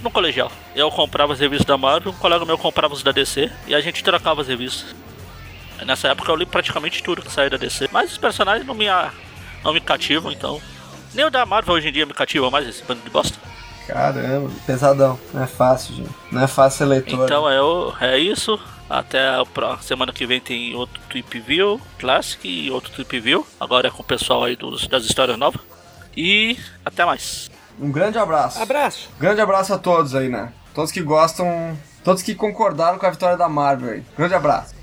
No 0.02 0.10
colegial. 0.10 0.50
Eu 0.74 0.90
comprava 0.90 1.32
as 1.32 1.38
revistas 1.38 1.66
da 1.66 1.78
Marvel, 1.78 2.10
um 2.10 2.16
colega 2.16 2.44
meu 2.44 2.58
comprava 2.58 2.92
os 2.92 3.04
da 3.04 3.12
DC 3.12 3.50
e 3.68 3.74
a 3.74 3.80
gente 3.80 4.02
trocava 4.02 4.40
as 4.40 4.48
revistas. 4.48 4.94
Nessa 5.86 6.08
época 6.08 6.30
eu 6.30 6.36
li 6.36 6.44
praticamente 6.44 7.02
tudo 7.02 7.22
que 7.22 7.30
saiu 7.30 7.50
da 7.50 7.56
DC. 7.56 7.88
Mas 7.92 8.10
os 8.10 8.18
personagens 8.18 8.66
não 8.66 8.74
me, 8.74 8.86
não 9.62 9.72
me 9.72 9.80
cativam, 9.80 10.32
então. 10.32 10.60
Nem 11.14 11.24
o 11.24 11.30
da 11.30 11.46
Marvel 11.46 11.74
hoje 11.74 11.88
em 11.88 11.92
dia 11.92 12.04
me 12.04 12.14
cativa 12.14 12.50
mais 12.50 12.66
esse 12.66 12.82
bando 12.82 13.00
de 13.02 13.10
bosta. 13.10 13.38
Caramba, 13.86 14.50
pesadão. 14.66 15.18
Não 15.32 15.42
é 15.42 15.46
fácil, 15.46 15.94
gente. 15.94 16.10
Não 16.30 16.42
é 16.42 16.46
fácil 16.46 16.78
ser 16.78 16.84
leitor. 16.86 17.24
Então 17.24 17.48
é, 17.48 17.60
o, 17.62 17.92
é 18.00 18.18
isso. 18.18 18.58
Até 18.88 19.20
a 19.20 19.44
semana 19.80 20.12
que 20.12 20.26
vem 20.26 20.40
tem 20.40 20.74
outro 20.74 21.00
Trip 21.08 21.40
View 21.40 21.80
Classic 21.98 22.46
e 22.46 22.70
outro 22.70 22.92
Trip 22.92 23.20
View. 23.20 23.46
Agora 23.60 23.88
é 23.88 23.90
com 23.90 24.02
o 24.02 24.06
pessoal 24.06 24.44
aí 24.44 24.56
dos, 24.56 24.86
das 24.86 25.04
histórias 25.04 25.38
novas. 25.38 25.60
E 26.16 26.58
até 26.84 27.04
mais. 27.04 27.51
Um 27.80 27.90
grande 27.90 28.18
abraço. 28.18 28.60
Abraço. 28.62 29.10
Grande 29.18 29.40
abraço 29.40 29.74
a 29.74 29.78
todos 29.78 30.14
aí, 30.14 30.28
né? 30.28 30.52
Todos 30.74 30.92
que 30.92 31.02
gostam. 31.02 31.76
Todos 32.04 32.22
que 32.22 32.34
concordaram 32.34 32.98
com 32.98 33.06
a 33.06 33.10
vitória 33.10 33.36
da 33.36 33.48
Marvel 33.48 33.90
aí. 33.90 34.02
Grande 34.16 34.34
abraço. 34.34 34.74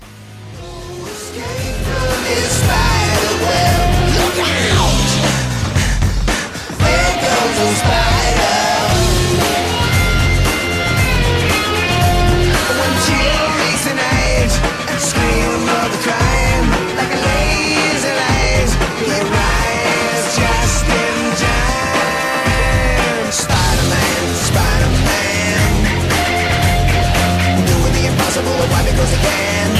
again 29.08 29.70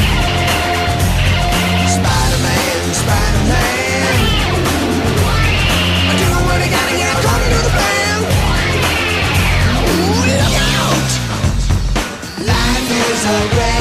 Spider-Man, 1.97 2.81
Spider-Man. 2.95 4.15
Do 6.21 6.29
to 7.53 7.61
the 7.67 7.73
plan. 7.77 8.17
Ooh, 9.91 10.25
look 10.29 10.55
out! 10.79 11.11
Is 13.11 13.25
a 13.25 13.80